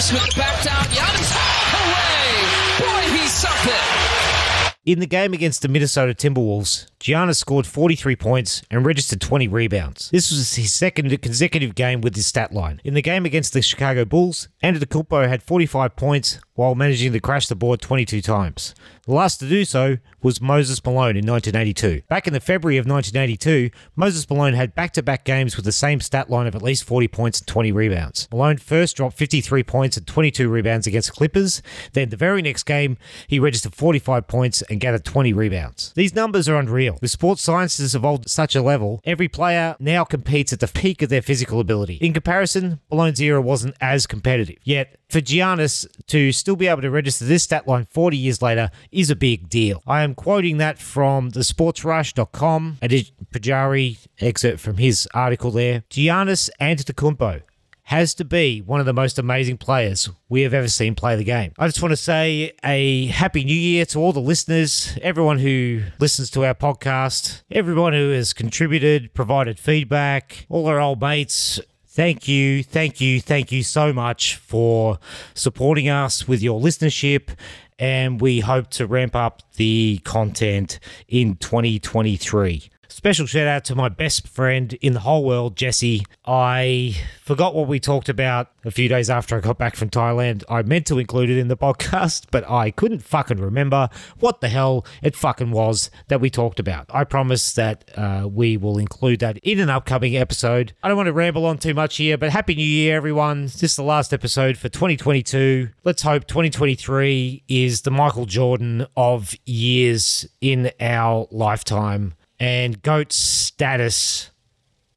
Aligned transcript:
Back 0.00 0.64
down. 0.64 0.82
Giannis 0.84 1.36
away. 1.76 3.10
Boy, 3.10 3.18
he's 3.18 3.30
something. 3.30 4.00
In 4.86 4.98
the 4.98 5.06
game 5.06 5.34
against 5.34 5.60
the 5.60 5.68
Minnesota 5.68 6.14
Timberwolves, 6.14 6.86
Giannis 6.98 7.36
scored 7.36 7.66
43 7.66 8.16
points 8.16 8.62
and 8.70 8.86
registered 8.86 9.20
20 9.20 9.46
rebounds. 9.48 10.08
This 10.08 10.30
was 10.30 10.54
his 10.54 10.72
second 10.72 11.10
consecutive 11.20 11.74
game 11.74 12.00
with 12.00 12.14
this 12.14 12.26
stat 12.26 12.50
line. 12.50 12.80
In 12.82 12.94
the 12.94 13.02
game 13.02 13.26
against 13.26 13.52
the 13.52 13.60
Chicago 13.60 14.06
Bulls, 14.06 14.48
Antetokounmpo 14.64 15.28
had 15.28 15.42
45 15.42 15.94
points 15.96 16.40
while 16.60 16.74
managing 16.74 17.10
to 17.10 17.18
crash 17.18 17.46
the 17.46 17.54
board 17.54 17.80
22 17.80 18.20
times. 18.20 18.74
The 19.06 19.14
last 19.14 19.38
to 19.38 19.48
do 19.48 19.64
so 19.64 19.96
was 20.22 20.42
Moses 20.42 20.84
Malone 20.84 21.16
in 21.16 21.26
1982. 21.26 22.02
Back 22.06 22.26
in 22.26 22.34
the 22.34 22.38
February 22.38 22.76
of 22.76 22.86
1982, 22.86 23.70
Moses 23.96 24.28
Malone 24.28 24.52
had 24.52 24.74
back-to-back 24.74 25.24
games 25.24 25.56
with 25.56 25.64
the 25.64 25.72
same 25.72 26.02
stat 26.02 26.28
line 26.28 26.46
of 26.46 26.54
at 26.54 26.62
least 26.62 26.84
40 26.84 27.08
points 27.08 27.40
and 27.40 27.46
20 27.48 27.72
rebounds. 27.72 28.28
Malone 28.30 28.58
first 28.58 28.94
dropped 28.94 29.16
53 29.16 29.62
points 29.62 29.96
and 29.96 30.06
22 30.06 30.50
rebounds 30.50 30.86
against 30.86 31.08
the 31.08 31.16
Clippers. 31.16 31.62
Then 31.94 32.10
the 32.10 32.16
very 32.18 32.42
next 32.42 32.64
game, 32.64 32.98
he 33.26 33.40
registered 33.40 33.74
45 33.74 34.28
points 34.28 34.60
and 34.68 34.80
gathered 34.80 35.06
20 35.06 35.32
rebounds. 35.32 35.94
These 35.94 36.14
numbers 36.14 36.46
are 36.46 36.56
unreal. 36.56 36.98
The 37.00 37.08
sports 37.08 37.40
science 37.40 37.78
has 37.78 37.94
evolved 37.94 38.26
at 38.26 38.30
such 38.30 38.54
a 38.54 38.60
level, 38.60 39.00
every 39.04 39.28
player 39.28 39.76
now 39.80 40.04
competes 40.04 40.52
at 40.52 40.60
the 40.60 40.68
peak 40.68 41.00
of 41.00 41.08
their 41.08 41.22
physical 41.22 41.58
ability. 41.58 41.94
In 42.02 42.12
comparison, 42.12 42.80
Malone's 42.90 43.18
era 43.18 43.40
wasn't 43.40 43.76
as 43.80 44.06
competitive. 44.06 44.58
Yet, 44.62 44.98
for 45.08 45.20
Giannis 45.20 45.86
to 46.06 46.30
still 46.30 46.49
be 46.56 46.66
able 46.66 46.82
to 46.82 46.90
register 46.90 47.24
this 47.24 47.42
stat 47.42 47.66
line 47.66 47.86
40 47.90 48.16
years 48.16 48.42
later 48.42 48.70
is 48.90 49.10
a 49.10 49.16
big 49.16 49.48
deal. 49.48 49.82
I 49.86 50.02
am 50.02 50.14
quoting 50.14 50.58
that 50.58 50.78
from 50.78 51.30
the 51.30 51.40
sportsrush.com, 51.40 52.78
a 52.82 52.88
Pajari 52.88 53.98
excerpt 54.20 54.60
from 54.60 54.76
his 54.76 55.08
article 55.14 55.50
there. 55.50 55.84
Giannis 55.90 56.50
Antetokounmpo 56.60 57.42
has 57.90 58.14
to 58.14 58.24
be 58.24 58.60
one 58.60 58.78
of 58.78 58.86
the 58.86 58.92
most 58.92 59.18
amazing 59.18 59.58
players 59.58 60.08
we 60.28 60.42
have 60.42 60.54
ever 60.54 60.68
seen 60.68 60.94
play 60.94 61.16
the 61.16 61.24
game. 61.24 61.52
I 61.58 61.66
just 61.66 61.82
want 61.82 61.90
to 61.90 61.96
say 61.96 62.52
a 62.64 63.06
happy 63.06 63.42
new 63.42 63.52
year 63.52 63.84
to 63.86 63.98
all 63.98 64.12
the 64.12 64.20
listeners, 64.20 64.96
everyone 65.02 65.38
who 65.38 65.82
listens 65.98 66.30
to 66.30 66.44
our 66.44 66.54
podcast, 66.54 67.42
everyone 67.50 67.92
who 67.92 68.10
has 68.10 68.32
contributed, 68.32 69.12
provided 69.12 69.58
feedback, 69.58 70.46
all 70.48 70.68
our 70.68 70.78
old 70.78 71.00
mates, 71.00 71.58
Thank 72.00 72.26
you, 72.28 72.62
thank 72.62 72.98
you, 73.02 73.20
thank 73.20 73.52
you 73.52 73.62
so 73.62 73.92
much 73.92 74.36
for 74.36 74.98
supporting 75.34 75.90
us 75.90 76.26
with 76.26 76.40
your 76.40 76.58
listenership. 76.58 77.28
And 77.78 78.22
we 78.22 78.40
hope 78.40 78.70
to 78.70 78.86
ramp 78.86 79.14
up 79.14 79.42
the 79.56 80.00
content 80.02 80.80
in 81.08 81.36
2023. 81.36 82.70
Special 82.90 83.24
shout 83.24 83.46
out 83.46 83.64
to 83.66 83.76
my 83.76 83.88
best 83.88 84.26
friend 84.26 84.72
in 84.82 84.94
the 84.94 85.00
whole 85.00 85.24
world, 85.24 85.56
Jesse. 85.56 86.04
I 86.26 86.96
forgot 87.22 87.54
what 87.54 87.68
we 87.68 87.78
talked 87.78 88.08
about 88.08 88.50
a 88.64 88.72
few 88.72 88.88
days 88.88 89.08
after 89.08 89.36
I 89.36 89.40
got 89.40 89.58
back 89.58 89.76
from 89.76 89.90
Thailand. 89.90 90.42
I 90.50 90.62
meant 90.62 90.86
to 90.86 90.98
include 90.98 91.30
it 91.30 91.38
in 91.38 91.46
the 91.46 91.56
podcast, 91.56 92.26
but 92.32 92.48
I 92.50 92.72
couldn't 92.72 93.04
fucking 93.04 93.38
remember 93.38 93.88
what 94.18 94.40
the 94.40 94.48
hell 94.48 94.84
it 95.04 95.14
fucking 95.14 95.52
was 95.52 95.88
that 96.08 96.20
we 96.20 96.30
talked 96.30 96.58
about. 96.58 96.90
I 96.92 97.04
promise 97.04 97.52
that 97.52 97.88
uh, 97.96 98.28
we 98.28 98.56
will 98.56 98.76
include 98.76 99.20
that 99.20 99.38
in 99.38 99.60
an 99.60 99.70
upcoming 99.70 100.16
episode. 100.16 100.72
I 100.82 100.88
don't 100.88 100.96
want 100.96 101.06
to 101.06 101.12
ramble 101.12 101.46
on 101.46 101.58
too 101.58 101.74
much 101.74 101.96
here, 101.96 102.18
but 102.18 102.30
Happy 102.30 102.56
New 102.56 102.64
Year, 102.64 102.96
everyone. 102.96 103.42
This 103.42 103.62
is 103.62 103.76
the 103.76 103.84
last 103.84 104.12
episode 104.12 104.56
for 104.58 104.68
2022. 104.68 105.68
Let's 105.84 106.02
hope 106.02 106.26
2023 106.26 107.44
is 107.46 107.82
the 107.82 107.92
Michael 107.92 108.26
Jordan 108.26 108.84
of 108.96 109.36
years 109.46 110.26
in 110.40 110.72
our 110.80 111.28
lifetime 111.30 112.14
and 112.40 112.82
GOAT 112.82 113.12
status 113.12 114.30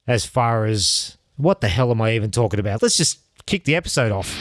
as 0.07 0.25
far 0.25 0.65
as 0.65 1.17
what 1.35 1.61
the 1.61 1.67
hell 1.67 1.91
am 1.91 2.01
I 2.01 2.13
even 2.13 2.31
talking 2.31 2.59
about? 2.59 2.81
Let's 2.81 2.97
just 2.97 3.19
kick 3.45 3.65
the 3.65 3.75
episode 3.75 4.11
off. 4.11 4.33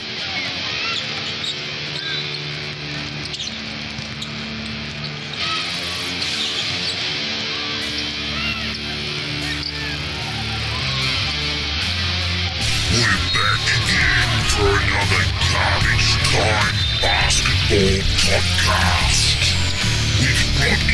We're 12.93 13.17
back 13.33 13.59
again 20.81 20.92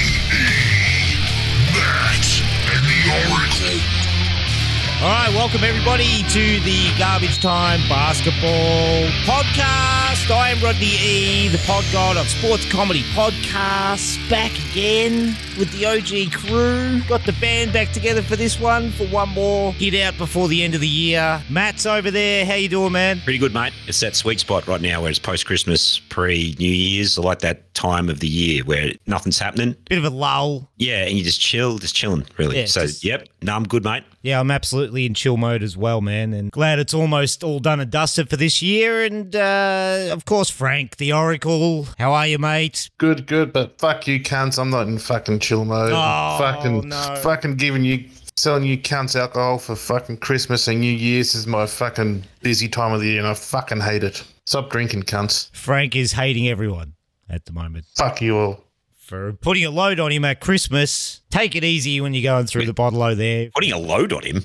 All 5.02 5.06
right, 5.08 5.30
welcome 5.34 5.64
everybody 5.64 6.24
to 6.24 6.60
the 6.66 6.92
Garbage 7.00 7.40
Time 7.40 7.80
Basketball 7.88 9.08
Podcast. 9.24 10.30
I 10.30 10.50
am 10.50 10.62
Rodney 10.62 10.88
E, 11.02 11.48
the 11.48 11.58
pod 11.66 11.86
god 11.94 12.18
of 12.18 12.28
sports 12.28 12.70
comedy 12.70 13.04
podcasts, 13.14 14.18
back 14.30 14.52
again 14.72 15.38
with 15.58 15.72
the 15.72 15.86
OG 15.86 16.34
crew. 16.34 17.00
Got 17.08 17.26
the 17.26 17.32
band 17.40 17.72
back 17.72 17.94
together 17.94 18.22
for 18.22 18.36
this 18.36 18.60
one 18.60 18.92
for 18.92 19.06
one 19.08 19.30
more 19.30 19.72
hit 19.72 19.96
out 20.04 20.18
before 20.18 20.50
the 20.50 20.62
end 20.64 20.76
of 20.76 20.82
the 20.82 20.88
year. 20.88 21.42
Matt's 21.50 21.86
over 21.86 22.12
there. 22.12 22.46
How 22.46 22.56
you 22.56 22.68
doing, 22.68 22.92
man? 22.92 23.22
Pretty 23.22 23.40
good, 23.40 23.54
mate. 23.54 23.72
It's 23.88 24.02
that 24.02 24.18
sweet 24.18 24.42
spot 24.42 24.68
right 24.68 24.82
now 24.82 25.00
where 25.02 25.10
it's 25.10 25.18
post 25.18 25.46
Christmas, 25.46 26.00
pre 26.10 26.58
New 26.60 26.70
Year's. 26.70 27.18
I 27.18 27.22
like 27.22 27.40
that 27.40 27.74
time 27.74 28.10
of 28.10 28.20
the 28.20 28.28
year 28.28 28.66
where 28.66 28.92
nothing's 29.08 29.40
happening. 29.40 29.78
Bit 29.88 30.00
of 30.00 30.04
a 30.04 30.10
lull. 30.10 30.70
Yeah, 30.76 31.06
and 31.06 31.18
you 31.18 31.24
just 31.24 31.40
chill, 31.40 31.78
just 31.78 31.96
chilling, 31.96 32.26
really. 32.38 32.60
Yeah, 32.60 32.66
so, 32.66 32.82
just- 32.82 33.06
yep, 33.06 33.29
no, 33.42 33.56
I'm 33.56 33.64
good, 33.64 33.84
mate. 33.84 34.04
Yeah, 34.22 34.40
I'm 34.40 34.52
absolutely 34.52 35.06
in 35.06 35.14
chill 35.14 35.38
mode 35.38 35.64
as 35.64 35.78
well, 35.78 36.02
man. 36.02 36.34
And 36.34 36.52
glad 36.52 36.80
it's 36.80 36.94
almost 36.94 37.44
all 37.44 37.60
done 37.60 37.80
and 37.80 37.90
dusted 37.90 38.30
for 38.30 38.36
this 38.36 38.62
year. 38.62 39.04
And 39.04 39.36
uh, 39.36 40.10
of 40.12 40.26
course, 40.26 40.50
Frank, 40.50 40.98
the 40.98 41.14
Oracle. 41.14 41.88
How 41.98 42.12
are 42.14 42.28
you, 42.28 42.38
mate? 42.38 42.90
Good, 42.98 43.28
good, 43.28 43.54
but 43.54 43.80
fuck 43.80 44.08
you, 44.08 44.20
cunts. 44.20 44.60
I'm 44.60 44.70
not 44.70 44.88
in 44.88 44.98
fucking 44.98 45.40
chill 45.40 45.66
mode. 45.66 45.92
Oh, 45.94 46.38
fucking, 46.38 46.90
no. 46.90 47.20
fucking 47.24 47.56
giving 47.56 47.86
you, 47.86 48.10
selling 48.36 48.66
you 48.66 48.78
cunts 48.78 49.16
alcohol 49.16 49.58
for 49.58 49.76
fucking 49.76 50.18
Christmas 50.18 50.68
and 50.68 50.82
New 50.82 50.92
Year's 50.92 51.34
is 51.34 51.48
my 51.48 51.66
fucking 51.66 52.24
busy 52.42 52.68
time 52.68 52.94
of 52.94 53.02
the 53.02 53.08
year, 53.08 53.20
and 53.20 53.28
I 53.28 53.34
fucking 53.34 53.80
hate 53.80 54.04
it. 54.04 54.24
Stop 54.46 54.70
drinking, 54.70 55.04
cunts. 55.04 55.50
Frank 55.56 55.96
is 55.96 56.12
hating 56.12 56.50
everyone 56.50 56.94
at 57.30 57.46
the 57.46 57.54
moment 57.54 57.86
Fuck 57.96 58.22
you 58.22 58.38
all. 58.38 58.64
For 59.10 59.34
putting 59.34 59.66
a 59.66 59.72
load 59.72 60.00
on 60.00 60.12
him 60.12 60.24
at 60.24 60.40
Christmas. 60.40 61.22
Take 61.32 61.56
it 61.56 61.64
easy 61.64 62.00
when 62.00 62.14
you're 62.14 62.24
going 62.24 62.46
through 62.46 62.66
the 62.68 62.74
bottle 62.74 63.02
over 63.04 63.16
there. 63.16 63.50
Putting 63.54 63.72
a 63.74 63.78
load 63.80 64.14
on 64.14 64.24
him. 64.24 64.44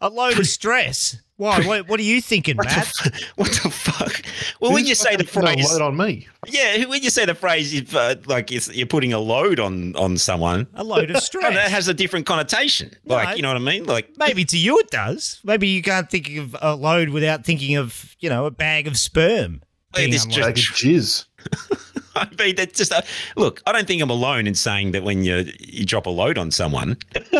A 0.00 0.08
load 0.08 0.38
of 0.38 0.46
stress. 0.46 1.18
Why? 1.36 1.60
What, 1.66 1.86
what 1.88 2.00
are 2.00 2.04
you 2.04 2.22
thinking, 2.22 2.56
Matt? 2.64 2.90
what 3.34 3.50
the 3.62 3.68
fuck? 3.68 4.22
Well, 4.58 4.72
when 4.72 4.86
you 4.86 4.94
say 4.94 5.16
the 5.16 5.24
fucking 5.24 5.42
putting 5.42 5.60
a 5.60 5.62
phrase, 5.64 5.78
load 5.78 5.82
on 5.82 5.96
me. 5.98 6.26
yeah, 6.46 6.86
when 6.86 7.02
you 7.02 7.10
say 7.10 7.26
the 7.26 7.34
phrase, 7.34 7.74
you've, 7.74 7.94
uh, 7.94 8.14
like 8.24 8.50
it's, 8.52 8.74
you're 8.74 8.86
putting 8.86 9.12
a 9.12 9.18
load 9.18 9.60
on 9.60 9.94
on 9.96 10.16
someone, 10.16 10.66
A 10.76 10.82
load 10.82 11.10
of 11.10 11.18
stress, 11.22 11.42
that 11.42 11.50
stress. 11.52 11.70
has 11.72 11.88
a 11.88 11.94
different 11.94 12.24
connotation. 12.24 12.90
No. 13.04 13.16
Like, 13.16 13.36
you 13.36 13.42
know 13.42 13.48
what 13.48 13.58
I 13.58 13.60
mean? 13.60 13.84
Like, 13.84 14.08
Maybe 14.16 14.46
to 14.46 14.56
you 14.56 14.78
it 14.78 14.88
does. 14.90 15.40
Maybe 15.44 15.68
you 15.68 15.82
can't 15.82 16.08
think 16.08 16.34
of 16.38 16.56
a 16.62 16.74
load 16.74 17.10
without 17.10 17.44
thinking 17.44 17.76
of, 17.76 18.16
you 18.20 18.30
know, 18.30 18.46
a 18.46 18.50
bag 18.50 18.86
of 18.86 18.96
sperm. 18.96 19.60
being 19.94 20.10
this 20.12 20.24
unloaded. 20.24 20.44
Like 20.46 20.54
just- 20.54 20.82
jizz. 20.82 21.24
I 22.20 22.28
mean, 22.42 22.56
that's 22.56 22.76
just 22.78 22.92
uh, 22.92 23.02
look. 23.36 23.62
I 23.66 23.72
don't 23.72 23.86
think 23.86 24.02
I'm 24.02 24.10
alone 24.10 24.46
in 24.46 24.54
saying 24.54 24.92
that 24.92 25.02
when 25.04 25.22
you 25.24 25.50
you 25.58 25.84
drop 25.84 26.06
a 26.06 26.10
load 26.10 26.38
on 26.38 26.50
someone. 26.50 26.96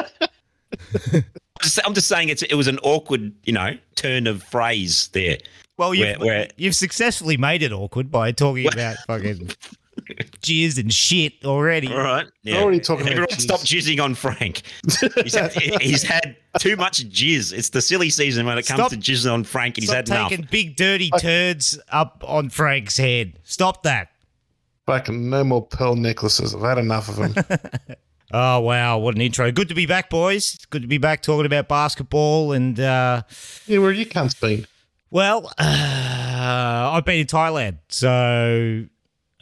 I'm 1.04 1.24
just- 1.62 1.80
I'm 1.86 1.94
just 1.94 2.08
saying 2.08 2.28
it's 2.28 2.42
it 2.42 2.54
was 2.54 2.66
an 2.68 2.78
awkward, 2.80 3.32
you 3.44 3.52
know, 3.52 3.76
turn 3.94 4.26
of 4.26 4.42
phrase 4.42 5.08
there. 5.08 5.38
Well, 5.78 5.94
you've, 5.94 6.18
Where- 6.18 6.26
where- 6.26 6.48
you've 6.56 6.74
successfully 6.74 7.36
made 7.36 7.62
it 7.62 7.72
awkward 7.72 8.10
by 8.10 8.32
talking 8.32 8.66
about 8.66 8.96
fucking 9.06 9.50
jizz 10.42 10.78
and 10.78 10.92
shit 10.92 11.32
already. 11.44 11.88
All 11.88 11.98
right, 11.98 12.26
yeah. 12.42 12.58
already 12.60 12.80
talking 12.80 13.02
about 13.06 13.12
Everyone, 13.12 13.28
jizz. 13.36 13.40
stop 13.40 13.60
jizzing 13.60 14.02
on 14.02 14.14
Frank. 14.14 14.62
He's 15.22 15.34
had, 15.34 15.52
he's 15.80 16.02
had 16.02 16.36
too 16.58 16.76
much 16.76 17.08
jizz. 17.08 17.52
It's 17.52 17.70
the 17.70 17.80
silly 17.82 18.10
season 18.10 18.46
when 18.46 18.58
it 18.58 18.66
comes 18.66 18.78
Stop- 18.80 18.90
to 18.90 18.96
jizzing 18.96 19.32
on 19.32 19.44
Frank, 19.44 19.76
and 19.78 19.82
he's 19.82 19.90
Stop 19.90 19.96
had 19.96 20.08
enough. 20.08 20.30
taking 20.30 20.48
big 20.50 20.76
dirty 20.76 21.10
turds 21.18 21.78
up 21.90 22.22
on 22.26 22.50
Frank's 22.50 22.96
head. 22.96 23.38
Stop 23.44 23.82
that. 23.84 24.08
Fucking 24.86 25.28
no 25.28 25.42
more 25.44 25.66
pearl 25.66 25.96
necklaces. 25.96 26.54
I've 26.54 26.62
had 26.62 26.78
enough 26.78 27.08
of 27.08 27.16
them. 27.16 27.34
Oh 28.32 28.58
wow, 28.58 28.98
what 28.98 29.14
an 29.14 29.20
intro! 29.20 29.52
Good 29.52 29.68
to 29.68 29.74
be 29.76 29.86
back, 29.86 30.10
boys. 30.10 30.54
It's 30.54 30.66
good 30.66 30.82
to 30.82 30.88
be 30.88 30.98
back 30.98 31.22
talking 31.22 31.46
about 31.46 31.68
basketball. 31.68 32.50
And 32.52 32.78
uh, 32.80 33.22
yeah, 33.66 33.78
where 33.78 33.92
have 33.92 33.98
you 33.98 34.04
cunts 34.04 34.38
been? 34.40 34.66
well, 35.12 35.46
uh, 35.58 36.90
I've 36.92 37.04
been 37.04 37.20
in 37.20 37.26
Thailand, 37.28 37.78
so 37.88 38.86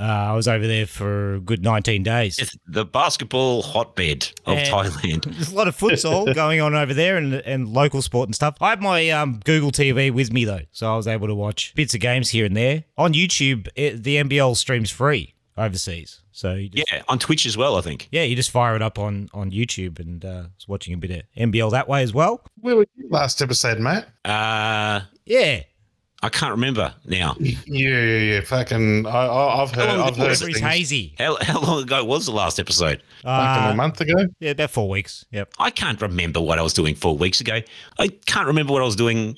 uh, 0.01 0.03
I 0.05 0.33
was 0.33 0.49
over 0.49 0.67
there 0.67 0.87
for 0.87 1.35
a 1.35 1.41
good 1.41 1.63
nineteen 1.63 2.03
days. 2.03 2.39
It's 2.39 2.57
the 2.67 2.85
basketball 2.85 3.63
hotbed 3.63 4.29
of 4.47 4.59
And- 4.59 4.69
Thailand. 4.69 5.25
There's 5.35 5.53
a 5.53 5.55
lot 5.55 5.69
of 5.69 5.77
futsal 5.77 6.35
going 6.35 6.61
on 6.61 6.75
over 6.75 6.93
there 6.95 7.17
and, 7.17 7.35
and 7.35 7.69
local 7.69 8.03
sport 8.03 8.29
and 8.29 8.35
stuff. 8.35 8.57
I 8.61 8.71
have 8.71 8.81
my 8.83 9.11
um, 9.11 9.41
Google 9.45 9.71
TV 9.71 10.13
with 10.13 10.33
me 10.33 10.45
though, 10.45 10.63
so 10.73 10.93
I 10.93 10.97
was 10.97 11.07
able 11.07 11.27
to 11.29 11.35
watch 11.35 11.75
bits 11.75 11.95
of 11.95 12.01
games 12.01 12.31
here 12.31 12.45
and 12.47 12.57
there. 12.57 12.85
On 12.99 13.13
YouTube, 13.15 13.69
it, 13.77 14.03
the 14.03 14.17
NBL 14.17 14.57
streams 14.57 14.91
free 14.91 15.35
overseas. 15.57 16.21
So 16.33 16.55
you 16.55 16.69
just, 16.69 16.91
Yeah, 16.91 17.03
on 17.09 17.21
Twitch 17.21 17.47
as 17.47 17.57
well. 17.57 17.77
I 17.77 17.81
think. 17.81 18.09
yeah, 18.11 18.25
you 18.25 18.35
just 18.35 18.51
fire 18.51 18.75
it 18.75 18.83
up 18.83 18.99
on, 18.99 19.29
on 19.33 19.53
YouTube 19.53 20.01
and 20.01 20.25
uh, 20.25 20.45
was 20.57 20.67
watching 20.67 20.93
a 20.93 20.97
bit 20.97 21.13
of 21.13 21.23
NBL 21.39 21.71
that 21.71 21.87
way 21.89 22.03
as 22.03 22.13
well. 22.13 22.45
Where 22.61 22.75
were 22.75 22.87
you 22.97 23.09
last 23.09 23.41
episode, 23.41 23.79
Matt? 23.79 24.09
Uh, 24.25 25.03
Yeah. 25.25 25.61
I 26.25 26.29
can't 26.31 26.53
remember 26.53 26.95
now. 27.05 27.37
Yeah, 27.39 27.59
yeah, 27.67 28.19
yeah. 28.19 28.41
Fucking, 28.41 29.07
I, 29.07 29.11
I, 29.11 29.63
I've 29.63 29.71
heard, 29.73 29.89
long 29.99 30.09
I've 30.09 30.17
heard 30.17 30.29
was 30.31 30.41
things 30.41 30.59
hazy. 30.59 31.15
How, 31.19 31.37
how 31.43 31.61
long 31.61 31.83
ago 31.83 32.03
was 32.05 32.25
the 32.25 32.33
last 32.33 32.59
episode? 32.59 33.03
fucking 33.23 33.65
Uh, 33.69 33.71
a 33.73 33.75
month 33.77 34.01
ago. 34.01 34.15
yeah, 34.41 34.53
about 34.53 34.71
four 34.71 34.89
weeks. 34.89 35.27
Yep. 35.33 35.53
I 35.59 35.71
can't 35.71 36.01
remember 36.01 36.41
what 36.41 36.59
I 36.59 36.63
was 36.63 36.73
doing 36.73 36.95
four 36.95 37.17
weeks 37.17 37.41
ago. 37.43 37.61
I 37.99 38.09
can't 38.27 38.47
remember 38.47 38.73
what 38.73 38.81
I 38.81 38.87
was 38.87 38.97
doing 38.97 39.37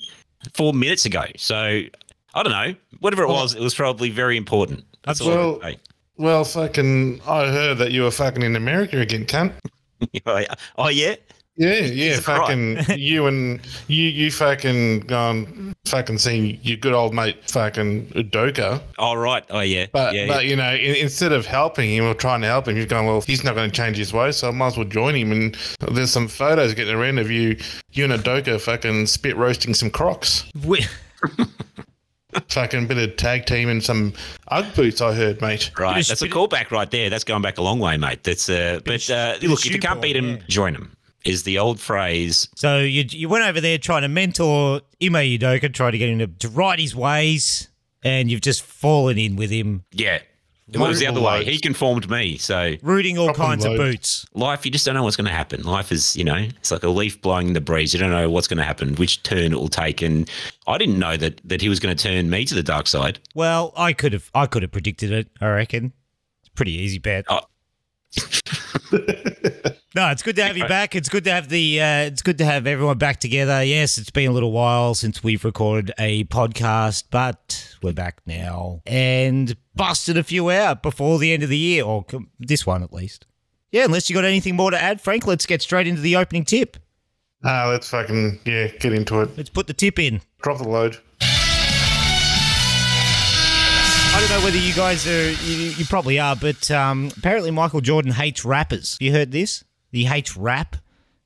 four 0.53 0.73
minutes 0.73 1.05
ago. 1.05 1.25
So 1.35 1.55
I 1.57 2.43
don't 2.43 2.51
know. 2.51 2.73
Whatever 3.01 3.23
it 3.23 3.29
was, 3.29 3.53
it 3.53 3.61
was 3.61 3.75
probably 3.75 4.09
very 4.09 4.37
important. 4.37 4.85
That's 5.03 5.19
all 5.19 5.29
Well- 5.29 5.59
can. 5.59 5.75
Well, 6.19 6.45
fucking, 6.45 7.21
I 7.27 7.45
heard 7.47 7.77
that 7.79 7.91
you 7.91 8.01
were 8.01 8.09
fucking 8.11 8.41
in 8.41 8.55
America 8.55 8.97
again, 8.99 9.25
cunt. 9.25 9.53
oh 10.77 10.89
yeah. 10.89 11.15
Yeah, 11.57 11.79
yeah, 11.79 12.11
Is 12.11 12.19
fucking 12.19 12.77
you 12.97 13.25
and 13.25 13.59
you, 13.87 14.03
you 14.03 14.31
fucking 14.31 15.01
gone, 15.01 15.75
fucking 15.85 16.19
seen 16.19 16.59
your 16.61 16.77
good 16.77 16.93
old 16.93 17.15
mate, 17.15 17.49
fucking 17.49 18.07
Udoka. 18.09 18.79
Oh 18.99 19.15
right. 19.15 19.43
Oh 19.49 19.61
yeah. 19.61 19.87
But 19.91 20.13
yeah, 20.13 20.27
but 20.27 20.45
you 20.45 20.55
know, 20.55 20.73
in, 20.73 20.95
instead 20.95 21.31
of 21.31 21.47
helping 21.47 21.89
him 21.89 22.05
or 22.05 22.13
trying 22.13 22.41
to 22.41 22.47
help 22.47 22.67
him, 22.67 22.77
you've 22.77 22.89
gone, 22.89 23.07
well, 23.07 23.21
he's 23.21 23.43
not 23.43 23.55
going 23.55 23.69
to 23.71 23.75
change 23.75 23.97
his 23.97 24.13
ways, 24.13 24.37
so 24.37 24.49
I 24.49 24.51
might 24.51 24.67
as 24.67 24.77
well 24.77 24.87
join 24.87 25.15
him. 25.15 25.31
And 25.31 25.57
there's 25.91 26.11
some 26.11 26.27
photos 26.27 26.75
getting 26.75 26.95
around 26.95 27.17
of 27.17 27.31
you, 27.31 27.57
you 27.91 28.05
and 28.05 28.13
Udoka 28.13 28.61
fucking 28.61 29.07
spit 29.07 29.35
roasting 29.35 29.73
some 29.73 29.89
Crocs, 29.89 30.45
We- 30.63 30.85
fucking 32.49 32.85
bit 32.85 32.97
of 32.97 33.15
tag 33.15 33.47
team 33.47 33.69
and 33.69 33.83
some 33.83 34.13
UGG 34.49 34.75
boots. 34.75 35.01
I 35.01 35.13
heard, 35.13 35.41
mate. 35.41 35.71
Right, 35.77 35.95
Bit 35.95 36.07
that's 36.07 36.21
a 36.21 36.25
bit 36.25 36.33
callback 36.33 36.69
right 36.69 36.89
there. 36.91 37.09
That's 37.09 37.23
going 37.23 37.41
back 37.41 37.57
a 37.57 37.63
long 37.63 37.79
way, 37.79 37.97
mate. 37.97 38.23
That's 38.23 38.47
uh, 38.47 38.79
but 38.85 39.09
uh, 39.09 39.37
look, 39.41 39.65
if 39.65 39.73
you 39.73 39.79
can't 39.79 39.97
shoe 39.97 40.01
beat 40.01 40.15
him, 40.15 40.37
yeah. 40.37 40.41
join 40.47 40.75
him. 40.75 40.91
Is 41.25 41.43
the 41.43 41.57
old 41.57 41.79
phrase? 41.79 42.47
so 42.55 42.79
you 42.79 43.03
you 43.09 43.27
went 43.27 43.43
over 43.45 43.59
there 43.59 43.77
trying 43.77 44.03
to 44.03 44.07
mentor 44.07 44.81
Ime 45.01 45.13
Udoka, 45.13 45.73
try 45.73 45.91
to 45.91 45.97
get 45.97 46.09
him 46.09 46.19
to, 46.19 46.27
to 46.27 46.49
right 46.49 46.79
his 46.79 46.95
ways, 46.95 47.67
and 48.03 48.29
you've 48.31 48.41
just 48.41 48.61
fallen 48.61 49.17
in 49.17 49.35
with 49.35 49.49
him, 49.49 49.83
Yeah, 49.91 50.19
it 50.71 50.77
was 50.77 50.99
the 50.99 51.07
other 51.07 51.19
way. 51.21 51.43
He 51.43 51.59
conformed 51.59 52.09
me. 52.09 52.37
So 52.37 52.75
rooting 52.81 53.17
all 53.17 53.25
Drop 53.27 53.39
'em 53.39 53.45
kinds 53.45 53.65
of 53.65 53.75
boots. 53.77 54.25
life, 54.33 54.65
you 54.65 54.71
just 54.71 54.85
don't 54.85 54.95
know 54.95 55.03
what's 55.03 55.15
going 55.15 55.27
to 55.27 55.33
happen. 55.33 55.63
Life 55.63 55.91
is, 55.91 56.15
you 56.15 56.23
know, 56.23 56.35
it's 56.35 56.71
like 56.71 56.83
a 56.83 56.89
leaf 56.89 57.21
blowing 57.21 57.47
in 57.47 57.53
the 57.53 57.61
breeze. 57.61 57.93
You 57.93 57.99
don't 57.99 58.11
know 58.11 58.29
what's 58.29 58.47
going 58.47 58.57
to 58.59 58.63
happen, 58.63 58.95
which 58.95 59.23
turn 59.23 59.51
it 59.51 59.55
will 59.59 59.69
take. 59.69 60.01
And 60.01 60.29
I 60.67 60.77
didn't 60.77 60.99
know 60.99 61.17
that 61.17 61.41
that 61.45 61.61
he 61.61 61.67
was 61.69 61.79
going 61.79 61.95
to 61.95 62.01
turn 62.01 62.29
me 62.29 62.45
to 62.45 62.55
the 62.55 62.63
dark 62.63 62.87
side. 62.87 63.19
Well, 63.33 63.73
I 63.75 63.91
could 63.93 64.13
have 64.13 64.29
I 64.35 64.45
could 64.45 64.61
have 64.61 64.71
predicted 64.71 65.11
it. 65.11 65.27
I 65.41 65.47
reckon. 65.47 65.93
It's 66.41 66.49
a 66.49 66.51
pretty 66.51 66.73
easy 66.73 66.99
bet. 66.99 67.25
Oh. 67.29 67.41
no, 69.95 70.09
it's 70.09 70.21
good 70.21 70.35
to 70.35 70.43
have 70.43 70.57
you 70.57 70.67
back. 70.67 70.95
It's 70.95 71.09
good 71.09 71.23
to 71.23 71.31
have 71.31 71.49
the. 71.49 71.81
Uh, 71.81 72.01
it's 72.01 72.21
good 72.21 72.37
to 72.39 72.45
have 72.45 72.67
everyone 72.67 72.97
back 72.97 73.19
together. 73.19 73.63
Yes, 73.63 73.97
it's 73.97 74.09
been 74.09 74.29
a 74.29 74.33
little 74.33 74.51
while 74.51 74.93
since 74.93 75.23
we've 75.23 75.43
recorded 75.43 75.91
a 75.97 76.25
podcast, 76.25 77.05
but 77.09 77.75
we're 77.81 77.93
back 77.93 78.21
now 78.25 78.81
and 78.85 79.55
busted 79.75 80.17
a 80.17 80.23
few 80.23 80.51
out 80.51 80.83
before 80.83 81.19
the 81.19 81.31
end 81.33 81.43
of 81.43 81.49
the 81.49 81.57
year, 81.57 81.83
or 81.83 82.05
this 82.39 82.65
one 82.65 82.83
at 82.83 82.91
least. 82.91 83.25
Yeah, 83.71 83.85
unless 83.85 84.09
you 84.09 84.15
got 84.15 84.25
anything 84.25 84.55
more 84.55 84.71
to 84.71 84.81
add, 84.81 85.01
Frank, 85.01 85.27
let's 85.27 85.45
get 85.45 85.61
straight 85.61 85.87
into 85.87 86.01
the 86.01 86.15
opening 86.15 86.45
tip. 86.45 86.77
Ah, 87.43 87.67
let's 87.69 87.89
fucking 87.89 88.39
yeah, 88.45 88.67
get 88.67 88.93
into 88.93 89.21
it. 89.21 89.37
Let's 89.37 89.49
put 89.49 89.67
the 89.67 89.73
tip 89.73 89.99
in. 89.99 90.21
Drop 90.41 90.57
the 90.57 90.67
load. 90.67 90.97
I 94.09 94.19
don't 94.19 94.29
know 94.39 94.45
whether 94.45 94.57
you 94.57 94.73
guys 94.73 95.05
are, 95.05 95.31
you, 95.31 95.69
you 95.71 95.85
probably 95.85 96.17
are, 96.19 96.35
but 96.35 96.71
um, 96.71 97.11
apparently 97.17 97.51
Michael 97.51 97.81
Jordan 97.81 98.11
hates 98.13 98.43
rappers. 98.43 98.97
You 98.99 99.11
heard 99.11 99.31
this? 99.31 99.63
He 99.91 100.05
hates 100.05 100.35
rap. 100.37 100.75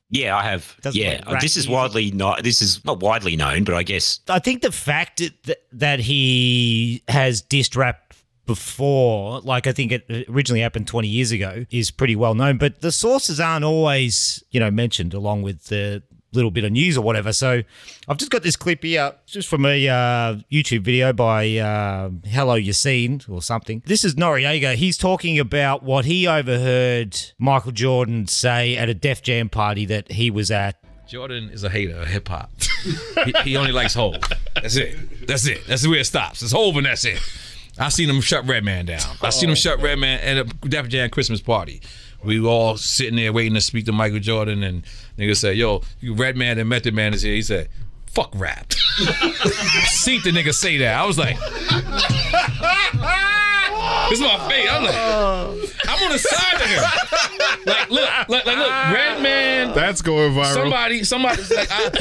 Yeah, 0.10 0.36
I 0.36 0.44
have. 0.44 0.76
Doesn't 0.82 1.02
yeah, 1.02 1.22
like 1.26 1.40
this 1.40 1.56
is 1.56 1.68
music. 1.68 1.74
widely 1.74 2.12
not. 2.12 2.44
This 2.44 2.62
is 2.62 2.84
not 2.84 3.00
widely 3.00 3.38
known, 3.38 3.64
but 3.64 3.76
I 3.76 3.84
guess 3.84 4.20
I 4.28 4.40
think 4.40 4.62
the 4.62 4.72
fact 4.72 5.22
that, 5.46 5.64
that 5.72 6.00
he 6.02 7.02
has 7.08 7.42
dissed 7.42 7.78
rap 7.78 8.14
before, 8.46 9.40
like 9.40 9.68
I 9.68 9.72
think 9.72 9.94
it 9.94 10.26
originally 10.28 10.60
happened 10.60 10.86
20 10.86 11.08
years 11.08 11.32
ago, 11.32 11.66
is 11.72 11.92
pretty 11.92 12.18
well 12.18 12.36
known. 12.36 12.58
But 12.58 12.82
the 12.82 12.92
sources 12.92 13.40
aren't 13.40 13.64
always, 13.64 14.44
you 14.52 14.60
know, 14.60 14.70
mentioned 14.70 15.14
along 15.14 15.44
with 15.44 15.66
the 15.68 16.04
little 16.34 16.52
bit 16.52 16.64
of 16.64 16.72
news 16.72 16.98
or 16.98 17.02
whatever. 17.02 17.34
So 17.34 17.62
I've 18.08 18.18
just 18.18 18.32
got 18.32 18.44
this 18.44 18.56
clip 18.56 18.84
here, 18.84 19.14
just 19.26 19.48
from 19.48 19.66
a 19.66 19.88
uh, 19.88 20.36
YouTube 20.52 20.82
video 20.82 21.14
by 21.14 21.58
uh, 21.58 22.10
Hello 22.26 22.60
Yassine 22.60 23.28
or 23.30 23.42
something. 23.42 23.84
This 23.86 24.04
is 24.04 24.16
Noreaga. 24.16 24.76
He's 24.76 24.98
talking 24.98 25.40
about 25.40 25.84
what 25.84 26.06
he 26.06 26.28
overheard 26.28 27.18
Michael 27.38 27.72
Jordan 27.72 28.28
say 28.28 28.78
at 28.78 28.90
a 28.90 28.94
Def 28.94 29.22
Jam 29.22 29.50
party 29.50 29.86
that 29.86 30.12
he 30.12 30.32
was 30.32 30.52
at. 30.52 30.78
Jordan 31.08 31.50
is 31.50 31.64
a 31.66 31.70
hater 31.70 31.98
of 31.98 32.08
hip 32.08 32.30
hop. 32.30 32.50
he, 33.26 33.34
he 33.44 33.58
only 33.58 33.74
likes 33.74 33.94
Hove. 33.94 34.16
That's 34.56 34.78
it. 34.78 35.28
That's 35.28 35.46
it. 35.46 35.66
That's 35.68 35.86
where 35.86 36.00
it 36.00 36.06
stops. 36.06 36.42
It's 36.42 36.54
Hove 36.54 36.78
and 36.78 36.86
that's 36.86 37.04
it. 37.04 37.20
I 37.78 37.90
seen 37.90 38.10
him 38.10 38.22
shut 38.22 38.48
Redman 38.48 38.86
down. 38.86 39.02
I 39.22 39.30
seen 39.30 39.50
him 39.50 39.56
shut 39.56 39.82
Redman 39.82 40.20
at 40.22 40.38
a 40.38 40.44
Def 40.68 40.88
Jam 40.88 41.10
Christmas 41.10 41.42
party. 41.42 41.82
We 42.24 42.40
were 42.40 42.50
all 42.50 42.78
sitting 42.78 43.16
there 43.16 43.34
waiting 43.34 43.56
to 43.56 43.62
speak 43.62 43.86
to 43.86 43.92
Michael 43.92 44.20
Jordan, 44.20 44.64
and 44.64 44.84
nigga 45.18 45.36
said, 45.36 45.58
"Yo, 45.58 45.82
you 46.00 46.14
Redman 46.14 46.60
and 46.60 46.70
Method 46.70 46.94
Man 46.94 47.14
is 47.14 47.22
here." 47.22 47.34
He 47.34 47.42
said, 47.42 47.70
"Fuck 48.08 48.32
rap." 48.36 48.74
See 48.74 50.20
the 50.20 50.32
nigga 50.32 50.54
say 50.54 50.78
that. 50.78 51.00
I 51.00 51.06
was 51.06 51.18
like, 51.18 51.38
"This 54.10 54.20
is 54.20 54.26
my 54.26 54.50
face." 54.50 54.70
I'm 54.70 54.84
like, 54.84 54.96
I'm 55.88 56.04
on 56.04 56.12
the 56.12 56.20
side 56.20 56.56
of 56.56 56.68
him. 56.68 56.84
Like, 57.66 57.90
look, 57.90 58.10
like, 58.30 58.46
like 58.46 58.58
look, 58.58 58.70
Redman. 58.70 59.74
That's 59.74 60.02
going 60.02 60.34
viral. 60.34 60.54
Somebody, 60.54 61.04
somebody, 61.04 61.42
like, 61.56 61.72
I, 61.72 61.92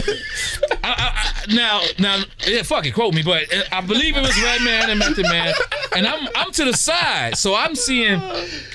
I, 0.83 0.91
I, 0.91 0.95
I, 1.15 1.55
now, 1.55 1.81
now, 1.99 2.23
yeah, 2.47 2.63
fuck 2.63 2.87
it, 2.87 2.93
quote 2.93 3.15
me, 3.15 3.23
but 3.23 3.45
I 3.73 3.81
believe 3.81 4.17
it 4.17 4.23
was 4.23 4.41
Redman 4.43 4.91
and 4.91 4.99
Method 4.99 5.25
Man, 5.25 5.53
and 5.95 6.07
I'm, 6.07 6.29
I'm 6.35 6.53
to 6.53 6.65
the 6.65 6.75
side, 6.75 7.37
so 7.37 7.55
I'm 7.55 7.75
seeing, 7.75 8.21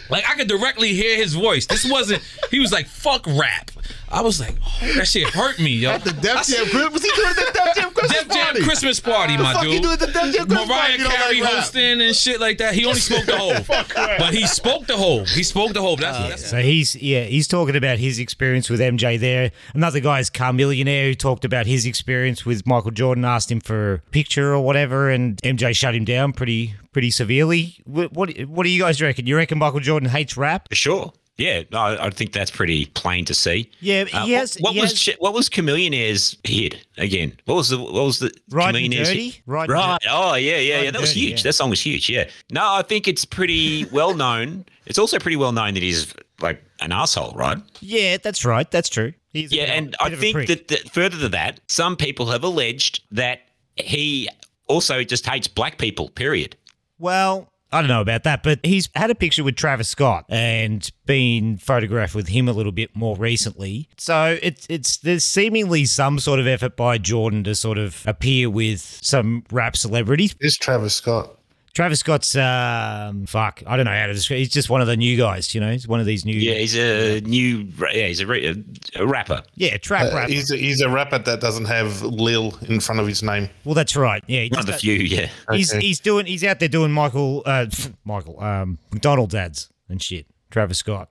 like, 0.10 0.30
I 0.30 0.36
could 0.36 0.48
directly 0.48 0.94
hear 0.94 1.18
his 1.18 1.34
voice. 1.34 1.66
This 1.66 1.90
wasn't. 1.90 2.24
He 2.52 2.60
was 2.60 2.72
like, 2.72 2.88
"Fuck 2.88 3.26
rap." 3.28 3.72
I 4.16 4.22
was 4.22 4.40
like, 4.40 4.56
oh, 4.66 4.94
that 4.96 5.08
shit 5.10 5.28
hurt 5.28 5.60
me, 5.60 5.72
yo. 5.72 5.98
the 5.98 6.14
Def 6.14 6.48
Jam 6.48 6.66
Christmas. 6.68 6.94
Was 6.94 7.04
he 7.04 7.12
doing 7.22 7.34
the 7.36 7.52
Def 7.54 7.76
Jam 7.76 7.92
Christmas 7.94 8.24
Def 8.24 8.30
Jam 8.34 8.46
party? 8.46 8.64
Christmas 8.64 9.00
party, 9.02 9.38
my 9.38 9.52
fuck 9.52 9.64
dude. 9.64 9.74
you 9.74 9.82
doing 9.82 9.94
at 9.94 10.00
the 10.00 10.06
Def 10.08 10.34
Jam 10.34 10.48
Christmas 10.48 10.68
Mariah 10.70 10.80
party? 10.80 10.92
You 10.94 11.04
don't 11.04 11.12
Carey 11.12 11.42
like 11.42 11.52
hosting 11.52 12.02
and 12.02 12.16
shit 12.16 12.40
like 12.40 12.58
that. 12.60 12.76
He 12.76 12.86
only 12.86 13.00
spoke 13.02 13.26
the 13.26 13.36
whole, 13.38 14.18
but 14.18 14.34
he 14.34 14.48
spoke 14.48 14.86
the 14.88 14.96
whole. 14.96 15.26
He 15.26 15.44
spoke 15.44 15.74
the 15.74 15.82
whole. 15.82 15.98
That's, 15.98 16.18
uh, 16.18 16.28
that's 16.30 16.50
So 16.50 16.60
he's 16.60 16.96
yeah, 16.96 17.26
he's 17.26 17.48
talking 17.50 17.76
about 17.76 17.98
his 18.00 18.18
experience 18.18 18.70
with 18.70 18.80
MJ 18.80 19.20
there. 19.20 19.52
Another 19.74 20.00
guy's 20.00 20.30
Chamillionaire 20.30 21.08
who 21.10 21.16
talked 21.16 21.44
about 21.44 21.66
his 21.66 21.86
experience 21.86 22.46
with 22.46 22.66
Michael 22.66 22.92
Jordan, 22.92 23.26
asked 23.26 23.52
him 23.52 23.60
for 23.60 23.96
a 23.96 24.00
picture 24.12 24.54
or 24.54 24.62
whatever, 24.62 25.10
and 25.10 25.42
MJ 25.42 25.76
shut 25.76 25.94
him 25.94 26.06
down 26.06 26.32
pretty 26.32 26.74
pretty 26.94 27.12
severely. 27.12 27.76
What 27.84 28.14
what, 28.14 28.30
what 28.48 28.64
do 28.64 28.70
you 28.70 28.82
guys 28.82 29.02
reckon? 29.02 29.28
You 29.28 29.36
reckon 29.36 29.58
Michael 29.60 29.82
Jordan 29.82 30.08
hates 30.08 30.38
rap? 30.38 30.70
for 30.70 30.76
sure. 30.76 31.14
Yeah, 31.38 31.64
no, 31.72 31.80
I 32.00 32.10
think 32.12 32.32
that's 32.32 32.50
pretty 32.50 32.86
plain 32.86 33.26
to 33.26 33.34
see. 33.34 33.70
Yeah, 33.82 34.06
Uh, 34.14 34.26
he 34.26 34.32
what- 34.32 34.40
has- 34.40 34.58
What, 34.62 34.74
he 34.74 34.80
was 34.82 35.10
what 35.20 35.34
was 35.34 35.50
Chamillionaire's 35.50 36.38
hit 36.46 36.86
again? 36.98 37.38
What 37.46 37.56
was 37.56 37.70
the 37.70 37.78
what 37.78 37.94
was 37.94 38.20
the 38.20 38.32
Riding 38.50 38.92
Chamillionaire's 38.92 39.08
Dirty? 39.10 39.30
hit? 39.32 39.42
Right. 39.46 39.68
Dirty. 39.68 40.06
Oh 40.10 40.36
yeah, 40.36 40.58
yeah, 40.58 40.82
yeah. 40.84 40.92
That 40.92 41.02
was 41.02 41.12
huge. 41.16 41.40
yeah. 41.40 41.44
That 41.44 41.54
song 41.54 41.70
was 41.70 41.82
huge. 41.82 42.10
Yeah. 42.10 42.30
No, 42.52 42.74
I 42.76 42.84
think 42.84 43.08
it's 43.08 43.26
pretty 43.26 43.86
well 43.92 44.14
known. 44.14 44.66
It's 44.86 44.98
also 45.00 45.20
pretty 45.20 45.36
well 45.36 45.52
known 45.52 45.74
that 45.74 45.84
he's 45.84 46.14
like 46.42 46.64
an 46.80 46.92
asshole, 46.92 47.34
right? 47.36 47.58
Yeah, 47.82 48.18
that's 48.18 48.46
right. 48.46 48.70
That's 48.72 48.88
true. 48.90 49.14
He's 49.34 49.52
Yeah, 49.52 49.64
and 49.64 49.96
I 50.00 50.12
think 50.16 50.48
that, 50.48 50.70
that 50.70 50.90
further 50.94 51.18
to 51.20 51.30
that, 51.30 51.60
some 51.68 51.98
people 51.98 52.28
have 52.28 52.44
alleged 52.46 53.02
that 53.12 53.42
he 53.76 54.30
also 54.68 55.04
just 55.04 55.26
hates 55.26 55.48
black 55.50 55.78
people. 55.78 56.08
Period. 56.10 56.56
Well, 56.98 57.52
I 57.76 57.82
don't 57.82 57.90
know 57.90 58.00
about 58.00 58.24
that, 58.24 58.42
but 58.42 58.60
he's 58.64 58.88
had 58.96 59.12
a 59.12 59.16
picture 59.16 59.44
with 59.44 59.58
Travis 59.58 59.90
Scott 59.90 60.24
and 60.30 60.90
been 61.06 61.58
photographed 61.58 62.16
with 62.16 62.30
him 62.30 62.48
a 62.48 62.54
little 62.54 62.72
bit 62.72 62.96
more 62.96 63.18
recently. 63.18 63.90
So 63.98 64.40
it's 64.42 64.66
it's 64.70 64.96
there's 65.00 65.26
seemingly 65.26 65.84
some 65.84 66.20
sort 66.20 66.40
of 66.40 66.48
effort 66.48 66.78
by 66.78 66.98
Jordan 66.98 67.44
to 67.44 67.54
sort 67.54 67.78
of 67.78 68.02
appear 68.08 68.50
with 68.50 68.80
some 68.80 69.44
rap 69.52 69.76
celebrities. 69.76 70.36
Is 70.40 70.56
Travis 70.58 70.96
Scott? 70.96 71.35
Travis 71.76 72.00
Scott's 72.00 72.36
um 72.38 73.26
fuck, 73.26 73.62
I 73.68 73.76
don't 73.76 73.86
know 73.86 73.92
how 73.92 74.08
to 74.08 74.14
describe. 74.14 74.38
He's 74.40 74.50
just 74.50 74.70
one 74.70 74.80
of 74.82 74.88
the 74.88 74.96
new 74.96 75.16
guys, 75.18 75.54
you 75.54 75.60
know. 75.62 75.72
He's 75.72 75.88
one 75.88 76.00
of 76.00 76.06
these 76.06 76.24
new 76.26 76.34
Yeah, 76.34 76.54
he's 76.56 76.76
a 76.76 77.20
new. 77.22 77.68
Yeah, 77.92 78.08
he's 78.08 78.22
a, 78.22 78.26
ra- 78.26 78.54
a 78.96 79.06
rapper. 79.06 79.44
yeah 79.56 79.76
trap 79.78 80.12
Uh, 80.12 80.16
rapper. 80.16 80.32
he's, 80.32 80.50
a, 80.52 80.56
he's 80.56 80.80
a 80.82 80.90
rapper 80.90 81.20
that 81.20 81.42
doesn't 81.42 81.66
have 81.66 82.02
Lil 82.02 82.58
in 82.70 82.80
front 82.80 83.02
of 83.02 83.08
his 83.08 83.22
name. 83.22 83.50
well, 83.66 83.76
that's 83.76 83.96
right. 83.96 84.24
Yeah, 84.26 84.42
he 84.44 84.50
One 84.50 84.62
of 84.62 84.66
the 84.68 84.74
few. 84.74 84.94
Yeah. 84.94 85.30
He's 85.52 85.74
Okay. 85.74 85.86
he's 85.86 86.00
doing 86.00 86.26
he's 86.26 86.44
out 86.46 86.60
there 86.60 86.70
doing 86.70 86.92
Michael 86.92 87.44
uh 87.46 87.66
Michael 88.06 88.42
um 88.42 88.78
McDonald's 88.92 89.36
ads 89.36 89.70
and 89.90 90.02
shit. 90.02 90.26
Travis 90.52 90.78
Scott. 90.80 91.10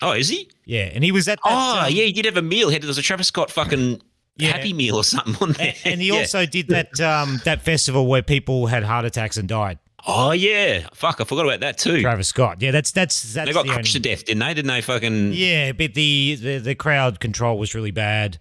Oh, 0.00 0.12
is 0.12 0.28
he? 0.28 0.48
Yeah, 0.64 0.90
and 0.94 1.02
he 1.04 1.10
was 1.12 1.26
at 1.28 1.38
that. 1.44 1.50
Oh, 1.52 1.86
um, 1.86 1.92
yeah, 1.92 2.04
he 2.04 2.12
did 2.12 2.24
have 2.24 2.36
a 2.36 2.42
meal. 2.42 2.68
He 2.68 2.74
had- 2.74 2.82
There 2.82 2.88
was 2.88 2.98
a 2.98 3.02
Travis 3.02 3.26
Scott 3.28 3.50
fucking 3.50 4.00
Yeah. 4.36 4.52
Happy 4.56 4.72
Meal 4.72 4.96
or 4.96 5.04
something 5.04 5.36
on 5.40 5.52
there. 5.52 5.74
And 5.84 6.00
he 6.00 6.08
Yeah. 6.12 6.14
also 6.20 6.46
did 6.46 6.68
that 6.68 6.98
um, 7.00 7.40
that 7.44 7.62
festival 7.62 8.06
where 8.06 8.22
people 8.22 8.66
had 8.66 8.82
heart 8.82 9.04
attacks 9.04 9.36
and 9.36 9.48
died. 9.48 9.78
Oh 10.04 10.32
yeah, 10.32 10.88
fuck! 10.94 11.20
I 11.20 11.24
forgot 11.24 11.46
about 11.46 11.60
that 11.60 11.78
too. 11.78 12.00
Travis 12.00 12.26
Scott. 12.28 12.60
Yeah, 12.60 12.72
that's 12.72 12.90
that's 12.90 13.34
that's 13.34 13.46
they 13.48 13.52
got 13.52 13.66
the 13.66 13.72
crushed 13.72 13.94
only, 13.94 14.02
to 14.02 14.08
death, 14.08 14.24
didn't 14.24 14.40
they? 14.40 14.54
Didn't 14.54 14.68
they? 14.68 14.80
Fucking 14.80 15.32
Yeah, 15.32 15.70
but 15.72 15.94
the, 15.94 16.36
the 16.40 16.58
the 16.58 16.74
crowd 16.74 17.20
control 17.20 17.56
was 17.58 17.72
really 17.74 17.92
bad. 17.92 18.38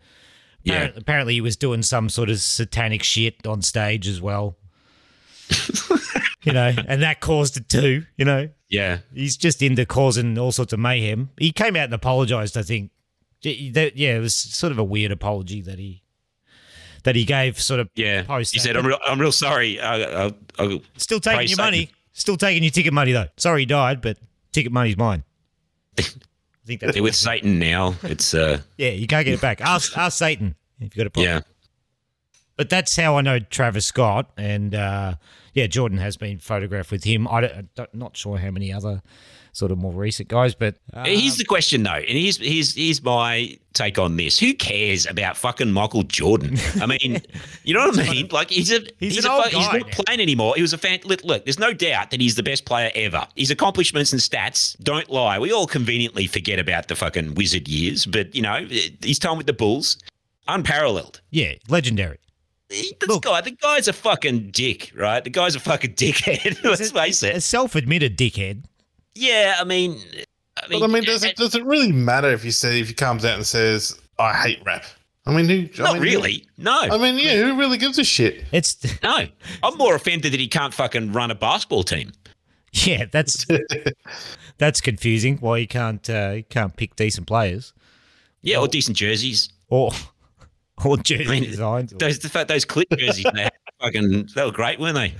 Yeah. 0.63 0.73
Apparently, 0.73 1.01
apparently 1.01 1.33
he 1.35 1.41
was 1.41 1.55
doing 1.57 1.83
some 1.83 2.09
sort 2.09 2.29
of 2.31 2.39
satanic 2.39 3.03
shit 3.03 3.45
on 3.45 3.61
stage 3.61 4.07
as 4.07 4.19
well. 4.21 4.57
you 6.43 6.51
know, 6.53 6.73
and 6.87 7.01
that 7.03 7.19
caused 7.19 7.57
it 7.57 7.67
too. 7.69 8.05
You 8.17 8.25
know, 8.25 8.49
Yeah. 8.69 8.99
he's 9.13 9.37
just 9.37 9.61
into 9.61 9.85
causing 9.85 10.37
all 10.37 10.51
sorts 10.51 10.73
of 10.73 10.79
mayhem. 10.79 11.29
He 11.37 11.51
came 11.51 11.75
out 11.75 11.85
and 11.85 11.93
apologized. 11.93 12.57
I 12.57 12.63
think. 12.63 12.91
That- 13.43 13.93
Yeah, 13.95 14.17
it 14.17 14.19
was 14.19 14.35
sort 14.35 14.71
of 14.71 14.77
a 14.77 14.83
weird 14.83 15.11
apology 15.11 15.61
that 15.61 15.79
he 15.79 16.03
that 17.03 17.15
he 17.15 17.23
gave. 17.25 17.59
Sort 17.59 17.79
of 17.79 17.89
Yeah. 17.95 18.23
Post 18.23 18.53
he 18.53 18.59
said, 18.59 18.77
I'm 18.77 18.85
real, 18.85 18.99
I'm 19.05 19.19
real 19.19 19.31
sorry. 19.31 19.79
Uh, 19.79 19.97
uh, 19.97 20.31
uh, 20.59 20.77
still 20.97 21.19
taking 21.19 21.41
your 21.41 21.47
Satan. 21.49 21.65
money. 21.65 21.89
Still 22.13 22.37
taking 22.37 22.63
your 22.63 22.71
ticket 22.71 22.93
money 22.93 23.11
though. 23.11 23.27
Sorry 23.37 23.61
he 23.61 23.65
died, 23.65 24.01
but 24.01 24.17
ticket 24.51 24.71
money's 24.71 24.97
mine. 24.97 25.23
I 25.99 26.03
think 26.65 26.81
that's 26.81 26.99
with 26.99 27.15
Satan 27.15 27.57
now. 27.57 27.95
It's, 28.03 28.33
uh, 28.33 28.61
yeah. 28.77 28.89
You 28.89 29.07
can't 29.07 29.25
get 29.25 29.33
it 29.33 29.41
back. 29.41 29.61
Ask 29.61 29.97
ask 29.97 30.17
Satan 30.17 30.55
if 30.79 30.95
you 30.95 30.99
got 31.03 31.07
a 31.07 31.09
problem. 31.09 31.33
yeah. 31.35 31.41
But 32.57 32.69
that's 32.69 32.95
how 32.95 33.17
I 33.17 33.21
know 33.21 33.39
Travis 33.39 33.87
Scott, 33.87 34.29
and 34.37 34.75
uh, 34.75 35.15
yeah, 35.53 35.65
Jordan 35.65 35.97
has 35.97 36.17
been 36.17 36.37
photographed 36.37 36.91
with 36.91 37.03
him. 37.05 37.27
I 37.27 37.41
don't, 37.41 37.53
I'm 37.55 37.69
don't- 37.75 37.95
not 37.95 38.15
sure 38.15 38.37
how 38.37 38.51
many 38.51 38.71
other 38.71 39.01
sort 39.53 39.71
of 39.71 39.77
more 39.77 39.91
recent 39.91 40.29
guys, 40.29 40.55
but 40.55 40.75
uh, 40.93 41.03
Here's 41.05 41.37
the 41.37 41.45
question, 41.45 41.83
though, 41.83 41.91
and 41.91 42.17
here's 42.17 42.37
here's 42.37 42.75
here's 42.75 43.01
my 43.03 43.57
take 43.73 43.97
on 43.97 44.17
this. 44.17 44.37
Who 44.39 44.53
cares 44.53 45.05
about 45.05 45.37
fucking 45.37 45.71
Michael 45.71 46.03
Jordan? 46.03 46.57
I 46.81 46.85
mean, 46.85 47.21
you 47.63 47.73
know 47.73 47.87
what 47.87 47.99
I 47.99 48.09
mean? 48.11 48.27
Like 48.31 48.49
he's 48.49 48.71
a 48.71 48.79
He's 48.99 49.15
he's, 49.15 49.25
an 49.25 49.31
a, 49.31 49.43
he's 49.49 49.67
not 49.71 49.91
playing 49.91 50.19
anymore. 50.21 50.53
He 50.55 50.61
was 50.61 50.73
a 50.73 50.77
fan. 50.77 50.99
Look, 51.05 51.23
look, 51.23 51.45
there's 51.45 51.59
no 51.59 51.73
doubt 51.73 52.11
that 52.11 52.19
he's 52.21 52.35
the 52.35 52.43
best 52.43 52.65
player 52.65 52.91
ever. 52.95 53.25
His 53.35 53.51
accomplishments 53.51 54.11
and 54.11 54.21
stats 54.21 54.77
don't 54.83 55.09
lie. 55.09 55.39
We 55.39 55.51
all 55.51 55.67
conveniently 55.67 56.27
forget 56.27 56.59
about 56.59 56.87
the 56.87 56.95
fucking 56.95 57.35
wizard 57.35 57.67
years, 57.67 58.05
but 58.05 58.33
you 58.35 58.41
know 58.41 58.67
his 59.01 59.19
time 59.19 59.37
with 59.37 59.47
the 59.47 59.53
Bulls, 59.53 59.97
unparalleled. 60.47 61.21
yeah, 61.29 61.53
legendary. 61.69 62.17
This 62.69 62.93
Look. 63.05 63.23
guy, 63.23 63.41
the 63.41 63.51
guy's 63.51 63.89
a 63.89 63.93
fucking 63.93 64.51
dick, 64.51 64.93
right? 64.95 65.21
The 65.21 65.29
guy's 65.29 65.55
a 65.55 65.59
fucking 65.59 65.93
dickhead. 65.95 66.63
Let's 66.63 66.89
face 66.91 67.21
A 67.21 67.35
it. 67.35 67.41
self-admitted 67.43 68.17
dickhead. 68.17 68.63
Yeah, 69.15 69.55
I 69.59 69.63
mean, 69.63 69.99
I 70.63 70.67
mean, 70.67 70.79
But 70.79 70.89
I 70.89 70.93
mean, 70.93 71.03
does 71.03 71.23
it 71.23 71.35
does 71.35 71.55
it 71.55 71.63
really 71.65 71.91
matter 71.91 72.29
if 72.31 72.43
he 72.43 72.51
say 72.51 72.79
if 72.79 72.87
he 72.87 72.93
comes 72.93 73.25
out 73.25 73.35
and 73.35 73.45
says 73.45 73.99
I 74.19 74.33
hate 74.33 74.61
rap? 74.65 74.85
I 75.25 75.33
mean, 75.33 75.45
who? 75.47 75.83
I 75.83 75.87
not 75.87 75.93
mean, 75.95 76.01
really. 76.03 76.47
No, 76.57 76.79
I 76.79 76.97
mean, 76.97 77.17
yeah, 77.19 77.35
who 77.43 77.57
really 77.57 77.77
gives 77.77 77.99
a 77.99 78.03
shit? 78.03 78.43
It's 78.51 78.77
No, 79.03 79.27
I'm 79.63 79.77
more 79.77 79.95
offended 79.95 80.33
that 80.33 80.39
he 80.39 80.47
can't 80.47 80.73
fucking 80.73 81.11
run 81.13 81.29
a 81.31 81.35
basketball 81.35 81.83
team. 81.83 82.11
yeah, 82.73 83.05
that's 83.11 83.45
that's 84.57 84.81
confusing. 84.81 85.37
Why 85.37 85.57
you 85.57 85.67
can't 85.67 86.09
uh, 86.09 86.33
you 86.37 86.43
can't 86.43 86.75
pick 86.75 86.95
decent 86.95 87.27
players 87.27 87.73
Yeah, 88.41 88.57
or 88.57 88.67
decent 88.67 88.97
jerseys. 88.97 89.49
or 89.69 89.91
or 90.83 90.97
jersey 90.97 91.25
I 91.25 91.31
mean, 91.31 91.43
designs. 91.43 91.93
or- 91.93 91.97
Those 91.97 92.19
the 92.19 92.29
fact 92.29 92.47
those 92.47 92.65
clip 92.65 92.87
jerseys, 92.97 93.25
they 93.33 93.43
had 93.43 93.51
fucking 93.81 94.29
they 94.35 94.43
were 94.45 94.51
great, 94.51 94.79
weren't 94.79 94.95
they? 94.95 95.13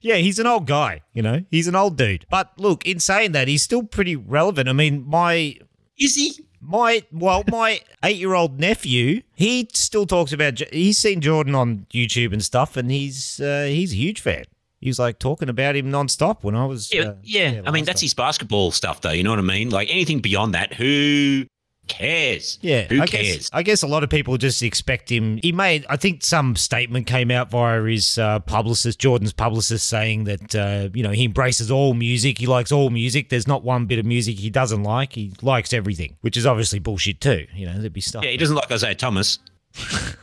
Yeah, 0.00 0.16
he's 0.16 0.38
an 0.38 0.46
old 0.46 0.66
guy, 0.66 1.02
you 1.12 1.22
know. 1.22 1.44
He's 1.50 1.68
an 1.68 1.74
old 1.74 1.96
dude. 1.96 2.26
But 2.30 2.52
look, 2.58 2.86
in 2.86 3.00
saying 3.00 3.32
that, 3.32 3.48
he's 3.48 3.62
still 3.62 3.82
pretty 3.82 4.16
relevant. 4.16 4.68
I 4.68 4.72
mean, 4.72 5.04
my 5.06 5.56
Is 5.98 6.14
he? 6.14 6.46
my 6.60 7.02
well, 7.12 7.44
my 7.48 7.80
eight-year-old 8.02 8.58
nephew, 8.58 9.22
he 9.34 9.68
still 9.72 10.06
talks 10.06 10.32
about. 10.32 10.60
He's 10.72 10.98
seen 10.98 11.20
Jordan 11.20 11.54
on 11.54 11.86
YouTube 11.92 12.32
and 12.32 12.44
stuff, 12.44 12.76
and 12.76 12.90
he's 12.90 13.40
uh, 13.40 13.66
he's 13.68 13.92
a 13.92 13.96
huge 13.96 14.20
fan. 14.20 14.44
He 14.80 14.88
was 14.88 14.98
like 14.98 15.18
talking 15.18 15.48
about 15.48 15.74
him 15.74 15.90
nonstop 15.90 16.42
when 16.42 16.54
I 16.54 16.66
was. 16.66 16.92
Yeah, 16.92 17.02
uh, 17.02 17.14
yeah. 17.22 17.62
I 17.66 17.70
mean, 17.70 17.84
that's 17.84 18.00
time. 18.00 18.06
his 18.06 18.14
basketball 18.14 18.70
stuff, 18.70 19.00
though. 19.00 19.10
You 19.10 19.22
know 19.22 19.30
what 19.30 19.38
I 19.38 19.42
mean? 19.42 19.70
Like 19.70 19.88
anything 19.90 20.20
beyond 20.20 20.54
that, 20.54 20.74
who 20.74 21.46
cares? 21.88 22.58
Yeah, 22.62 22.84
who 22.84 23.00
I 23.00 23.06
cares? 23.06 23.36
Guess, 23.36 23.50
I 23.52 23.62
guess 23.62 23.82
a 23.82 23.86
lot 23.86 24.02
of 24.04 24.10
people 24.10 24.36
just 24.36 24.62
expect 24.62 25.10
him. 25.10 25.38
He 25.42 25.52
made, 25.52 25.86
I 25.88 25.96
think, 25.96 26.22
some 26.22 26.56
statement 26.56 27.06
came 27.06 27.30
out 27.30 27.50
via 27.50 27.82
his 27.82 28.18
uh, 28.18 28.40
publicist, 28.40 28.98
Jordan's 28.98 29.32
publicist, 29.32 29.88
saying 29.88 30.24
that 30.24 30.54
uh, 30.54 30.88
you 30.94 31.02
know 31.02 31.10
he 31.10 31.24
embraces 31.24 31.70
all 31.70 31.94
music. 31.94 32.38
He 32.38 32.46
likes 32.46 32.72
all 32.72 32.90
music. 32.90 33.28
There's 33.28 33.46
not 33.48 33.62
one 33.64 33.86
bit 33.86 33.98
of 33.98 34.06
music 34.06 34.38
he 34.38 34.50
doesn't 34.50 34.82
like. 34.82 35.12
He 35.14 35.32
likes 35.42 35.72
everything, 35.72 36.16
which 36.20 36.36
is 36.36 36.46
obviously 36.46 36.78
bullshit 36.78 37.20
too. 37.20 37.46
You 37.54 37.66
know, 37.66 37.78
there'd 37.78 37.92
be 37.92 38.00
stuff. 38.00 38.24
Yeah, 38.24 38.30
he 38.30 38.36
doesn't 38.36 38.56
like 38.56 38.70
Isaiah 38.70 38.94
Thomas. 38.94 39.38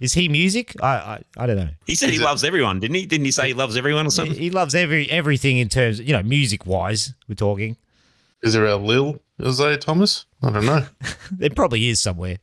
Is 0.00 0.12
he 0.12 0.28
music? 0.28 0.74
I, 0.82 0.86
I, 0.88 1.22
I 1.38 1.46
don't 1.46 1.56
know. 1.56 1.68
He 1.86 1.94
said 1.94 2.10
he 2.10 2.18
loves 2.18 2.44
everyone, 2.44 2.80
didn't 2.80 2.96
he? 2.96 3.06
Didn't 3.06 3.24
he 3.24 3.30
say 3.30 3.48
he 3.48 3.54
loves 3.54 3.74
everyone 3.76 4.02
or 4.02 4.08
He, 4.08 4.10
something? 4.10 4.36
he 4.36 4.50
loves 4.50 4.74
every 4.74 5.10
everything 5.10 5.56
in 5.56 5.70
terms, 5.70 6.00
you 6.00 6.12
know, 6.12 6.22
music 6.22 6.66
wise. 6.66 7.14
We're 7.26 7.34
talking. 7.34 7.78
Is 8.42 8.52
there 8.52 8.66
a 8.66 8.76
Lil 8.76 9.18
Isaiah 9.44 9.76
Thomas? 9.78 10.26
I 10.42 10.50
don't 10.50 10.66
know. 10.66 10.86
There 11.32 11.50
probably 11.50 11.88
is 11.88 12.00
somewhere. 12.00 12.38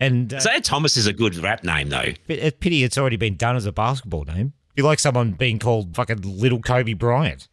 And 0.00 0.32
uh, 0.32 0.36
Isaiah 0.36 0.60
Thomas 0.60 0.96
is 0.96 1.06
a 1.06 1.12
good 1.12 1.36
rap 1.36 1.64
name, 1.64 1.88
though. 1.88 2.12
it's 2.28 2.56
pity 2.60 2.84
it's 2.84 2.96
already 2.98 3.16
been 3.16 3.36
done 3.36 3.56
as 3.56 3.66
a 3.66 3.72
basketball 3.72 4.24
name. 4.24 4.52
You 4.76 4.84
like 4.84 4.98
someone 4.98 5.32
being 5.32 5.58
called 5.58 5.94
fucking 5.94 6.22
little 6.22 6.60
Kobe 6.60 6.94
Bryant. 6.94 7.48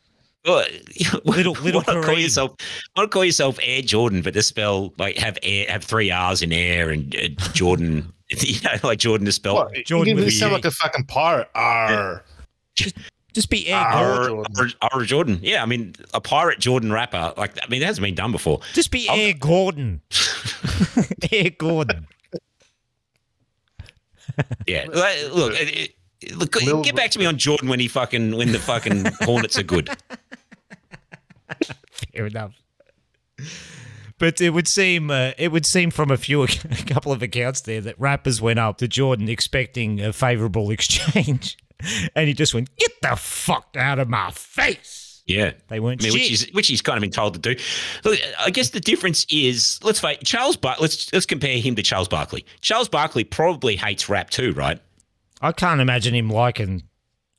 Well, 0.46 0.66
Little- 1.26 1.54
little 1.54 1.82
why 1.82 1.94
not 1.96 2.04
call 2.06 2.16
Kareem. 2.16 2.22
yourself? 2.24 2.52
Why 2.94 3.04
not 3.04 3.12
call 3.12 3.26
yourself 3.26 3.60
Air 3.62 3.82
Jordan, 3.82 4.22
but 4.22 4.34
to 4.36 4.42
spell 4.42 4.94
like 4.98 5.18
have 5.18 5.38
air, 5.44 5.66
have 5.70 5.84
three 5.84 6.12
R's 6.12 6.42
in 6.42 6.54
air 6.54 6.90
and 6.92 7.14
uh, 7.16 7.28
Jordan. 7.54 8.14
You 8.32 8.62
know, 8.62 8.76
like 8.84 9.00
Jordan 9.00 9.26
to 9.26 9.32
spell. 9.32 9.56
What? 9.56 9.74
Jordan 9.86 10.16
you 10.16 10.24
with 10.24 10.34
sound 10.36 10.54
like 10.54 10.64
a 10.64 10.70
fucking 10.70 11.06
pirate. 11.06 11.50
Arr. 11.56 12.24
Just 12.76 12.96
be 13.50 13.68
Air 13.70 13.78
Ah, 13.78 14.28
Gordon. 14.28 14.46
R, 14.58 14.68
R, 14.82 14.90
R 15.00 15.04
Jordan. 15.04 15.40
Yeah, 15.42 15.64
I 15.64 15.66
mean 15.66 15.96
a 16.14 16.22
pirate 16.22 16.60
Jordan 16.60 16.92
rapper. 16.92 17.34
Like 17.38 17.58
I 17.64 17.68
mean 17.70 17.80
that 17.82 17.86
hasn't 17.88 18.04
been 18.04 18.16
done 18.16 18.32
before. 18.32 18.60
Just 18.74 18.92
be 18.92 19.08
Air 19.10 19.34
Gordon. 19.34 20.02
Air 21.32 21.50
Gordon. 21.52 22.08
Yeah. 24.68 24.86
Like, 24.92 25.18
Look, 25.34 25.54
it, 25.60 25.94
it- 26.22 26.36
look, 26.38 26.56
Lil- 26.62 26.82
get 26.84 26.96
back 26.96 27.12
to 27.12 27.20
me 27.20 27.26
on 27.26 27.38
Jordan 27.38 27.70
when 27.70 27.80
he 27.80 27.88
fucking 27.88 28.36
when 28.36 28.52
the 28.52 28.60
fucking 28.60 29.06
Hornets 29.22 29.58
are 29.58 29.64
good. 29.64 29.90
Fair 32.14 32.26
enough. 32.28 32.54
But 34.18 34.42
it 34.42 34.50
would 34.50 34.68
seem 34.68 35.12
uh, 35.12 35.32
it 35.38 35.52
would 35.52 35.66
seem 35.66 35.92
from 35.92 36.12
a 36.12 36.18
few 36.18 36.44
a 36.44 36.48
couple 36.88 37.12
of 37.12 37.22
accounts 37.24 37.62
there 37.62 37.82
that 37.82 38.00
rappers 38.00 38.42
went 38.42 38.60
up 38.60 38.78
to 38.80 38.88
Jordan 38.88 39.30
expecting 39.30 40.02
a 40.02 40.12
favourable 40.12 40.72
exchange, 40.72 41.58
and 42.16 42.28
he 42.28 42.34
just 42.34 42.54
went, 42.54 42.76
"Get 42.78 42.92
the 43.02 43.16
fuck 43.16 43.76
out 43.78 44.00
of 44.00 44.10
my 44.10 44.32
face." 44.32 45.24
Yeah. 45.26 45.52
They 45.68 45.80
weren't 45.80 46.02
I 46.02 46.06
mean, 46.06 46.14
which 46.14 46.32
is 46.32 46.50
which 46.54 46.68
he's 46.68 46.82
kind 46.82 46.98
of 46.98 47.02
been 47.02 47.12
told 47.12 47.36
to 47.36 47.40
do. 47.40 47.62
Look, 48.04 48.20
I 48.40 48.50
guess 48.50 48.72
the 48.72 48.80
difference 48.80 49.26
is 49.30 49.80
let's 49.84 50.00
face 50.00 50.18
Charles 50.24 50.58
Bar- 50.58 50.78
let's 50.80 51.14
let's 51.14 51.28
compare 51.28 51.58
him 51.60 51.76
to 51.76 51.84
Charles 51.84 52.08
Barkley. 52.08 52.46
Charles 52.62 52.90
Barkley 52.90 53.24
probably 53.24 53.76
hates 53.76 54.10
rap 54.10 54.32
too, 54.32 54.54
right? 54.54 54.80
I 55.42 55.52
can't 55.52 55.82
imagine 55.82 56.16
him 56.16 56.30
liking 56.30 56.84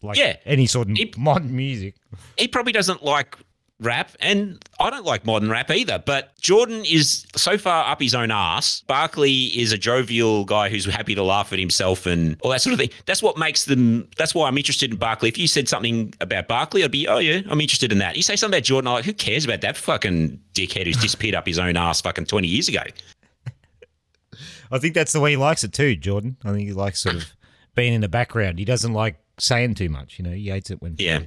like 0.02 0.16
Yeah. 0.16 0.36
any 0.46 0.66
sort 0.66 0.88
of 0.88 0.96
He- 0.96 1.12
modern 1.18 1.54
music. 1.54 1.96
He 2.38 2.46
probably 2.48 2.72
doesn't 2.72 3.02
like 3.02 3.36
rap, 3.80 4.10
and 4.20 4.62
I 4.78 4.90
don't 4.90 5.04
like 5.04 5.24
modern 5.24 5.50
rap 5.50 5.70
either. 5.70 5.98
But 5.98 6.38
Jordan 6.40 6.84
is 6.84 7.26
so 7.34 7.58
far 7.58 7.90
up 7.90 8.00
his 8.00 8.14
own 8.14 8.30
ass. 8.30 8.82
Barkley 8.86 9.46
is 9.46 9.72
a 9.72 9.78
jovial 9.78 10.44
guy 10.44 10.68
who's 10.68 10.84
happy 10.84 11.14
to 11.14 11.22
laugh 11.22 11.52
at 11.52 11.58
himself 11.58 12.06
and 12.06 12.36
all 12.42 12.50
that 12.50 12.60
sort 12.60 12.74
of 12.74 12.78
thing. 12.78 12.90
That's 13.06 13.22
what 13.22 13.36
makes 13.38 13.64
them. 13.64 14.08
That's 14.16 14.34
why 14.34 14.46
I'm 14.48 14.58
interested 14.58 14.90
in 14.92 14.98
Barkley. 14.98 15.28
If 15.28 15.38
you 15.38 15.48
said 15.48 15.68
something 15.68 16.14
about 16.20 16.46
Barkley, 16.46 16.84
I'd 16.84 16.90
be, 16.90 17.08
oh 17.08 17.18
yeah, 17.18 17.40
I'm 17.48 17.60
interested 17.60 17.90
in 17.92 17.98
that. 17.98 18.16
You 18.16 18.22
say 18.22 18.36
something 18.36 18.56
about 18.58 18.64
Jordan, 18.64 18.88
I'm 18.88 18.94
like, 18.94 19.04
who 19.04 19.12
cares 19.14 19.44
about 19.44 19.62
that 19.62 19.76
fucking 19.76 20.40
dickhead 20.54 20.86
who's 20.86 20.96
disappeared 20.96 21.34
up 21.34 21.46
his 21.46 21.58
own 21.58 21.76
ass 21.76 22.00
fucking 22.00 22.26
20 22.26 22.46
years 22.46 22.68
ago? 22.68 22.82
I 24.72 24.78
think 24.78 24.94
that's 24.94 25.12
the 25.12 25.20
way 25.20 25.30
he 25.32 25.36
likes 25.36 25.64
it 25.64 25.72
too, 25.72 25.96
Jordan. 25.96 26.36
I 26.44 26.52
think 26.52 26.68
he 26.68 26.72
likes 26.72 27.00
sort 27.00 27.16
of 27.16 27.24
being 27.74 27.92
in 27.92 28.00
the 28.00 28.08
background. 28.08 28.58
He 28.58 28.64
doesn't 28.64 28.92
like 28.92 29.16
saying 29.38 29.74
too 29.74 29.88
much. 29.88 30.18
You 30.18 30.24
know, 30.24 30.30
he 30.32 30.48
hates 30.48 30.70
it 30.70 30.80
when 30.80 30.94
Yeah. 30.98 31.20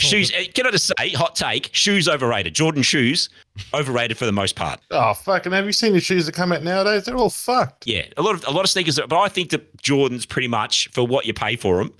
Shoes. 0.00 0.32
uh, 0.32 0.44
Can 0.54 0.66
I 0.66 0.70
just 0.70 0.92
say, 0.98 1.10
hot 1.10 1.36
take? 1.36 1.70
Shoes 1.72 2.08
overrated. 2.08 2.54
Jordan 2.54 2.82
shoes 2.82 3.28
overrated 3.74 4.16
for 4.18 4.26
the 4.26 4.32
most 4.32 4.56
part. 4.56 4.80
Oh 4.90 5.14
fucking! 5.14 5.52
Have 5.52 5.66
you 5.66 5.72
seen 5.72 5.92
the 5.92 6.00
shoes 6.00 6.26
that 6.26 6.32
come 6.34 6.52
out 6.52 6.62
nowadays? 6.62 7.04
They're 7.04 7.16
all 7.16 7.30
fucked. 7.30 7.86
Yeah, 7.86 8.04
a 8.16 8.22
lot 8.22 8.34
of 8.34 8.44
a 8.46 8.50
lot 8.50 8.64
of 8.64 8.70
sneakers, 8.70 8.98
but 8.98 9.18
I 9.18 9.28
think 9.28 9.50
that 9.50 9.82
Jordan's 9.82 10.26
pretty 10.26 10.48
much 10.48 10.88
for 10.92 11.06
what 11.06 11.26
you 11.26 11.34
pay 11.34 11.56
for 11.56 11.78
them, 11.78 11.92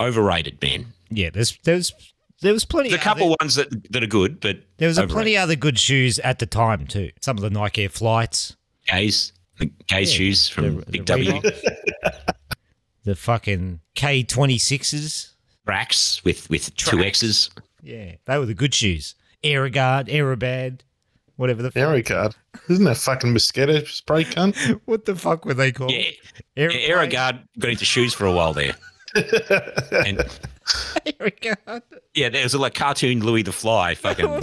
overrated, 0.00 0.60
man. 0.62 0.86
Yeah, 1.10 1.30
there's 1.30 1.58
there's 1.64 1.92
there 2.42 2.52
was 2.52 2.64
plenty. 2.64 2.90
There's 2.90 3.00
a 3.00 3.04
couple 3.04 3.28
There, 3.28 3.36
ones 3.40 3.54
that 3.56 3.92
that 3.92 4.02
are 4.02 4.06
good, 4.08 4.40
but 4.40 4.58
there 4.78 4.88
was 4.88 4.98
a 4.98 5.02
overrated. 5.02 5.14
plenty 5.14 5.36
other 5.36 5.56
good 5.56 5.78
shoes 5.78 6.18
at 6.20 6.38
the 6.38 6.46
time 6.46 6.86
too. 6.86 7.10
Some 7.20 7.36
of 7.36 7.42
the 7.42 7.50
Nike 7.50 7.84
Air 7.84 7.88
Flights, 7.88 8.56
gays, 8.86 9.32
the 9.58 9.66
gays 9.88 10.12
Yeah, 10.12 10.16
shoes 10.18 10.48
from 10.48 10.64
the, 10.76 10.84
Big 10.90 11.06
the 11.06 11.12
W 11.16 11.40
the 13.04 13.14
fucking 13.16 13.80
K 13.94 14.22
twenty 14.22 14.58
sixes. 14.58 15.32
Racks 15.66 16.24
with 16.24 16.48
with 16.50 16.74
two 16.76 17.00
X's. 17.00 17.50
Yeah, 17.82 18.12
they 18.24 18.38
were 18.38 18.46
the 18.46 18.54
good 18.54 18.74
shoes. 18.74 19.14
Aerogard, 19.44 20.08
Aerobad, 20.08 20.80
whatever 21.36 21.62
the 21.62 21.70
fuck. 21.70 22.10
Aero. 22.10 22.30
Isn't 22.68 22.84
that 22.84 22.96
fucking 22.96 23.32
mosquito 23.32 23.84
spray 23.84 24.24
cunt? 24.24 24.56
What 24.86 25.04
the 25.04 25.14
fuck 25.14 25.44
were 25.44 25.54
they 25.54 25.72
called? 25.72 25.92
Yeah, 25.92 26.10
Aeroplane? 26.56 26.90
Aerogard 26.90 27.40
got 27.58 27.70
into 27.70 27.84
shoes 27.84 28.14
for 28.14 28.26
a 28.26 28.32
while 28.32 28.52
there, 28.52 28.74
and 29.14 30.18
Aerogard. 31.06 31.82
yeah, 32.14 32.28
there 32.28 32.42
was 32.42 32.54
a 32.54 32.58
like 32.58 32.74
cartoon 32.74 33.20
Louis 33.24 33.42
the 33.42 33.52
Fly, 33.52 33.94
fucking 33.94 34.26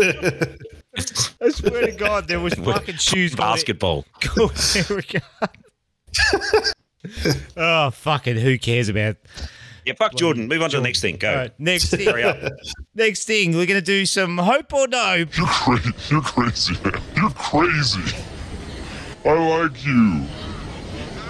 I 1.41 1.49
swear 1.49 1.87
to 1.87 1.91
God, 1.91 2.27
there 2.27 2.39
was 2.39 2.53
fucking 2.53 2.95
shoes. 2.97 3.35
Basketball. 3.35 4.05
Go 4.35 4.47
there 4.47 4.85
we 4.95 5.01
go. 5.01 5.19
oh 7.57 7.89
fucking! 7.89 8.37
Who 8.37 8.57
cares 8.59 8.89
about? 8.89 9.17
Yeah, 9.85 9.93
fuck 9.97 10.15
Jordan. 10.15 10.47
Move 10.47 10.61
on 10.61 10.69
to 10.71 10.77
the 10.77 10.83
next 10.83 11.01
thing. 11.01 11.17
Go. 11.17 11.29
All 11.29 11.35
right, 11.35 11.59
next 11.59 11.91
Hurry 11.95 12.23
thing. 12.23 12.25
up. 12.25 12.37
next 12.95 13.25
thing, 13.25 13.55
we're 13.55 13.65
gonna 13.65 13.81
do 13.81 14.05
some 14.05 14.37
hope 14.37 14.71
or 14.73 14.87
no. 14.87 15.13
You're 15.15 15.47
crazy. 15.47 15.91
You're 16.09 16.21
crazy, 16.21 16.73
man. 16.83 17.01
You're 17.15 17.29
crazy. 17.31 18.01
I 19.25 19.33
like 19.33 19.85
you. 19.85 20.23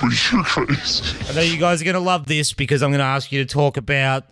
But 0.01 0.31
you're 0.31 0.43
crazy. 0.43 1.15
I 1.29 1.33
know 1.35 1.41
you 1.41 1.57
guys 1.57 1.81
are 1.81 1.85
gonna 1.85 1.99
love 1.99 2.25
this 2.27 2.53
because 2.53 2.81
I'm 2.83 2.91
gonna 2.91 3.03
ask 3.03 3.31
you 3.31 3.43
to 3.45 3.51
talk 3.51 3.77
about 3.77 4.25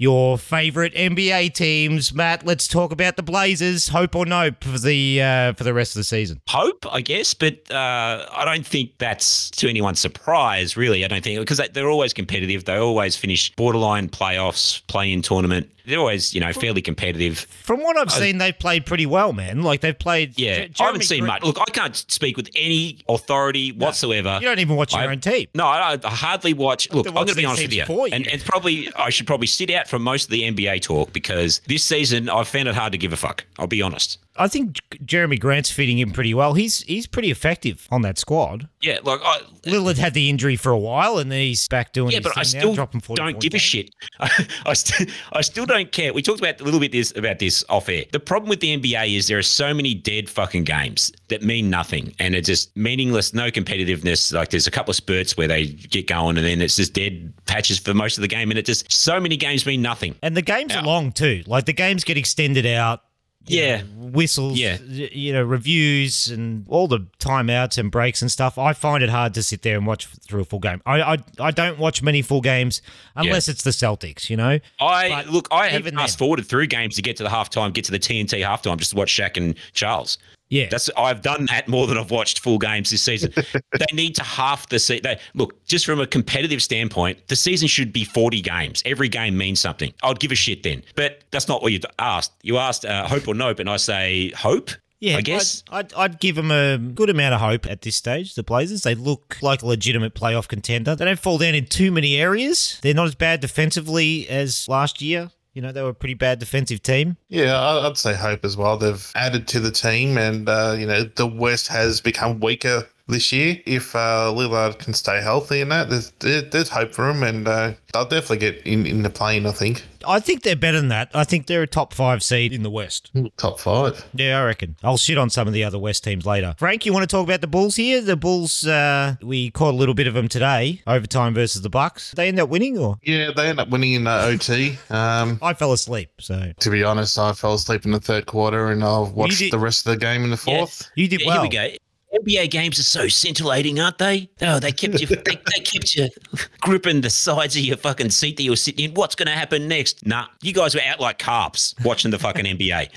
your 0.00 0.38
favorite 0.38 0.94
NBA 0.94 1.52
teams. 1.52 2.14
Matt, 2.14 2.46
let's 2.46 2.66
talk 2.66 2.90
about 2.90 3.16
the 3.16 3.22
Blazers. 3.22 3.88
Hope 3.88 4.16
or 4.16 4.24
no 4.24 4.50
for 4.62 4.78
the 4.78 5.20
uh, 5.20 5.52
for 5.52 5.62
the 5.62 5.74
rest 5.74 5.94
of 5.94 6.00
the 6.00 6.04
season. 6.04 6.40
Hope, 6.48 6.86
I 6.90 7.02
guess, 7.02 7.34
but 7.34 7.70
uh, 7.70 8.26
I 8.32 8.46
don't 8.46 8.66
think 8.66 8.96
that's 8.96 9.50
to 9.50 9.68
anyone's 9.68 10.00
surprise, 10.00 10.74
really. 10.74 11.04
I 11.04 11.08
don't 11.08 11.22
think 11.22 11.38
because 11.38 11.58
they, 11.58 11.68
they're 11.68 11.90
always 11.90 12.14
competitive. 12.14 12.64
They 12.64 12.76
always 12.76 13.14
finish 13.14 13.54
borderline 13.56 14.08
playoffs, 14.08 14.84
play-in 14.86 15.20
tournament. 15.20 15.70
They're 15.86 15.98
always, 15.98 16.34
you 16.34 16.40
know, 16.40 16.52
fairly 16.52 16.82
competitive. 16.82 17.38
From 17.38 17.80
what 17.82 17.96
I've 17.96 18.10
seen, 18.10 18.38
they've 18.38 18.58
played 18.58 18.86
pretty 18.86 19.06
well, 19.06 19.32
man. 19.32 19.62
Like 19.62 19.80
they've 19.80 19.98
played. 19.98 20.38
Yeah, 20.38 20.66
J- 20.66 20.72
I 20.80 20.86
haven't 20.86 21.02
seen 21.02 21.20
Green- 21.20 21.28
much. 21.28 21.42
Look, 21.42 21.58
I 21.60 21.64
can't 21.70 21.96
speak 21.96 22.36
with 22.36 22.50
any 22.54 22.98
authority 23.08 23.72
whatsoever. 23.72 24.38
You 24.40 24.48
don't 24.48 24.58
even 24.58 24.76
watch 24.76 24.92
your 24.92 25.02
I- 25.02 25.06
own 25.08 25.20
team. 25.20 25.46
No, 25.54 25.66
I, 25.66 25.98
I 26.02 26.08
hardly 26.10 26.54
watch. 26.54 26.90
Look, 26.92 27.06
I'm 27.06 27.14
going 27.14 27.26
to 27.28 27.34
be 27.34 27.44
honest 27.44 27.62
with 27.62 27.72
you, 27.72 27.84
you. 27.88 28.04
and 28.12 28.26
it's 28.26 28.44
probably 28.44 28.92
I 28.96 29.10
should 29.10 29.26
probably 29.26 29.46
sit 29.46 29.70
out 29.70 29.88
from 29.88 30.02
most 30.02 30.24
of 30.24 30.30
the 30.30 30.42
NBA 30.42 30.82
talk 30.82 31.12
because 31.12 31.60
this 31.66 31.84
season 31.84 32.28
I've 32.28 32.48
found 32.48 32.68
it 32.68 32.74
hard 32.74 32.92
to 32.92 32.98
give 32.98 33.12
a 33.12 33.16
fuck. 33.16 33.44
I'll 33.58 33.66
be 33.66 33.82
honest. 33.82 34.18
I 34.36 34.48
think 34.48 34.76
Jerami 35.04 35.38
Grant's 35.38 35.70
fitting 35.70 35.98
in 35.98 36.12
pretty 36.12 36.34
well. 36.34 36.54
He's 36.54 36.78
he's 36.82 37.06
pretty 37.06 37.30
effective 37.30 37.88
on 37.90 38.02
that 38.02 38.16
squad. 38.16 38.68
Yeah, 38.80 38.98
like 39.02 39.20
I, 39.22 39.40
Lillard 39.64 39.98
had 39.98 40.14
the 40.14 40.30
injury 40.30 40.56
for 40.56 40.70
a 40.70 40.78
while, 40.78 41.18
and 41.18 41.30
then 41.30 41.40
he's 41.40 41.66
back 41.68 41.92
doing. 41.92 42.12
Yeah, 42.12 42.18
his 42.18 42.24
but 42.24 42.38
I 42.38 42.44
thing 42.44 42.54
now, 42.54 42.60
still 42.60 42.74
dropping 42.74 43.00
40 43.00 43.20
don't 43.22 43.40
give 43.40 43.54
a 43.54 43.58
shit. 43.58 43.94
I, 44.20 44.46
I, 44.66 44.72
st- 44.72 45.10
I 45.32 45.40
still 45.40 45.66
don't 45.66 45.90
care. 45.90 46.14
We 46.14 46.22
talked 46.22 46.40
about 46.40 46.60
a 46.60 46.64
little 46.64 46.80
bit 46.80 46.92
this 46.92 47.12
about 47.16 47.40
this 47.40 47.64
off 47.68 47.88
air. 47.88 48.04
The 48.12 48.20
problem 48.20 48.48
with 48.48 48.60
the 48.60 48.78
NBA 48.78 49.16
is 49.16 49.26
there 49.26 49.38
are 49.38 49.42
so 49.42 49.74
many 49.74 49.94
dead 49.94 50.30
fucking 50.30 50.64
games 50.64 51.12
that 51.28 51.42
mean 51.42 51.68
nothing, 51.68 52.14
and 52.18 52.34
it's 52.34 52.46
just 52.46 52.74
meaningless. 52.76 53.34
No 53.34 53.50
competitiveness. 53.50 54.32
Like 54.32 54.50
there's 54.50 54.66
a 54.68 54.70
couple 54.70 54.90
of 54.90 54.96
spurts 54.96 55.36
where 55.36 55.48
they 55.48 55.66
get 55.66 56.06
going, 56.06 56.36
and 56.36 56.46
then 56.46 56.62
it's 56.62 56.76
just 56.76 56.94
dead 56.94 57.32
patches 57.46 57.78
for 57.78 57.94
most 57.94 58.16
of 58.16 58.22
the 58.22 58.28
game, 58.28 58.50
and 58.50 58.58
it 58.58 58.64
just 58.64 58.90
so 58.92 59.18
many 59.18 59.36
games 59.36 59.66
mean 59.66 59.82
nothing. 59.82 60.14
And 60.22 60.36
the 60.36 60.42
games 60.42 60.74
are 60.74 60.82
long 60.82 61.10
too. 61.10 61.42
Like 61.46 61.66
the 61.66 61.72
games 61.72 62.04
get 62.04 62.16
extended 62.16 62.64
out. 62.64 63.02
Yeah. 63.46 63.78
know, 63.78 63.84
whistles. 64.10 64.58
Yeah. 64.58 64.78
you 64.80 65.32
know, 65.32 65.42
reviews 65.42 66.28
and 66.28 66.66
all 66.68 66.88
the 66.88 67.06
timeouts 67.18 67.78
and 67.78 67.90
breaks 67.90 68.22
and 68.22 68.30
stuff. 68.30 68.58
I 68.58 68.72
find 68.72 69.02
it 69.02 69.08
hard 69.08 69.34
to 69.34 69.42
sit 69.42 69.62
there 69.62 69.76
and 69.76 69.86
watch 69.86 70.06
through 70.06 70.42
a 70.42 70.44
full 70.44 70.58
game. 70.58 70.82
I 70.86 71.00
I, 71.00 71.18
I 71.38 71.50
don't 71.50 71.78
watch 71.78 72.02
many 72.02 72.22
full 72.22 72.40
games 72.40 72.82
unless 73.16 73.48
it's 73.48 73.62
the 73.62 73.70
Celtics. 73.70 74.30
You 74.30 74.36
know. 74.36 74.58
I 74.78 75.08
But 75.08 75.28
look. 75.28 75.48
I 75.50 75.68
have 75.68 75.80
even 75.80 75.96
fast 75.96 76.18
forwarded 76.18 76.46
through 76.46 76.66
games 76.66 76.96
to 76.96 77.02
get 77.02 77.16
to 77.16 77.22
the 77.22 77.30
halftime, 77.30 77.72
get 77.72 77.84
to 77.86 77.92
the 77.92 77.98
TNT 77.98 78.44
halftime, 78.44 78.76
just 78.76 78.90
to 78.90 78.96
watch 78.96 79.12
Shaq 79.12 79.36
and 79.36 79.54
Charles. 79.72 80.18
Yeah. 80.50 80.66
That's 80.68 80.90
I've 80.96 81.22
done 81.22 81.46
that 81.46 81.68
more 81.68 81.86
than 81.86 81.96
I've 81.96 82.10
watched 82.10 82.40
full 82.40 82.58
games 82.58 82.90
this 82.90 83.02
season. 83.02 83.32
they 83.78 83.86
need 83.94 84.14
to 84.16 84.22
half 84.22 84.68
the 84.68 84.78
season. 84.78 85.02
They, 85.04 85.18
look, 85.34 85.64
just 85.64 85.86
from 85.86 86.00
a 86.00 86.06
competitive 86.06 86.62
standpoint, 86.62 87.28
the 87.28 87.36
season 87.36 87.68
should 87.68 87.92
be 87.92 88.04
40 88.04 88.42
games. 88.42 88.82
Every 88.84 89.08
game 89.08 89.38
means 89.38 89.60
something. 89.60 89.94
I'd 90.02 90.20
give 90.20 90.32
a 90.32 90.34
shit 90.34 90.64
then. 90.64 90.82
But 90.96 91.22
that's 91.30 91.48
not 91.48 91.62
what 91.62 91.72
you 91.72 91.80
asked. 91.98 92.32
You 92.42 92.58
asked 92.58 92.84
uh, 92.84 93.06
hope 93.06 93.28
or 93.28 93.34
nope, 93.34 93.60
and 93.60 93.70
I 93.70 93.76
say 93.76 94.32
hope. 94.36 94.70
Yeah, 94.98 95.16
I 95.16 95.22
guess. 95.22 95.64
I'd, 95.70 95.94
I'd, 95.94 95.98
I'd 95.98 96.20
give 96.20 96.36
them 96.36 96.50
a 96.50 96.76
good 96.76 97.08
amount 97.08 97.34
of 97.34 97.40
hope 97.40 97.66
at 97.66 97.80
this 97.82 97.96
stage. 97.96 98.34
The 98.34 98.42
Blazers, 98.42 98.82
they 98.82 98.94
look 98.94 99.38
like 99.40 99.62
a 99.62 99.66
legitimate 99.66 100.14
playoff 100.14 100.46
contender. 100.46 100.94
They 100.94 101.06
don't 101.06 101.18
fall 101.18 101.38
down 101.38 101.54
in 101.54 101.64
too 101.66 101.90
many 101.90 102.16
areas. 102.16 102.78
They're 102.82 102.92
not 102.92 103.06
as 103.06 103.14
bad 103.14 103.40
defensively 103.40 104.28
as 104.28 104.68
last 104.68 105.00
year. 105.00 105.30
You 105.52 105.62
know, 105.62 105.72
they 105.72 105.82
were 105.82 105.88
a 105.90 105.94
pretty 105.94 106.14
bad 106.14 106.38
defensive 106.38 106.82
team. 106.82 107.16
Yeah, 107.28 107.60
I'd 107.60 107.98
say 107.98 108.14
hope 108.14 108.44
as 108.44 108.56
well. 108.56 108.76
They've 108.76 109.10
added 109.16 109.48
to 109.48 109.60
the 109.60 109.72
team, 109.72 110.16
and 110.16 110.48
uh, 110.48 110.76
you 110.78 110.86
know 110.86 111.02
the 111.02 111.26
West 111.26 111.68
has 111.68 112.00
become 112.00 112.38
weaker 112.40 112.88
this 113.10 113.32
year. 113.32 113.60
If 113.66 113.94
uh, 113.94 114.32
Lillard 114.34 114.78
can 114.78 114.94
stay 114.94 115.20
healthy 115.20 115.60
and 115.60 115.70
that, 115.72 115.90
there's 115.90 116.10
there's 116.50 116.68
hope 116.68 116.94
for 116.94 117.08
him, 117.10 117.22
and 117.22 117.46
uh, 117.46 117.72
they'll 117.92 118.04
definitely 118.04 118.38
get 118.38 118.58
in 118.66 118.86
in 118.86 119.02
the 119.02 119.10
play-in. 119.10 119.46
I 119.46 119.52
think 119.52 119.84
I 120.06 120.18
think 120.20 120.42
they're 120.42 120.56
better 120.56 120.78
than 120.78 120.88
that. 120.88 121.10
I 121.12 121.24
think 121.24 121.46
they're 121.46 121.62
a 121.62 121.66
top 121.66 121.92
five 121.92 122.22
seed 122.22 122.52
in 122.54 122.62
the 122.62 122.70
West. 122.70 123.10
top 123.36 123.60
five. 123.60 124.04
Yeah, 124.14 124.40
I 124.40 124.44
reckon. 124.46 124.76
I'll 124.82 124.96
shit 124.96 125.18
on 125.18 125.28
some 125.28 125.46
of 125.46 125.52
the 125.52 125.64
other 125.64 125.78
West 125.78 126.04
teams 126.04 126.24
later. 126.24 126.54
Frank, 126.58 126.86
you 126.86 126.92
want 126.94 127.02
to 127.08 127.14
talk 127.14 127.24
about 127.26 127.40
the 127.42 127.46
Bulls 127.46 127.76
here? 127.76 128.00
The 128.00 128.16
Bulls, 128.16 128.66
uh, 128.66 129.16
we 129.22 129.50
caught 129.50 129.74
a 129.74 129.76
little 129.76 129.94
bit 129.94 130.06
of 130.06 130.14
them 130.14 130.28
today, 130.28 130.80
overtime 130.86 131.34
versus 131.34 131.60
the 131.62 131.68
Bucks. 131.68 132.12
They 132.12 132.28
end 132.28 132.40
up 132.40 132.48
winning, 132.48 132.78
or 132.78 132.96
Yeah, 133.02 133.30
they 133.36 133.48
end 133.48 133.60
up 133.60 133.68
winning 133.68 133.92
in 133.92 134.06
uh, 134.06 134.22
OT. 134.24 134.78
Um, 134.88 135.38
I 135.42 135.52
fell 135.52 135.72
asleep. 135.72 136.10
So 136.18 136.52
to 136.58 136.70
be 136.70 136.82
honest, 136.82 137.18
I 137.18 137.32
fell 137.32 137.54
asleep 137.54 137.84
in 137.84 137.90
the 137.92 138.00
third 138.00 138.24
quarter, 138.26 138.68
and 138.70 138.82
I've 138.82 139.12
watched 139.12 139.38
did- 139.40 139.52
the 139.52 139.58
rest 139.58 139.86
of 139.86 139.92
the 139.92 139.98
game 139.98 140.24
in 140.24 140.30
the 140.30 140.36
fourth. 140.38 140.90
you 140.94 141.08
did 141.08 141.20
Yeah, 141.20 141.26
well. 141.26 141.42
Here 141.42 141.42
we 141.42 141.70
go. 141.70 141.76
NBA 142.14 142.50
games 142.50 142.78
are 142.78 142.84
so 142.84 143.06
scintillating, 143.06 143.78
aren't 143.78 143.98
they? 143.98 144.28
Oh, 144.42 144.58
they 144.58 144.72
kept 144.72 145.00
you. 145.00 145.06
they, 145.06 145.16
they 145.16 145.60
kept 145.60 145.94
you 145.94 146.08
gripping 146.60 147.00
the 147.02 147.10
sides 147.10 147.56
of 147.56 147.62
your 147.62 147.76
fucking 147.76 148.10
seat 148.10 148.36
that 148.36 148.42
you 148.42 148.50
were 148.50 148.56
sitting 148.56 148.86
in. 148.86 148.94
What's 148.94 149.14
going 149.14 149.28
to 149.28 149.32
happen 149.32 149.68
next? 149.68 150.04
Nah, 150.04 150.26
you 150.42 150.52
guys 150.52 150.74
were 150.74 150.80
out 150.84 150.98
like 151.00 151.18
carps 151.18 151.74
watching 151.84 152.10
the 152.10 152.18
fucking 152.18 152.44
NBA. 152.44 152.90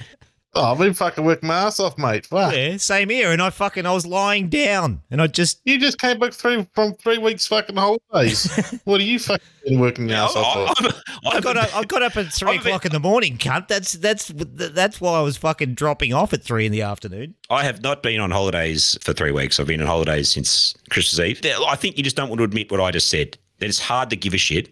Oh, 0.56 0.72
I've 0.72 0.78
been 0.78 0.94
fucking 0.94 1.24
working 1.26 1.48
my 1.48 1.56
ass 1.56 1.80
off, 1.80 1.98
mate. 1.98 2.28
Fuck. 2.28 2.54
Yeah, 2.54 2.78
same 2.78 3.10
here. 3.10 3.32
And 3.32 3.42
I 3.42 3.50
fucking, 3.50 3.88
I 3.88 3.92
was 3.92 4.06
lying 4.06 4.50
down, 4.50 5.02
and 5.10 5.20
I 5.20 5.26
just 5.28 5.60
You 5.66 5.80
just 5.80 5.98
came 6.00 6.20
back 6.20 6.32
three 6.34 6.68
from 6.76 6.94
three 6.96 7.18
weeks 7.18 7.48
fucking 7.48 7.76
holidays. 7.76 8.52
what 8.84 9.02
are 9.02 9.04
you 9.04 9.18
fucking 9.18 9.44
been 9.66 9.80
working 9.80 10.08
your 10.08 10.18
ass 10.20 10.36
off 10.36 10.78
for? 10.78 10.88
I, 10.88 10.92
I, 11.26 11.38
I 11.38 11.40
got 11.42 11.58
up, 11.58 11.76
I 11.76 11.84
got 11.86 12.04
up 12.04 12.18
at 12.18 12.32
3 12.32 12.50
I'm 12.50 12.56
a 12.56 12.58
bit- 12.60 12.68
o'clock 12.68 12.86
in 12.86 12.92
the 12.92 13.00
morning, 13.00 13.38
cunt. 13.38 13.68
That's 13.68 13.94
that's 13.94 14.32
that's 14.36 15.02
why 15.02 15.18
I 15.18 15.22
was 15.22 15.38
fucking 15.38 15.74
dropping 15.74 16.14
off 16.14 16.34
at 16.34 16.44
three 16.44 16.66
in 16.68 16.72
the 16.72 16.84
afternoon. 16.84 17.34
I 17.50 17.64
have 17.64 17.82
not 17.82 18.04
been 18.04 18.20
on 18.20 18.30
holidays 18.30 18.96
for 19.02 19.14
three 19.14 19.32
weeks. 19.32 19.60
I've 19.60 19.68
been 19.68 19.82
on 19.82 19.88
holidays 19.88 20.30
since 20.30 20.76
Christmas 20.92 21.20
Eve. 21.20 21.42
I 21.68 21.76
think 21.76 21.98
you 21.98 22.04
just 22.04 22.16
don't 22.16 22.30
want 22.30 22.40
to 22.40 22.44
admit 22.46 22.70
what 22.72 22.80
I 22.80 22.92
just 22.92 23.10
said. 23.10 23.38
That 23.60 23.70
it's 23.70 23.80
hard 23.80 24.10
to 24.12 24.16
give 24.16 24.34
a 24.34 24.38
shit 24.38 24.70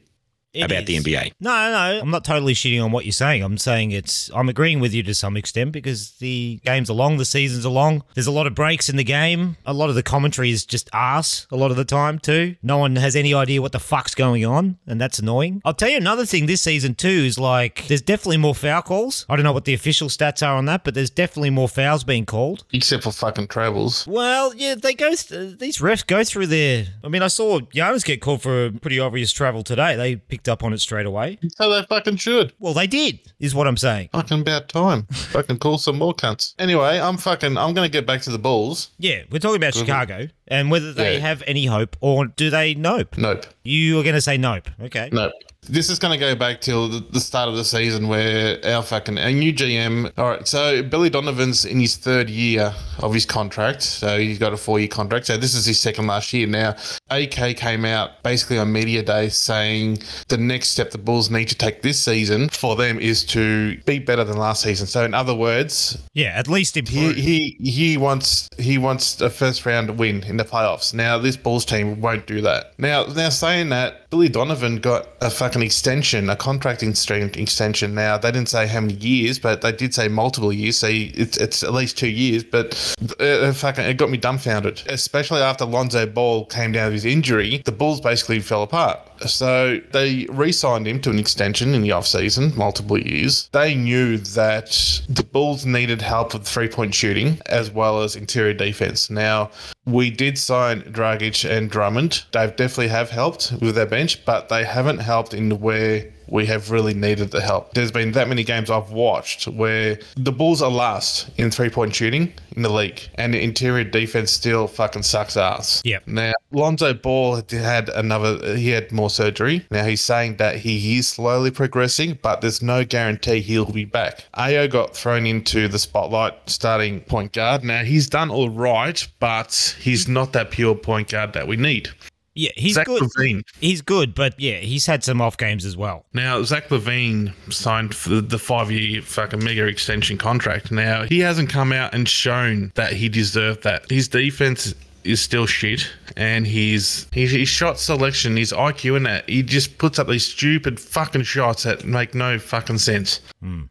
It 0.53 0.63
about 0.63 0.85
the. 0.85 0.97
NBA. 0.97 1.33
No, 1.39 1.49
no, 1.49 1.99
I'm 2.01 2.11
not 2.11 2.25
totally 2.25 2.53
shitting 2.53 2.83
on 2.83 2.91
what 2.91 3.05
you're 3.05 3.13
saying. 3.13 3.41
I'm 3.43 3.57
saying 3.57 3.91
it's. 3.91 4.29
I'm 4.35 4.49
agreeing 4.49 4.79
with 4.79 4.93
you 4.93 5.01
to 5.03 5.13
some 5.13 5.37
extent 5.37 5.71
because 5.71 6.11
the 6.19 6.59
games 6.65 6.89
are 6.89 6.93
long, 6.93 7.17
the 7.17 7.25
seasons 7.25 7.65
are 7.65 7.71
long. 7.71 8.03
There's 8.13 8.27
a 8.27 8.31
lot 8.31 8.47
of 8.47 8.53
breaks 8.55 8.89
in 8.89 8.97
the 8.97 9.03
game. 9.03 9.55
A 9.65 9.73
lot 9.73 9.89
of 9.89 9.95
the 9.95 10.03
commentary 10.03 10.51
is 10.51 10.65
just 10.65 10.89
ass 10.93 11.47
a 11.51 11.55
lot 11.55 11.71
of 11.71 11.77
the 11.77 11.85
time 11.85 12.19
too. 12.19 12.55
No 12.61 12.77
one 12.77 12.97
has 12.97 13.15
any 13.15 13.33
idea 13.33 13.61
what 13.61 13.71
the 13.71 13.79
fuck's 13.79 14.13
going 14.13 14.45
on, 14.45 14.77
and 14.85 14.99
that's 14.99 15.19
annoying. 15.19 15.61
I'll 15.63 15.73
tell 15.73 15.89
you 15.89 15.97
another 15.97 16.25
thing. 16.25 16.45
This 16.45 16.61
season 16.61 16.95
too 16.95 17.07
is 17.07 17.39
like 17.39 17.87
there's 17.87 18.01
definitely 18.01 18.37
more 18.37 18.55
foul 18.55 18.81
calls. 18.81 19.25
I 19.29 19.37
don't 19.37 19.45
know 19.45 19.53
what 19.53 19.65
the 19.65 19.73
official 19.73 20.09
stats 20.09 20.45
are 20.45 20.55
on 20.57 20.65
that, 20.65 20.83
but 20.83 20.93
there's 20.93 21.09
definitely 21.09 21.51
more 21.51 21.69
fouls 21.69 22.03
being 22.03 22.25
called. 22.25 22.65
Except 22.73 23.03
for 23.03 23.11
fucking 23.11 23.47
travels. 23.47 24.05
Well, 24.05 24.53
yeah, 24.55 24.75
they 24.75 24.93
go. 24.93 25.13
Th- 25.13 25.57
these 25.57 25.77
refs 25.77 26.05
go 26.05 26.23
through 26.25 26.47
their. 26.47 26.87
I 27.03 27.07
mean, 27.07 27.21
I 27.21 27.27
saw 27.27 27.59
Giannis 27.59 28.03
get 28.03 28.21
called 28.21 28.41
for 28.41 28.65
a 28.65 28.71
pretty 28.71 28.99
obvious 28.99 29.31
travel 29.31 29.63
today. 29.63 29.95
They 29.95 30.17
picked 30.17 30.40
up 30.47 30.63
on 30.63 30.73
it 30.73 30.79
straight 30.79 31.05
away. 31.05 31.39
So 31.55 31.69
they 31.69 31.83
fucking 31.83 32.17
should. 32.17 32.53
Well, 32.59 32.73
they 32.73 32.87
did, 32.87 33.19
is 33.39 33.55
what 33.55 33.67
I'm 33.67 33.77
saying. 33.77 34.09
Fucking 34.13 34.41
about 34.41 34.69
time. 34.69 35.03
fucking 35.11 35.59
call 35.59 35.77
some 35.77 35.97
more 35.97 36.13
cunts. 36.13 36.55
Anyway, 36.59 36.99
I'm 36.99 37.17
fucking. 37.17 37.57
I'm 37.57 37.73
gonna 37.73 37.89
get 37.89 38.05
back 38.05 38.21
to 38.21 38.31
the 38.31 38.39
Bulls. 38.39 38.91
Yeah, 38.97 39.23
we're 39.29 39.39
talking 39.39 39.57
about 39.57 39.73
mm-hmm. 39.73 39.85
Chicago 39.85 40.27
and 40.51 40.69
whether 40.69 40.93
they 40.93 41.15
Yeah. 41.15 41.19
have 41.19 41.43
any 41.47 41.65
hope 41.65 41.95
or 42.01 42.27
do 42.27 42.49
they 42.49 42.75
nope. 42.75 43.17
Nope. 43.17 43.45
You 43.63 43.99
are 43.99 44.03
going 44.03 44.15
to 44.15 44.21
say 44.21 44.37
nope. 44.37 44.69
Okay. 44.81 45.09
Nope. 45.11 45.31
This 45.69 45.91
is 45.91 45.99
going 45.99 46.11
to 46.11 46.17
go 46.19 46.33
back 46.33 46.59
till 46.59 46.87
the, 46.87 47.19
start 47.19 47.47
of 47.47 47.55
the 47.55 47.63
season 47.63 48.07
where 48.07 48.57
our 48.65 48.81
fucking 48.81 49.19
our 49.19 49.29
new 49.31 49.53
GM. 49.53 50.11
All 50.17 50.29
right, 50.29 50.47
so 50.47 50.81
Billy 50.81 51.11
Donovan's 51.11 51.65
in 51.65 51.79
his 51.79 51.97
third 51.97 52.31
year 52.31 52.73
of 52.97 53.13
his 53.13 53.27
contract, 53.27 53.83
so 53.83 54.17
he's 54.17 54.39
got 54.39 54.53
a 54.53 54.57
four 54.57 54.79
year 54.79 54.87
contract. 54.87 55.27
So 55.27 55.37
this 55.37 55.53
is 55.53 55.67
his 55.67 55.79
second 55.79 56.07
last 56.07 56.33
year. 56.33 56.47
Now, 56.47 56.75
AK 57.11 57.55
came 57.57 57.85
out 57.85 58.23
basically 58.23 58.57
on 58.57 58.71
media 58.71 59.03
day 59.03 59.29
saying 59.29 59.99
the 60.29 60.37
next 60.37 60.69
step 60.69 60.89
the 60.89 60.97
Bulls 60.97 61.29
need 61.29 61.49
to 61.49 61.55
take 61.55 61.83
this 61.83 62.01
season 62.01 62.49
for 62.49 62.75
them 62.75 62.97
is 62.99 63.23
to 63.25 63.77
be 63.85 63.99
better 63.99 64.23
than 64.23 64.37
last 64.37 64.63
season. 64.63 64.87
So 64.87 65.03
in 65.03 65.13
other 65.13 65.35
words, 65.35 65.95
Yeah, 66.13 66.33
at 66.35 66.47
least 66.47 66.73
he 66.73 67.13
he 67.13 67.55
he 67.59 67.97
wants 67.97 68.49
he 68.57 68.79
wants 68.79 69.21
a 69.21 69.29
first 69.29 69.63
round 69.67 69.99
win 69.99 70.23
in 70.23 70.37
the 70.37 70.43
playoffs. 70.45 70.91
Now 70.91 71.19
this 71.19 71.37
Bulls 71.37 71.65
team 71.65 72.01
won't 72.01 72.25
do 72.25 72.41
that. 72.41 72.73
Now 72.79 73.05
now 73.05 73.29
saying 73.29 73.69
that 73.69 74.09
Billy 74.09 74.27
Donovan 74.27 74.77
got 74.77 75.07
a 75.21 75.29
fucking 75.29 75.50
extension, 75.59 76.29
a 76.29 76.35
contracting 76.35 76.95
stream 76.95 77.29
extension. 77.35 77.93
Now 77.93 78.17
they 78.17 78.31
didn't 78.31 78.49
say 78.49 78.67
how 78.67 78.81
many 78.81 78.93
years, 78.93 79.39
but 79.39 79.61
they 79.61 79.71
did 79.71 79.93
say 79.93 80.07
multiple 80.07 80.53
years. 80.53 80.77
So 80.77 80.87
it's 80.89 81.37
it's 81.37 81.63
at 81.63 81.73
least 81.73 81.97
two 81.97 82.09
years. 82.09 82.43
But 82.43 82.95
uh, 83.19 83.23
uh, 83.23 83.53
fucking 83.53 83.83
it 83.83 83.95
got 83.97 84.09
me 84.09 84.17
dumbfounded, 84.17 84.83
especially 84.87 85.41
after 85.41 85.65
Lonzo 85.65 86.05
Ball 86.05 86.45
came 86.45 86.71
down 86.71 86.85
with 86.85 86.93
his 86.93 87.05
injury. 87.05 87.61
The 87.65 87.71
Bulls 87.71 87.99
basically 87.99 88.39
fell 88.39 88.63
apart. 88.63 88.99
So 89.27 89.79
they 89.91 90.27
re-signed 90.29 90.87
him 90.87 90.99
to 91.01 91.09
an 91.09 91.19
extension 91.19 91.73
in 91.73 91.81
the 91.81 91.91
off-season, 91.91 92.53
multiple 92.55 92.97
years. 92.97 93.49
They 93.51 93.75
knew 93.75 94.17
that 94.17 95.01
the 95.09 95.23
Bulls 95.23 95.65
needed 95.65 96.01
help 96.01 96.33
with 96.33 96.47
three-point 96.47 96.93
shooting 96.93 97.39
as 97.47 97.71
well 97.71 98.01
as 98.01 98.15
interior 98.15 98.53
defense. 98.53 99.09
Now, 99.09 99.51
we 99.85 100.11
did 100.11 100.37
sign 100.37 100.81
Dragic 100.83 101.49
and 101.49 101.69
Drummond. 101.69 102.23
They've 102.31 102.55
definitely 102.55 102.89
have 102.89 103.09
helped 103.09 103.53
with 103.61 103.75
their 103.75 103.85
bench, 103.85 104.23
but 104.25 104.49
they 104.49 104.63
haven't 104.63 104.99
helped 104.99 105.33
in 105.33 105.49
the 105.49 105.55
where 105.55 106.11
we 106.31 106.45
have 106.45 106.71
really 106.71 106.93
needed 106.93 107.29
the 107.29 107.41
help. 107.41 107.73
There's 107.73 107.91
been 107.91 108.13
that 108.13 108.29
many 108.29 108.43
games 108.43 108.71
I've 108.71 108.91
watched 108.91 109.47
where 109.47 109.99
the 110.15 110.31
Bulls 110.31 110.61
are 110.61 110.71
last 110.71 111.29
in 111.37 111.51
three 111.51 111.69
point 111.69 111.93
shooting 111.93 112.33
in 112.55 112.63
the 112.63 112.69
league, 112.69 113.01
and 113.15 113.33
the 113.33 113.43
interior 113.43 113.83
defense 113.83 114.31
still 114.31 114.67
fucking 114.67 115.03
sucks 115.03 115.37
ass. 115.37 115.81
Yep. 115.83 116.07
Now, 116.07 116.33
Lonzo 116.51 116.93
Ball 116.93 117.41
had 117.49 117.89
another, 117.89 118.55
he 118.55 118.69
had 118.69 118.91
more 118.91 119.09
surgery. 119.09 119.65
Now, 119.71 119.83
he's 119.83 120.01
saying 120.01 120.37
that 120.37 120.55
he 120.57 120.97
is 120.97 121.09
slowly 121.09 121.51
progressing, 121.51 122.17
but 122.21 122.41
there's 122.41 122.61
no 122.61 122.85
guarantee 122.85 123.41
he'll 123.41 123.71
be 123.71 123.85
back. 123.85 124.25
Ayo 124.35 124.69
got 124.71 124.95
thrown 124.95 125.25
into 125.25 125.67
the 125.67 125.79
spotlight 125.79 126.49
starting 126.49 127.01
point 127.01 127.33
guard. 127.33 127.63
Now, 127.63 127.83
he's 127.83 128.07
done 128.07 128.29
all 128.29 128.49
right, 128.49 129.05
but 129.19 129.75
he's 129.79 130.07
not 130.07 130.31
that 130.33 130.51
pure 130.51 130.75
point 130.75 131.11
guard 131.11 131.33
that 131.33 131.47
we 131.47 131.57
need. 131.57 131.89
Yeah, 132.33 132.51
he's 132.55 132.75
Zach 132.75 132.85
good. 132.85 133.01
LaVine. 133.03 133.41
He's 133.59 133.81
good, 133.81 134.15
but 134.15 134.39
yeah, 134.39 134.57
he's 134.57 134.85
had 134.85 135.03
some 135.03 135.19
off 135.21 135.37
games 135.37 135.65
as 135.65 135.75
well. 135.75 136.05
Now, 136.13 136.41
Zach 136.43 136.69
LaVine 136.69 137.33
signed 137.51 137.93
for 137.93 138.09
the- 138.09 138.21
the 138.21 138.39
five 138.39 138.71
year 138.71 139.01
fucking 139.01 139.43
mega 139.43 139.65
extension 139.65 140.17
contract. 140.17 140.71
Now, 140.71 141.03
he 141.03 141.19
hasn't 141.19 141.49
come 141.49 141.73
out 141.73 141.93
and 141.93 142.07
shown 142.07 142.71
that 142.75 142.93
he 142.93 143.09
deserved 143.09 143.63
that. 143.63 143.89
His 143.91 144.07
defense 144.07 144.73
is 145.03 145.19
still 145.19 145.45
shit, 145.47 145.89
and 146.15 146.45
his, 146.45 147.07
his, 147.11 147.31
his 147.31 147.49
shot 147.49 147.79
selection, 147.79 148.37
his 148.37 148.53
IQ 148.53 148.95
in 148.97 149.03
that, 149.03 149.27
he 149.27 149.41
just 149.43 149.77
puts 149.79 149.97
up 149.99 150.07
these 150.07 150.25
stupid 150.25 150.79
fucking 150.79 151.23
shots 151.23 151.63
that 151.63 151.83
make 151.85 152.13
no 152.13 152.37
fucking 152.39 152.77
sense. 152.77 153.19
Hmm. 153.41 153.63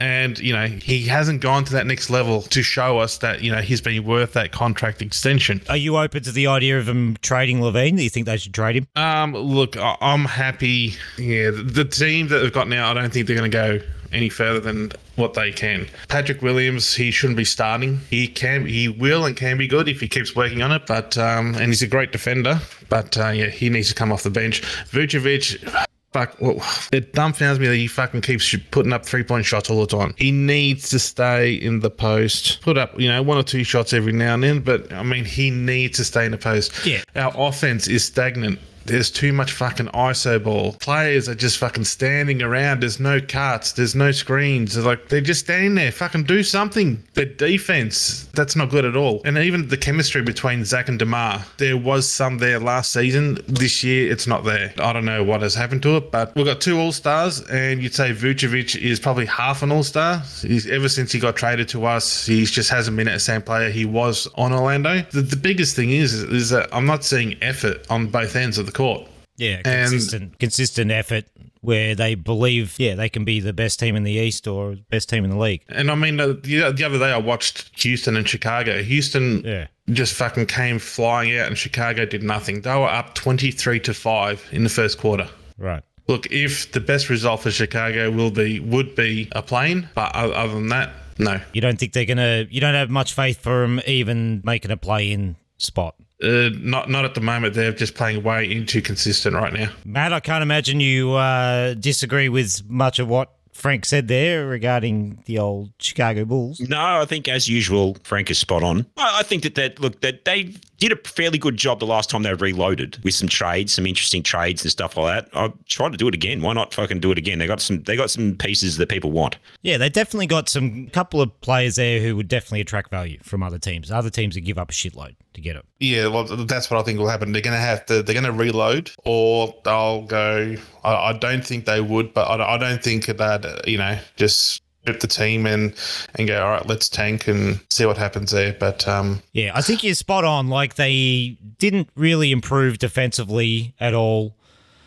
And, 0.00 0.38
you 0.38 0.52
know, 0.54 0.66
he 0.66 1.02
hasn't 1.06 1.40
gone 1.40 1.64
to 1.64 1.72
that 1.74 1.86
next 1.86 2.10
level 2.10 2.42
to 2.42 2.62
show 2.62 2.98
us 2.98 3.18
that, 3.18 3.42
you 3.42 3.52
know, 3.52 3.60
he's 3.60 3.80
been 3.80 4.04
worth 4.04 4.32
that 4.34 4.52
contract 4.52 5.02
extension. 5.02 5.60
Are 5.68 5.76
you 5.76 5.96
open 5.96 6.22
to 6.22 6.32
the 6.32 6.46
idea 6.46 6.78
of 6.78 6.88
him 6.88 7.16
trading 7.22 7.60
LaVine? 7.60 7.96
Do 7.96 8.02
you 8.02 8.10
think 8.10 8.26
they 8.26 8.36
should 8.36 8.54
trade 8.54 8.76
him? 8.76 8.86
Um, 8.96 9.34
look, 9.34 9.76
I- 9.76 9.96
I'm 10.00 10.24
happy. 10.24 10.94
Yeah, 11.18 11.50
the- 11.50 11.62
the 11.62 11.84
team 11.84 12.28
that 12.28 12.38
they've 12.38 12.52
got 12.52 12.68
now, 12.68 12.90
I 12.90 12.94
don't 12.94 13.12
think 13.12 13.26
they're 13.26 13.36
going 13.36 13.50
to 13.50 13.56
go 13.56 13.80
any 14.12 14.28
further 14.28 14.58
than 14.58 14.90
what 15.16 15.34
they 15.34 15.52
can. 15.52 15.86
Patrick 16.08 16.42
Williams, 16.42 16.94
he 16.94 17.10
shouldn't 17.10 17.36
be 17.36 17.44
starting. 17.44 18.00
He 18.10 18.26
can, 18.26 18.66
he 18.66 18.88
will, 18.88 19.24
and 19.24 19.36
can 19.36 19.56
be 19.56 19.68
good 19.68 19.88
if 19.88 20.00
he 20.00 20.08
keeps 20.08 20.34
working 20.34 20.62
on 20.62 20.72
it. 20.72 20.82
But 20.86 21.16
um, 21.16 21.54
and 21.54 21.66
he's 21.66 21.82
a 21.82 21.86
great 21.86 22.10
defender. 22.10 22.60
But 22.88 23.16
uh, 23.16 23.28
yeah, 23.28 23.46
he 23.50 23.68
needs 23.70 23.88
to 23.90 23.94
come 23.94 24.10
off 24.10 24.22
the 24.24 24.30
bench. 24.30 24.62
Vucevic. 24.90 25.86
Fuck, 26.12 26.40
well, 26.40 26.56
it 26.90 27.12
dumbfounds 27.12 27.60
me 27.60 27.68
that 27.68 27.76
he 27.76 27.86
fucking 27.86 28.22
keeps 28.22 28.56
putting 28.72 28.92
up 28.92 29.06
three 29.06 29.22
point 29.22 29.44
shots 29.46 29.70
all 29.70 29.80
the 29.80 29.86
time. 29.86 30.12
He 30.18 30.32
needs 30.32 30.90
to 30.90 30.98
stay 30.98 31.54
in 31.54 31.78
the 31.80 31.90
post, 31.90 32.60
put 32.62 32.76
up, 32.76 32.98
you 32.98 33.08
know, 33.08 33.22
one 33.22 33.38
or 33.38 33.44
two 33.44 33.62
shots 33.62 33.92
every 33.92 34.12
now 34.12 34.34
and 34.34 34.42
then, 34.42 34.60
but 34.60 34.92
I 34.92 35.04
mean, 35.04 35.24
he 35.24 35.50
needs 35.50 35.98
to 35.98 36.04
stay 36.04 36.24
in 36.24 36.32
the 36.32 36.38
post. 36.38 36.84
Yeah. 36.84 37.02
Our 37.14 37.32
offense 37.36 37.86
is 37.86 38.04
stagnant. 38.04 38.58
There's 38.90 39.10
too 39.10 39.32
much 39.32 39.52
fucking 39.52 39.86
ISO 39.86 40.42
ball. 40.42 40.72
Players 40.80 41.28
are 41.28 41.34
just 41.36 41.58
fucking 41.58 41.84
standing 41.84 42.42
around. 42.42 42.80
There's 42.80 42.98
no 42.98 43.20
cuts. 43.20 43.70
There's 43.72 43.94
no 43.94 44.10
screens. 44.10 44.74
They're 44.74 44.84
like 44.84 45.08
they're 45.08 45.20
just 45.20 45.40
standing 45.40 45.76
there. 45.76 45.92
Fucking 45.92 46.24
do 46.24 46.42
something. 46.42 47.02
The 47.14 47.26
defense, 47.26 48.28
that's 48.34 48.56
not 48.56 48.70
good 48.70 48.84
at 48.84 48.96
all. 48.96 49.20
And 49.24 49.38
even 49.38 49.68
the 49.68 49.76
chemistry 49.76 50.22
between 50.22 50.64
Zach 50.64 50.88
and 50.88 50.98
Demar, 50.98 51.44
there 51.58 51.76
was 51.76 52.08
some 52.08 52.38
there 52.38 52.58
last 52.58 52.92
season. 52.92 53.38
This 53.46 53.84
year, 53.84 54.10
it's 54.10 54.26
not 54.26 54.42
there. 54.42 54.74
I 54.78 54.92
don't 54.92 55.04
know 55.04 55.22
what 55.22 55.42
has 55.42 55.54
happened 55.54 55.82
to 55.84 55.96
it, 55.98 56.10
but 56.10 56.34
we've 56.34 56.46
got 56.46 56.60
two 56.60 56.80
All 56.80 56.90
Stars, 56.90 57.42
and 57.48 57.80
you'd 57.80 57.94
say 57.94 58.12
Vucevic 58.12 58.76
is 58.76 58.98
probably 58.98 59.26
half 59.26 59.62
an 59.62 59.70
All 59.70 59.84
Star. 59.84 60.22
Ever 60.68 60.88
since 60.88 61.12
he 61.12 61.20
got 61.20 61.36
traded 61.36 61.68
to 61.68 61.84
us, 61.84 62.26
he 62.26 62.44
just 62.44 62.70
hasn't 62.70 62.96
been 62.96 63.06
the 63.06 63.20
same 63.20 63.42
player 63.42 63.70
he 63.70 63.84
was 63.84 64.26
on 64.34 64.52
Orlando. 64.52 65.02
The, 65.12 65.22
the 65.22 65.36
biggest 65.36 65.76
thing 65.76 65.90
is 65.90 66.14
is 66.14 66.50
that 66.50 66.68
I'm 66.72 66.86
not 66.86 67.04
seeing 67.04 67.40
effort 67.40 67.88
on 67.88 68.08
both 68.08 68.34
ends 68.34 68.58
of 68.58 68.66
the 68.66 68.72
court. 68.80 69.08
Yeah, 69.36 69.62
And- 69.64 69.90
consistent, 69.90 70.38
consistent 70.38 70.90
effort 70.90 71.24
where 71.62 71.94
they 71.94 72.14
believe, 72.14 72.74
yeah, 72.78 72.94
they 72.94 73.08
can 73.08 73.24
be 73.24 73.40
the 73.40 73.52
best 73.54 73.78
team 73.80 73.96
in 73.96 74.02
the 74.02 74.12
East 74.12 74.46
or 74.46 74.76
best 74.90 75.08
team 75.08 75.24
in 75.24 75.30
the 75.30 75.38
league. 75.38 75.62
And 75.68 75.90
I 75.90 75.94
mean, 75.94 76.16
the, 76.16 76.34
the 76.34 76.62
other 76.84 76.98
day 76.98 77.10
I 77.12 77.16
watched 77.18 77.70
Houston 77.82 78.16
and 78.16 78.28
Chicago. 78.28 78.82
Houston 78.82 79.42
Yeah. 79.44 79.66
just 79.90 80.12
fucking 80.14 80.46
came 80.46 80.78
flying 80.78 81.36
out, 81.38 81.46
and 81.48 81.56
Chicago 81.56 82.04
did 82.04 82.22
nothing. 82.22 82.60
They 82.62 82.74
were 82.74 82.88
up 82.88 83.14
23 83.14 83.80
to 83.80 83.94
5 83.94 84.48
in 84.52 84.62
the 84.64 84.70
first 84.70 84.98
quarter. 84.98 85.28
Right. 85.58 85.82
Look, 86.06 86.26
if 86.30 86.72
the 86.72 86.80
best 86.80 87.08
result 87.08 87.42
for 87.42 87.50
Chicago 87.50 88.10
will 88.10 88.30
be 88.32 88.58
would 88.60 88.94
be 88.96 89.28
a 89.32 89.42
play-in, 89.42 89.88
but 89.94 90.14
other 90.14 90.52
than 90.54 90.68
that, 90.68 90.90
no. 91.18 91.40
You 91.52 91.60
don't 91.60 91.78
think 91.78 91.92
they're 91.92 92.04
gonna? 92.06 92.46
You 92.50 92.60
don't 92.60 92.74
have 92.74 92.90
much 92.90 93.12
faith 93.14 93.40
for 93.40 93.60
them 93.62 93.80
even 93.86 94.40
making 94.44 94.70
a 94.72 94.76
play-in 94.76 95.36
spot. 95.58 95.94
Uh, 96.22 96.50
not 96.58 96.90
not 96.90 97.04
at 97.04 97.14
the 97.14 97.20
moment. 97.20 97.54
They're 97.54 97.72
just 97.72 97.94
playing 97.94 98.22
way 98.22 98.50
into 98.50 98.82
consistent 98.82 99.34
right 99.34 99.52
now. 99.52 99.70
Matt, 99.84 100.12
I 100.12 100.20
can't 100.20 100.42
imagine 100.42 100.80
you 100.80 101.12
uh, 101.12 101.74
disagree 101.74 102.28
with 102.28 102.62
much 102.68 102.98
of 102.98 103.08
what 103.08 103.32
Frank 103.52 103.84
said 103.84 104.08
there 104.08 104.46
regarding 104.46 105.22
the 105.26 105.38
old 105.38 105.70
Chicago 105.78 106.24
Bulls. 106.24 106.60
No, 106.60 106.78
I 107.00 107.04
think 107.04 107.28
as 107.28 107.48
usual, 107.48 107.96
Frank 108.04 108.30
is 108.30 108.38
spot 108.38 108.62
on. 108.62 108.86
I, 108.96 109.20
I 109.20 109.22
think 109.22 109.42
that 109.44 109.54
that 109.54 109.80
look 109.80 110.00
that 110.00 110.24
they 110.24 110.54
did 110.80 110.92
a 110.92 111.08
fairly 111.08 111.38
good 111.38 111.56
job 111.56 111.78
the 111.78 111.86
last 111.86 112.10
time 112.10 112.22
they 112.22 112.32
reloaded 112.34 112.98
with 113.04 113.14
some 113.14 113.28
trades, 113.28 113.74
some 113.74 113.86
interesting 113.86 114.22
trades 114.22 114.62
and 114.62 114.72
stuff 114.72 114.96
like 114.96 115.30
that. 115.30 115.38
I 115.38 115.52
try 115.66 115.88
to 115.90 115.96
do 115.96 116.08
it 116.08 116.14
again. 116.14 116.40
Why 116.40 116.54
not 116.54 116.74
fucking 116.74 117.00
do 117.00 117.12
it 117.12 117.18
again? 117.18 117.38
They 117.38 117.46
got 117.46 117.60
some 117.60 117.82
they 117.82 117.96
got 117.96 118.10
some 118.10 118.34
pieces 118.34 118.78
that 118.78 118.88
people 118.88 119.12
want. 119.12 119.36
Yeah, 119.62 119.76
they 119.76 119.90
definitely 119.90 120.26
got 120.26 120.48
some 120.48 120.88
couple 120.88 121.20
of 121.20 121.38
players 121.42 121.76
there 121.76 122.00
who 122.00 122.16
would 122.16 122.28
definitely 122.28 122.62
attract 122.62 122.90
value 122.90 123.18
from 123.22 123.42
other 123.42 123.58
teams. 123.58 123.90
Other 123.90 124.10
teams 124.10 124.34
that 124.34 124.40
give 124.40 124.58
up 124.58 124.70
a 124.70 124.72
shitload 124.72 125.16
to 125.34 125.40
get 125.40 125.56
it. 125.56 125.64
Yeah, 125.78 126.08
well, 126.08 126.24
that's 126.24 126.70
what 126.70 126.80
I 126.80 126.82
think 126.82 126.98
will 126.98 127.08
happen. 127.08 127.32
They're 127.32 127.42
going 127.42 127.56
to 127.56 127.60
have 127.60 127.86
to, 127.86 128.02
they're 128.02 128.14
going 128.14 128.24
to 128.24 128.32
reload, 128.32 128.90
or 129.04 129.54
they'll 129.64 130.02
go. 130.02 130.56
I, 130.82 130.94
I 130.94 131.12
don't 131.12 131.44
think 131.44 131.66
they 131.66 131.80
would, 131.80 132.14
but 132.14 132.22
I, 132.22 132.54
I 132.54 132.58
don't 132.58 132.82
think 132.82 133.06
that 133.06 133.44
uh, 133.44 133.60
you 133.66 133.78
know 133.78 133.98
just 134.16 134.40
strip 134.50 134.69
the 134.98 135.06
team 135.06 135.46
and 135.46 135.72
and 136.16 136.26
go. 136.26 136.42
All 136.42 136.50
right, 136.50 136.66
let's 136.66 136.88
tank 136.88 137.28
and 137.28 137.60
see 137.70 137.86
what 137.86 137.96
happens 137.96 138.32
there. 138.32 138.56
But 138.58 138.88
um, 138.88 139.22
Yeah, 139.32 139.52
I 139.54 139.62
think 139.62 139.84
you're 139.84 139.94
spot 139.94 140.24
on. 140.24 140.48
Like 140.48 140.74
they 140.74 141.38
didn't 141.58 141.88
really 141.94 142.32
improve 142.32 142.78
defensively 142.78 143.74
at 143.78 143.94
all 143.94 144.34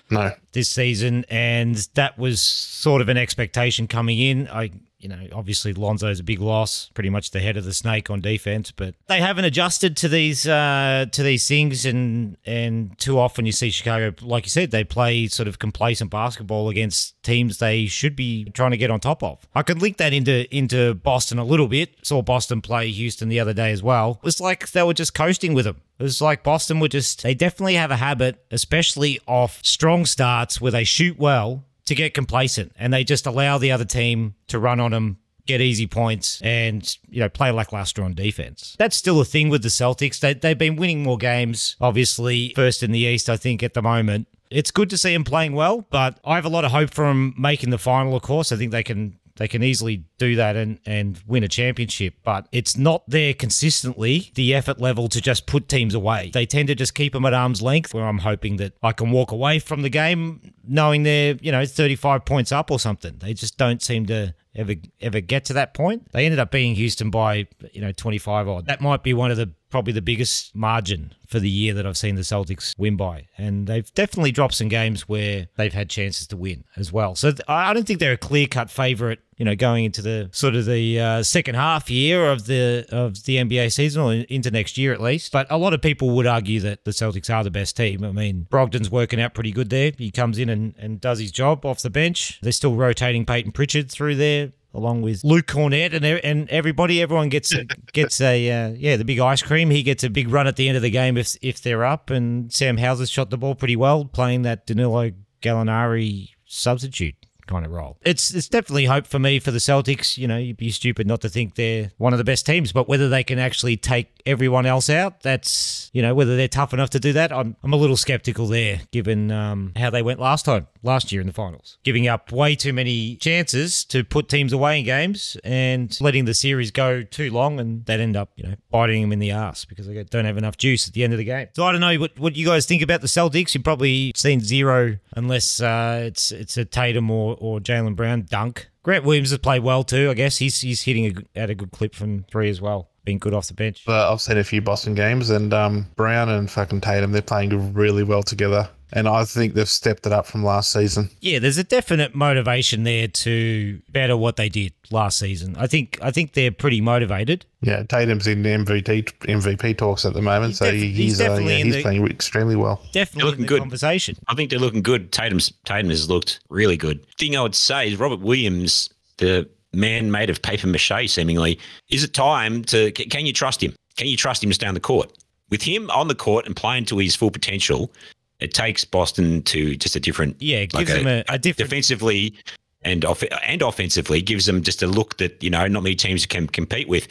no, 0.09 0.31
this 0.51 0.67
season, 0.69 1.25
and 1.29 1.75
that 1.93 2.17
was 2.17 2.41
sort 2.41 3.01
of 3.01 3.09
an 3.09 3.17
expectation 3.17 3.87
coming 3.87 4.19
in. 4.19 4.47
I, 4.49 4.71
you 5.03 5.09
know, 5.09 5.27
obviously 5.33 5.73
Lonzo's 5.73 6.21
a 6.21 6.23
big 6.23 6.39
loss, 6.39 6.89
pretty 6.93 7.09
much 7.09 7.31
the 7.31 7.41
head 7.41 7.57
of 7.57 7.65
the 7.65 7.73
snake 7.73 8.09
on 8.09 8.21
defense, 8.21 8.71
but 8.71 8.95
they 9.07 9.19
haven't 9.19 9.43
adjusted 9.43 9.97
to 9.97 10.07
these 10.07 10.47
uh, 10.47 11.05
to 11.11 11.21
these 11.21 11.47
things, 11.47 11.85
and 11.85 12.37
and 12.45 12.97
too 12.97 13.19
often 13.19 13.45
you 13.45 13.51
see 13.51 13.69
Chicago, 13.69 14.13
like 14.21 14.45
you 14.45 14.49
said, 14.49 14.71
they 14.71 14.83
play 14.83 15.27
sort 15.27 15.47
of 15.47 15.59
complacent 15.59 16.09
basketball 16.09 16.69
against 16.69 17.21
teams 17.21 17.57
they 17.57 17.85
should 17.85 18.15
be 18.15 18.45
trying 18.51 18.71
to 18.71 18.77
get 18.77 18.89
on 18.89 18.99
top 18.99 19.21
of. 19.21 19.45
I 19.53 19.61
could 19.61 19.81
link 19.81 19.97
that 19.97 20.13
into 20.13 20.53
into 20.55 20.93
Boston 20.93 21.37
a 21.37 21.43
little 21.43 21.67
bit. 21.67 21.95
Saw 22.03 22.21
Boston 22.21 22.61
play 22.61 22.89
Houston 22.89 23.27
the 23.27 23.39
other 23.39 23.53
day 23.53 23.71
as 23.71 23.83
well. 23.83 24.19
It 24.21 24.25
was 24.25 24.39
like 24.39 24.71
they 24.71 24.83
were 24.83 24.93
just 24.93 25.13
coasting 25.13 25.53
with 25.53 25.65
them. 25.65 25.81
It 25.99 26.03
was 26.03 26.21
like 26.21 26.43
Boston 26.43 26.79
were 26.79 26.87
just, 26.87 27.21
they 27.23 27.35
definitely 27.35 27.75
have 27.75 27.91
a 27.91 27.97
habit, 27.97 28.43
especially 28.51 29.19
off 29.27 29.59
strong 29.63 30.05
starts 30.05 30.59
where 30.59 30.71
they 30.71 30.83
shoot 30.83 31.19
well, 31.19 31.65
to 31.85 31.95
get 31.95 32.13
complacent 32.13 32.71
and 32.77 32.93
they 32.93 33.03
just 33.03 33.25
allow 33.25 33.57
the 33.57 33.71
other 33.71 33.85
team 33.85 34.35
to 34.47 34.59
run 34.59 34.79
on 34.79 34.91
them, 34.91 35.17
get 35.45 35.61
easy 35.61 35.87
points, 35.87 36.41
and, 36.41 36.97
you 37.09 37.19
know, 37.19 37.29
play 37.29 37.51
lackluster 37.51 38.03
on 38.03 38.13
defense. 38.13 38.75
That's 38.79 38.95
still 38.95 39.19
a 39.19 39.25
thing 39.25 39.49
with 39.49 39.63
the 39.63 39.69
Celtics. 39.69 40.19
They, 40.19 40.33
they've 40.33 40.57
been 40.57 40.75
winning 40.75 41.03
more 41.03 41.17
games, 41.17 41.75
obviously, 41.81 42.53
first 42.55 42.83
in 42.83 42.91
the 42.91 42.99
East, 42.99 43.29
I 43.29 43.37
think, 43.37 43.61
at 43.63 43.73
the 43.73 43.81
moment. 43.81 44.27
It's 44.49 44.71
good 44.71 44.89
to 44.91 44.97
see 44.97 45.13
them 45.13 45.23
playing 45.23 45.53
well, 45.53 45.85
but 45.89 46.19
I 46.23 46.35
have 46.35 46.45
a 46.45 46.49
lot 46.49 46.63
of 46.63 46.71
hope 46.71 46.91
for 46.91 47.05
them 47.05 47.33
making 47.37 47.71
the 47.71 47.77
final, 47.77 48.15
of 48.15 48.21
course. 48.21 48.51
I 48.51 48.55
think 48.55 48.71
they 48.71 48.83
can 48.83 49.17
they 49.35 49.47
can 49.47 49.63
easily 49.63 50.05
do 50.17 50.35
that 50.35 50.55
and, 50.55 50.79
and 50.85 51.19
win 51.25 51.43
a 51.43 51.47
championship, 51.47 52.15
but 52.23 52.47
it's 52.51 52.77
not 52.77 53.03
there 53.07 53.33
consistently, 53.33 54.31
the 54.35 54.53
effort 54.53 54.79
level 54.79 55.07
to 55.09 55.19
just 55.21 55.47
put 55.47 55.67
teams 55.67 55.95
away. 55.95 56.29
They 56.33 56.45
tend 56.45 56.67
to 56.67 56.75
just 56.75 56.93
keep 56.93 57.13
them 57.13 57.25
at 57.25 57.33
arm's 57.33 57.61
length, 57.61 57.93
where 57.93 58.05
I'm 58.05 58.19
hoping 58.19 58.57
that 58.57 58.73
I 58.83 58.91
can 58.91 59.11
walk 59.11 59.31
away 59.31 59.59
from 59.59 59.81
the 59.81 59.89
game 59.89 60.53
knowing 60.65 61.03
they're, 61.03 61.35
you 61.41 61.51
know, 61.51 61.65
35 61.65 62.25
points 62.25 62.51
up 62.51 62.69
or 62.71 62.79
something. 62.79 63.17
They 63.19 63.33
just 63.33 63.57
don't 63.57 63.81
seem 63.81 64.05
to 64.07 64.33
ever 64.55 64.75
ever 65.01 65.19
get 65.19 65.45
to 65.45 65.53
that 65.53 65.73
point. 65.73 66.11
They 66.11 66.25
ended 66.25 66.39
up 66.39 66.51
being 66.51 66.75
Houston 66.75 67.09
by, 67.09 67.47
you 67.71 67.81
know, 67.81 67.91
25 67.91 68.47
odd. 68.47 68.65
That 68.67 68.81
might 68.81 69.03
be 69.03 69.13
one 69.13 69.31
of 69.31 69.37
the 69.37 69.51
probably 69.73 69.91
the 69.91 70.03
biggest 70.03 70.55
margin 70.55 71.15
for 71.25 71.39
the 71.39 71.49
year 71.49 71.73
that 71.73 71.83
I've 71.83 71.97
seen 71.97 72.13
the 72.13 72.21
Celtics 72.21 72.77
win 72.77 72.95
by. 72.95 73.27
And 73.39 73.65
they've 73.65 73.91
definitely 73.95 74.31
dropped 74.31 74.53
some 74.53 74.67
games 74.67 75.09
where 75.09 75.47
they've 75.57 75.73
had 75.73 75.89
chances 75.89 76.27
to 76.27 76.37
win 76.37 76.63
as 76.75 76.93
well. 76.93 77.15
So 77.15 77.33
I 77.47 77.73
don't 77.73 77.87
think 77.87 77.99
they're 77.99 78.13
a 78.13 78.17
clear 78.17 78.45
cut 78.45 78.69
favourite. 78.69 79.17
You 79.35 79.45
know, 79.45 79.55
going 79.55 79.85
into 79.85 80.03
the 80.03 80.29
sort 80.31 80.53
of 80.53 80.65
the 80.65 80.99
uh, 80.99 81.23
second 81.23 81.55
half 81.55 81.89
year 81.89 82.29
of 82.31 82.45
the 82.45 82.85
of 82.91 83.23
the 83.23 83.37
NBA 83.37 83.73
season, 83.73 84.03
or 84.03 84.13
into 84.13 84.51
next 84.51 84.77
year 84.77 84.93
at 84.93 85.01
least. 85.01 85.31
But 85.31 85.47
a 85.49 85.57
lot 85.57 85.73
of 85.73 85.81
people 85.81 86.11
would 86.11 86.27
argue 86.27 86.59
that 86.59 86.85
the 86.85 86.91
Celtics 86.91 87.33
are 87.33 87.43
the 87.43 87.49
best 87.49 87.75
team. 87.75 88.03
I 88.03 88.11
mean, 88.11 88.45
Brogdon's 88.51 88.91
working 88.91 89.19
out 89.19 89.33
pretty 89.33 89.51
good 89.51 89.71
there. 89.71 89.91
He 89.97 90.11
comes 90.11 90.37
in 90.37 90.49
and, 90.49 90.75
and 90.77 91.01
does 91.01 91.17
his 91.17 91.31
job 91.31 91.65
off 91.65 91.81
the 91.81 91.89
bench. 91.89 92.39
They're 92.43 92.51
still 92.51 92.75
rotating 92.75 93.25
Peyton 93.25 93.51
Pritchard 93.53 93.91
through 93.91 94.17
there 94.17 94.51
along 94.73 95.01
with 95.01 95.23
Luke 95.23 95.47
Kornet 95.47 95.93
and 95.93 96.05
and 96.05 96.49
everybody. 96.49 97.01
Everyone 97.01 97.29
gets 97.29 97.53
gets 97.93 98.19
a 98.21 98.49
uh, 98.49 98.69
yeah 98.77 98.97
the 98.97 99.05
big 99.05 99.19
ice 99.19 99.41
cream. 99.41 99.69
He 99.69 99.83
gets 99.83 100.03
a 100.03 100.09
big 100.09 100.29
run 100.29 100.47
at 100.47 100.55
the 100.55 100.67
end 100.67 100.77
of 100.77 100.83
the 100.83 100.89
game 100.89 101.17
if 101.17 101.35
if 101.41 101.61
they're 101.61 101.85
up. 101.85 102.09
And 102.09 102.51
Sam 102.51 102.77
Hauser's 102.77 103.09
shot 103.09 103.29
the 103.29 103.37
ball 103.37 103.55
pretty 103.55 103.75
well, 103.75 104.05
playing 104.05 104.43
that 104.43 104.65
Danilo 104.65 105.11
Gallinari 105.41 106.29
substitute 106.45 107.15
kind 107.47 107.65
of 107.65 107.71
role. 107.71 107.97
It's 108.01 108.33
it's 108.33 108.47
definitely 108.47 108.85
hope 108.85 109.07
for 109.07 109.19
me 109.19 109.39
for 109.39 109.51
the 109.51 109.59
Celtics. 109.59 110.17
You 110.17 110.27
know, 110.27 110.37
you'd 110.37 110.57
be 110.57 110.71
stupid 110.71 111.07
not 111.07 111.21
to 111.21 111.29
think 111.29 111.55
they're 111.55 111.91
one 111.97 112.13
of 112.13 112.17
the 112.17 112.23
best 112.23 112.45
teams, 112.45 112.71
but 112.71 112.87
whether 112.87 113.09
they 113.09 113.23
can 113.23 113.39
actually 113.39 113.77
take 113.77 114.12
everyone 114.25 114.65
else 114.65 114.89
out, 114.89 115.21
that's 115.21 115.89
you 115.93 116.01
know 116.01 116.13
whether 116.13 116.35
they're 116.35 116.47
tough 116.47 116.73
enough 116.73 116.89
to 116.91 116.99
do 116.99 117.13
that. 117.13 117.31
I'm 117.31 117.55
I'm 117.63 117.73
a 117.73 117.77
little 117.77 117.97
skeptical 117.97 118.47
there, 118.47 118.81
given 118.91 119.31
um, 119.31 119.73
how 119.75 119.89
they 119.89 120.01
went 120.01 120.19
last 120.19 120.45
time, 120.45 120.67
last 120.81 121.11
year 121.11 121.21
in 121.21 121.27
the 121.27 121.33
finals, 121.33 121.77
giving 121.83 122.07
up 122.07 122.31
way 122.31 122.55
too 122.55 122.73
many 122.73 123.15
chances 123.17 123.85
to 123.85 124.03
put 124.03 124.29
teams 124.29 124.53
away 124.53 124.79
in 124.79 124.85
games 124.85 125.37
and 125.43 125.97
letting 126.01 126.25
the 126.25 126.33
series 126.33 126.71
go 126.71 127.01
too 127.01 127.31
long, 127.31 127.59
and 127.59 127.85
that 127.85 127.99
end 127.99 128.15
up 128.15 128.31
you 128.35 128.43
know 128.43 128.55
biting 128.71 129.01
them 129.01 129.11
in 129.11 129.19
the 129.19 129.31
ass 129.31 129.65
because 129.65 129.87
they 129.87 130.03
don't 130.03 130.25
have 130.25 130.37
enough 130.37 130.57
juice 130.57 130.87
at 130.87 130.93
the 130.93 131.03
end 131.03 131.13
of 131.13 131.19
the 131.19 131.25
game. 131.25 131.47
So 131.53 131.65
I 131.65 131.71
don't 131.71 131.81
know 131.81 131.97
what 131.97 132.17
what 132.19 132.35
you 132.35 132.45
guys 132.45 132.65
think 132.65 132.81
about 132.81 133.01
the 133.01 133.07
Celtics. 133.07 133.53
You've 133.53 133.63
probably 133.63 134.11
seen 134.15 134.39
zero 134.39 134.97
unless 135.15 135.61
uh, 135.61 136.03
it's 136.05 136.31
it's 136.31 136.57
a 136.57 136.65
Tatum 136.65 137.09
or 137.11 137.37
or 137.39 137.59
Jaylen 137.59 137.95
Brown 137.95 138.25
dunk. 138.29 138.69
Grant 138.83 139.05
Williams 139.05 139.29
has 139.29 139.39
played 139.39 139.63
well 139.63 139.83
too. 139.83 140.09
I 140.09 140.13
guess 140.13 140.37
he's 140.37 140.59
he's 140.59 140.81
hitting 140.81 141.05
a, 141.05 141.39
at 141.39 141.49
a 141.49 141.55
good 141.55 141.71
clip 141.71 141.95
from 141.95 142.23
three 142.23 142.49
as 142.49 142.59
well, 142.59 142.89
being 143.03 143.19
good 143.19 143.33
off 143.33 143.47
the 143.47 143.53
bench. 143.53 143.83
But 143.85 144.11
I've 144.11 144.21
seen 144.21 144.37
a 144.37 144.43
few 144.43 144.61
Boston 144.61 144.95
games, 144.95 145.29
and 145.29 145.53
um, 145.53 145.87
Brown 145.95 146.29
and 146.29 146.49
fucking 146.49 146.81
Tatum, 146.81 147.11
they're 147.11 147.21
playing 147.21 147.73
really 147.73 148.03
well 148.03 148.23
together. 148.23 148.69
And 148.95 149.07
I 149.07 149.25
think 149.25 149.55
they've 149.55 149.67
stepped 149.67 150.05
it 150.05 150.11
up 150.13 150.27
from 150.27 150.43
last 150.43 150.71
season. 150.71 151.09
Yeah, 151.19 151.39
there's 151.39 151.57
a 151.57 151.63
definite 151.63 152.13
motivation 152.13 152.83
there 152.83 153.07
to 153.07 153.81
better 153.89 154.15
what 154.15 154.35
they 154.35 154.49
did 154.49 154.71
last 154.91 155.17
season. 155.17 155.55
I 155.57 155.65
think 155.65 155.97
I 155.99 156.11
think 156.11 156.33
they're 156.33 156.51
pretty 156.51 156.79
motivated. 156.79 157.43
Yeah, 157.61 157.81
Tatum's 157.81 158.27
in 158.27 158.43
MVP 158.43 159.05
MVP 159.21 159.77
talks 159.79 160.05
at 160.05 160.13
the 160.13 160.21
moment, 160.21 160.51
He's 160.51 160.57
so 160.59 160.65
def- 160.65 160.75
he- 160.75 160.87
he's 160.89 160.97
he's 160.97 161.21
uh, 161.21 161.23
definitely 161.23 161.53
yeah, 161.53 161.59
in 161.59 161.65
he's 161.65 161.75
the- 161.77 161.81
playing 161.81 162.05
extremely 162.07 162.55
well. 162.55 162.83
Definitely 162.91 163.23
looking 163.31 163.39
in 163.39 163.45
the 163.45 163.47
good. 163.49 163.59
conversation. 163.61 164.15
I 164.27 164.35
think 164.35 164.51
they're 164.51 164.59
looking 164.59 164.83
good. 164.83 165.11
Tatum's 165.11 165.51
Tatum 165.65 165.89
has 165.89 166.07
looked 166.07 166.41
really 166.49 166.77
good. 166.77 167.03
Thing 167.17 167.35
I 167.35 167.41
would 167.41 167.55
say 167.55 167.87
is 167.91 167.97
Robert 167.99 168.19
Williams, 168.19 168.91
the 169.17 169.49
man 169.73 170.11
made 170.11 170.29
of 170.29 170.41
paper 170.41 170.67
mache, 170.67 171.07
seemingly, 171.07 171.59
is 171.89 172.03
it 172.03 172.13
time 172.13 172.63
to? 172.65 172.91
Can 172.91 173.25
you 173.25 173.33
trust 173.33 173.61
him? 173.61 173.75
Can 173.95 174.07
you 174.07 174.17
trust 174.17 174.43
him 174.43 174.49
to 174.49 174.53
stay 174.53 174.67
on 174.67 174.73
the 174.73 174.79
court? 174.79 175.11
With 175.49 175.61
him 175.61 175.89
on 175.91 176.07
the 176.07 176.15
court 176.15 176.45
and 176.45 176.55
playing 176.55 176.85
to 176.85 176.97
his 176.97 177.15
full 177.15 177.31
potential, 177.31 177.91
it 178.39 178.53
takes 178.53 178.85
Boston 178.85 179.43
to 179.43 179.75
just 179.75 179.95
a 179.95 179.99
different. 179.99 180.35
Yeah, 180.41 180.57
it 180.57 180.73
like 180.73 180.87
gives 180.87 180.97
them 180.97 181.07
a, 181.07 181.23
a 181.29 181.37
different 181.37 181.69
defensively 181.69 182.33
and 182.81 183.05
off- 183.05 183.23
and 183.43 183.61
offensively 183.61 184.21
gives 184.21 184.45
them 184.45 184.61
just 184.61 184.83
a 184.83 184.87
look 184.87 185.17
that 185.17 185.41
you 185.41 185.49
know 185.49 185.67
not 185.67 185.83
many 185.83 185.95
teams 185.95 186.25
can 186.25 186.47
compete 186.47 186.87
with. 186.87 187.07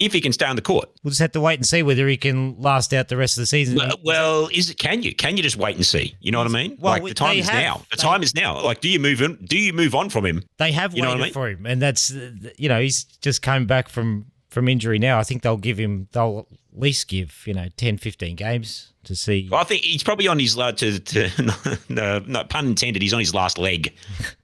If 0.00 0.12
he 0.12 0.20
can 0.20 0.32
stay 0.32 0.46
on 0.46 0.56
the 0.56 0.62
court, 0.62 0.88
We'll 1.04 1.10
just 1.10 1.20
have 1.20 1.32
to 1.32 1.40
wait 1.40 1.58
and 1.58 1.66
see 1.66 1.82
whether 1.82 2.08
he 2.08 2.16
can 2.16 2.58
last 2.60 2.92
out 2.94 3.08
the 3.08 3.16
rest 3.16 3.36
of 3.36 3.42
the 3.42 3.46
season. 3.46 3.76
well, 3.76 3.96
well, 4.04 4.48
is 4.52 4.70
it? 4.70 4.78
Can 4.78 5.02
you? 5.02 5.14
Can 5.14 5.36
you 5.36 5.42
just 5.42 5.56
wait 5.56 5.76
and 5.76 5.84
see? 5.86 6.14
You 6.20 6.32
know 6.32 6.38
what 6.38 6.46
I 6.46 6.50
mean? 6.50 6.76
Well, 6.80 6.94
like 6.94 7.04
the 7.04 7.14
time 7.14 7.36
is 7.36 7.48
have- 7.48 7.62
now. 7.62 7.76
The 7.90 7.96
they- 7.96 8.02
time 8.02 8.22
is 8.22 8.34
now. 8.34 8.60
Like, 8.62 8.80
do 8.80 8.88
you 8.88 8.98
move 8.98 9.20
on? 9.22 9.38
Do 9.44 9.58
you 9.58 9.72
move 9.72 9.94
on 9.94 10.08
from 10.10 10.24
him? 10.26 10.42
they 10.58 10.72
have 10.72 10.94
you 10.96 11.02
know 11.02 11.08
waited 11.10 11.18
what 11.18 11.22
I 11.22 11.26
mean? 11.26 11.32
for 11.32 11.48
him, 11.50 11.66
and 11.66 11.80
that's 11.82 12.10
you 12.56 12.68
know 12.68 12.80
he's 12.80 13.04
just 13.04 13.42
come 13.42 13.66
back 13.66 13.88
from 13.88 14.26
from 14.48 14.68
injury 14.68 14.98
now. 14.98 15.18
I 15.18 15.22
think 15.22 15.42
they'll 15.42 15.56
give 15.56 15.78
him 15.78 16.08
they'll 16.12 16.46
at 16.50 16.80
least 16.80 17.08
give 17.08 17.42
you 17.46 17.54
know 17.54 17.68
10, 17.76 17.98
15 17.98 18.36
games 18.36 18.92
to 19.04 19.14
see. 19.14 19.48
Well, 19.50 19.60
I 19.60 19.64
think 19.64 19.82
he's 19.82 20.02
probably 20.02 20.28
on 20.28 20.38
his 20.38 20.56
uh, 20.58 20.72
to, 20.72 20.98
to 20.98 21.78
no, 21.88 22.20
no 22.26 22.44
pun 22.44 22.66
intended. 22.68 23.02
He's 23.02 23.12
on 23.12 23.20
his 23.20 23.34
last 23.34 23.58
leg. 23.58 23.92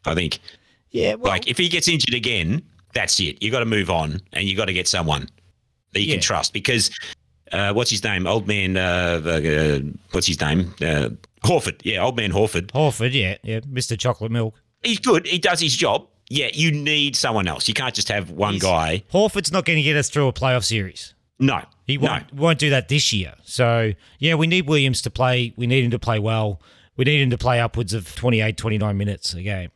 I 0.04 0.14
think. 0.14 0.38
Yeah, 0.92 1.14
well, 1.16 1.32
like 1.32 1.46
if 1.46 1.58
he 1.58 1.68
gets 1.68 1.88
injured 1.88 2.14
again, 2.14 2.62
that's 2.94 3.20
it. 3.20 3.42
You 3.42 3.50
got 3.50 3.58
to 3.58 3.66
move 3.66 3.90
on, 3.90 4.18
and 4.32 4.48
you 4.48 4.56
got 4.56 4.64
to 4.66 4.72
get 4.72 4.88
someone 4.88 5.28
that 5.96 6.02
you 6.02 6.08
Yeah. 6.08 6.14
can 6.16 6.22
trust 6.22 6.52
because. 6.52 6.90
Uh, 7.52 7.72
what's 7.72 7.90
his 7.92 8.02
name? 8.02 8.26
Old 8.26 8.48
man. 8.48 8.76
Uh, 8.76 9.20
uh, 9.24 9.78
what's 10.10 10.26
his 10.26 10.40
name? 10.40 10.74
Uh, 10.82 11.10
Horford. 11.44 11.80
Yeah, 11.84 12.02
old 12.02 12.16
man 12.16 12.32
Horford. 12.32 12.72
Horford, 12.72 13.12
yeah, 13.12 13.36
yeah, 13.44 13.60
Mr. 13.60 13.96
Chocolate 13.96 14.32
Milk. 14.32 14.60
He's 14.82 14.98
good. 14.98 15.24
He 15.28 15.38
does 15.38 15.60
his 15.60 15.76
job. 15.76 16.08
Yeah, 16.28 16.48
you 16.52 16.72
need 16.72 17.14
someone 17.14 17.46
else. 17.46 17.68
You 17.68 17.74
can't 17.74 17.94
just 17.94 18.08
have 18.08 18.32
one 18.32 18.54
He's- 18.54 18.64
guy. 18.64 19.04
Horford's 19.12 19.52
not 19.52 19.64
going 19.64 19.76
to 19.76 19.82
get 19.84 19.94
us 19.96 20.10
through 20.10 20.26
a 20.26 20.32
playoff 20.32 20.64
series. 20.64 21.14
No, 21.38 21.62
He 21.86 21.98
won't, 21.98 22.32
won't 22.32 22.58
do 22.58 22.68
that 22.70 22.88
this 22.88 23.12
year. 23.12 23.34
So, 23.44 23.92
yeah, 24.18 24.34
we 24.34 24.48
need 24.48 24.66
Williams 24.66 25.00
to 25.02 25.10
play. 25.10 25.52
We 25.56 25.68
need 25.68 25.84
him 25.84 25.92
to 25.92 26.00
play 26.00 26.18
well. 26.18 26.60
We 26.96 27.04
need 27.04 27.20
him 27.22 27.30
to 27.30 27.38
play 27.38 27.60
upwards 27.60 27.94
of 27.94 28.12
28, 28.16 28.56
29 28.56 28.96
minutes 28.96 29.34
a 29.34 29.42
game. 29.42 29.70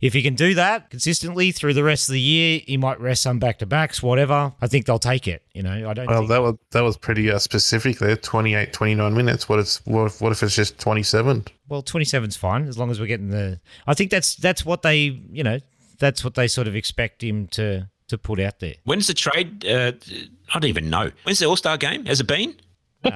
If 0.00 0.12
he 0.12 0.22
can 0.22 0.34
do 0.36 0.54
that 0.54 0.90
consistently 0.90 1.50
through 1.50 1.74
the 1.74 1.82
rest 1.82 2.08
of 2.08 2.12
the 2.12 2.20
year, 2.20 2.60
he 2.66 2.76
might 2.76 3.00
rest 3.00 3.22
some 3.22 3.38
back 3.40 3.58
to 3.58 3.66
backs, 3.66 4.00
whatever. 4.02 4.52
I 4.60 4.66
think 4.68 4.86
they'll 4.86 5.00
take 5.00 5.26
it. 5.26 5.42
You 5.54 5.62
know, 5.64 5.90
I 5.90 5.92
don't 5.94 6.06
Well, 6.06 6.18
think. 6.20 6.28
that 6.30 6.40
was 6.42 6.54
that 6.70 6.80
was 6.82 6.96
pretty 6.96 7.30
uh, 7.30 7.38
specific 7.40 7.98
there. 7.98 8.16
28, 8.16 8.72
29 8.72 9.12
minutes. 9.14 9.48
What 9.48 9.58
if 9.58 9.76
what 9.86 10.06
if, 10.06 10.20
what 10.20 10.30
if 10.32 10.42
it's 10.42 10.54
just 10.54 10.78
twenty 10.78 11.02
seven? 11.02 11.44
Well, 11.68 11.82
27's 11.82 12.36
fine 12.36 12.68
as 12.68 12.78
long 12.78 12.90
as 12.90 13.00
we're 13.00 13.06
getting 13.06 13.30
the. 13.30 13.60
I 13.86 13.94
think 13.94 14.10
that's 14.10 14.36
that's 14.36 14.64
what 14.64 14.82
they, 14.82 15.20
you 15.32 15.42
know, 15.42 15.58
that's 15.98 16.22
what 16.22 16.34
they 16.34 16.46
sort 16.46 16.68
of 16.68 16.76
expect 16.76 17.22
him 17.24 17.48
to 17.48 17.88
to 18.06 18.16
put 18.18 18.38
out 18.40 18.60
there. 18.60 18.74
When's 18.84 19.06
the 19.08 19.14
trade? 19.14 19.66
Uh, 19.66 19.92
I 20.54 20.58
don't 20.60 20.68
even 20.68 20.88
know. 20.90 21.10
When's 21.24 21.40
the 21.40 21.46
All 21.46 21.56
Star 21.56 21.76
game? 21.76 22.06
Has 22.06 22.20
it 22.20 22.26
been? 22.28 22.54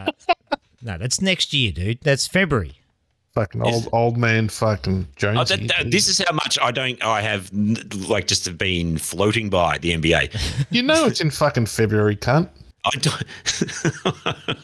No, 0.84 0.98
that's 0.98 1.20
next 1.20 1.52
year, 1.52 1.70
dude. 1.70 2.00
That's 2.02 2.26
February. 2.26 2.72
Fucking 3.34 3.62
old 3.62 3.88
old 3.92 4.18
man, 4.18 4.48
fucking 4.50 5.08
Jones. 5.16 5.38
Oh, 5.50 5.56
that, 5.56 5.68
that- 5.68 5.90
this 5.90 6.06
is 6.06 6.22
how 6.26 6.34
much 6.34 6.58
I 6.60 6.70
don't. 6.70 7.02
I 7.02 7.22
have 7.22 7.50
like 8.08 8.26
just 8.26 8.44
have 8.44 8.58
been 8.58 8.98
floating 8.98 9.48
by 9.48 9.78
the 9.78 9.96
NBA. 9.96 10.66
you 10.70 10.82
know 10.82 11.06
it's 11.06 11.20
in 11.22 11.30
fucking 11.30 11.66
February, 11.66 12.16
cunt. 12.16 12.50
I 12.84 12.90
don't. 12.98 13.24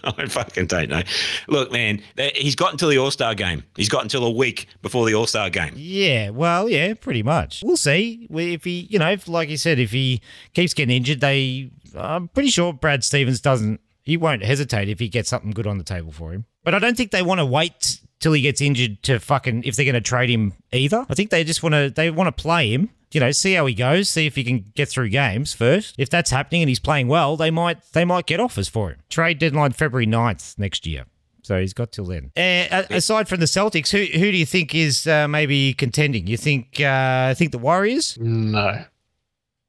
I 0.19 0.27
fucking 0.27 0.67
don't 0.67 0.89
know. 0.91 1.03
Look, 1.47 1.71
man, 1.71 2.03
he's 2.35 2.57
got 2.57 2.73
until 2.73 2.89
the 2.89 2.99
All 2.99 3.11
Star 3.11 3.35
game. 3.35 3.63
He's 3.77 3.89
got 3.89 4.03
until 4.03 4.25
a 4.27 4.31
week 4.31 4.67
before 4.83 5.07
the 5.07 5.15
All 5.15 5.27
Star 5.27 5.49
game. 5.51 5.73
Yeah, 5.77 6.31
well, 6.31 6.69
yeah, 6.69 6.95
pretty 6.95 7.23
much. 7.23 7.63
We'll 7.65 7.77
see 7.77 8.27
if 8.31 8.65
he, 8.65 8.89
you 8.91 8.99
know, 8.99 9.11
if, 9.13 9.29
like 9.29 9.49
you 9.49 9.57
said, 9.57 9.79
if 9.79 9.93
he 9.93 10.21
keeps 10.53 10.75
getting 10.75 10.95
injured, 10.97 11.21
they. 11.21 11.71
I'm 11.97 12.29
pretty 12.29 12.51
sure 12.51 12.73
Brad 12.73 13.03
Stevens 13.05 13.41
doesn't. 13.41 13.81
He 14.03 14.17
won't 14.17 14.43
hesitate 14.43 14.89
if 14.89 14.99
he 14.99 15.09
gets 15.09 15.29
something 15.31 15.53
good 15.53 15.67
on 15.67 15.79
the 15.79 15.85
table 15.85 16.13
for 16.13 16.33
him. 16.33 16.45
But 16.65 16.75
I 16.75 16.81
don't 16.81 16.97
think 16.97 17.13
they 17.13 17.23
want 17.23 17.39
to 17.39 17.47
wait 17.47 18.01
till 18.21 18.33
he 18.33 18.41
gets 18.43 18.61
injured 18.61 19.03
to 19.05 19.19
fucking 19.21 19.65
if 19.65 19.77
they're 19.77 19.85
going 19.85 19.95
to 19.95 20.01
trade 20.01 20.31
him 20.31 20.53
either. 20.73 21.07
I 21.09 21.15
think 21.15 21.31
they 21.31 21.45
just 21.45 21.63
want 21.63 21.75
to. 21.75 21.91
They 21.91 22.11
want 22.11 22.29
to 22.29 22.43
play 22.43 22.71
him. 22.71 22.91
You 23.11 23.21
know, 23.21 23.31
see 23.31 23.55
how 23.55 23.65
he 23.65 23.73
goes, 23.73 24.11
see 24.11 24.27
if 24.27 24.35
he 24.37 24.45
can 24.45 24.71
get 24.75 24.89
through 24.91 25.09
games 25.09 25.55
first. 25.55 25.95
If 25.97 26.11
that's 26.11 26.31
happening 26.31 26.61
and 26.61 26.69
he's 26.69 26.79
playing 26.79 27.09
well, 27.09 27.39
they 27.39 27.51
might 27.51 27.79
they 27.93 28.05
might 28.05 28.27
get 28.27 28.39
offers 28.39 28.69
for 28.69 28.91
him. 28.91 28.99
Trade 29.09 29.39
deadline 29.39 29.73
February 29.73 30.07
9th 30.07 30.59
next 30.59 30.87
year. 30.87 31.07
So 31.43 31.59
he's 31.59 31.73
got 31.73 31.93
till 31.93 32.05
then. 32.05 32.31
Uh, 32.37 32.83
aside 32.91 33.27
from 33.27 33.41
the 33.41 33.47
Celtics, 33.47 33.91
who 33.91 34.05
who 34.19 34.31
do 34.31 34.37
you 34.37 34.45
think 34.45 34.75
is 34.75 35.07
uh, 35.07 35.27
maybe 35.27 35.73
contending? 35.73 36.27
You 36.27 36.37
think 36.37 36.79
uh, 36.83 37.33
think 37.35 37.53
the 37.53 37.59
Warriors? 37.59 38.19
No, 38.21 38.85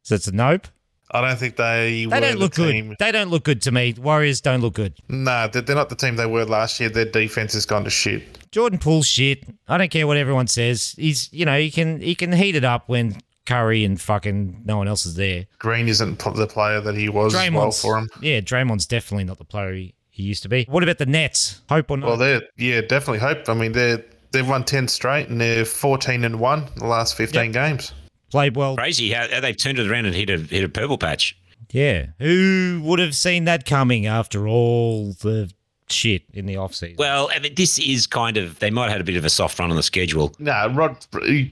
So 0.01 0.15
it's 0.15 0.27
a 0.27 0.33
nope. 0.33 0.67
I 1.11 1.21
don't 1.21 1.37
think 1.37 1.55
they. 1.55 2.05
They 2.05 2.07
were 2.07 2.19
don't 2.19 2.33
the 2.33 2.39
look 2.39 2.53
team. 2.53 2.89
good. 2.89 2.97
They 2.99 3.11
don't 3.11 3.29
look 3.29 3.43
good 3.43 3.61
to 3.63 3.71
me. 3.71 3.95
Warriors 3.99 4.41
don't 4.41 4.61
look 4.61 4.75
good. 4.75 4.93
No, 5.09 5.47
they're 5.47 5.61
they're 5.61 5.75
not 5.75 5.89
the 5.89 5.95
team 5.95 6.15
they 6.15 6.25
were 6.25 6.45
last 6.45 6.79
year. 6.79 6.89
Their 6.89 7.05
defense 7.05 7.53
has 7.53 7.65
gone 7.65 7.83
to 7.83 7.89
shit. 7.89 8.23
Jordan 8.51 8.79
Poole's 8.79 9.07
shit. 9.07 9.43
I 9.67 9.77
don't 9.77 9.91
care 9.91 10.07
what 10.07 10.17
everyone 10.17 10.47
says. 10.47 10.93
He's 10.97 11.31
you 11.33 11.45
know 11.45 11.57
he 11.57 11.71
can 11.71 11.99
he 12.01 12.15
can 12.15 12.31
heat 12.31 12.55
it 12.55 12.63
up 12.63 12.87
when 12.89 13.17
Curry 13.45 13.83
and 13.83 13.99
fucking 13.99 14.61
no 14.65 14.77
one 14.77 14.87
else 14.87 15.05
is 15.05 15.15
there. 15.15 15.45
Green 15.57 15.87
isn't 15.87 16.19
the 16.19 16.47
player 16.47 16.81
that 16.81 16.95
he 16.95 17.09
was 17.09 17.33
well 17.33 17.71
for 17.71 17.97
him. 17.97 18.09
yeah. 18.21 18.39
Draymond's 18.41 18.85
definitely 18.85 19.23
not 19.23 19.39
the 19.39 19.45
player 19.45 19.73
he, 19.73 19.95
he 20.11 20.23
used 20.23 20.43
to 20.43 20.49
be. 20.49 20.65
What 20.69 20.83
about 20.83 20.99
the 20.99 21.07
Nets? 21.07 21.61
Hope 21.69 21.89
or 21.89 21.97
not? 21.97 22.07
Well, 22.07 22.17
they're 22.17 22.41
yeah, 22.57 22.81
definitely 22.81 23.19
hope. 23.19 23.49
I 23.49 23.55
mean, 23.55 23.71
they're 23.71 24.03
they've 24.31 24.47
won 24.47 24.63
ten 24.63 24.87
straight 24.87 25.29
and 25.29 25.41
they're 25.41 25.65
fourteen 25.65 26.23
and 26.25 26.39
one 26.39 26.67
in 26.75 26.79
the 26.79 26.85
last 26.87 27.15
fifteen 27.15 27.51
games. 27.51 27.93
Played 28.29 28.55
well. 28.55 28.75
Crazy 28.75 29.11
how, 29.11 29.27
how 29.29 29.39
they've 29.39 29.61
turned 29.61 29.79
it 29.79 29.89
around 29.89 30.05
and 30.05 30.15
hit 30.15 30.29
a 30.29 30.37
hit 30.37 30.63
a 30.63 30.69
purple 30.69 30.97
patch. 30.97 31.35
Yeah. 31.71 32.07
Who 32.19 32.81
would 32.83 32.99
have 32.99 33.15
seen 33.15 33.45
that 33.45 33.65
coming 33.65 34.05
after 34.05 34.47
all 34.47 35.13
the 35.13 35.51
shit 35.89 36.23
in 36.33 36.45
the 36.45 36.55
offseason? 36.55 36.97
Well, 36.97 37.29
I 37.33 37.39
mean, 37.39 37.55
this 37.55 37.77
is 37.79 38.07
kind 38.07 38.37
of 38.37 38.59
they 38.59 38.69
might 38.69 38.83
have 38.83 38.93
had 38.93 39.01
a 39.01 39.05
bit 39.05 39.15
of 39.15 39.25
a 39.25 39.29
soft 39.29 39.59
run 39.59 39.69
on 39.69 39.75
the 39.75 39.83
schedule. 39.83 40.33
Nah, 40.39 40.69
Rod 40.73 40.97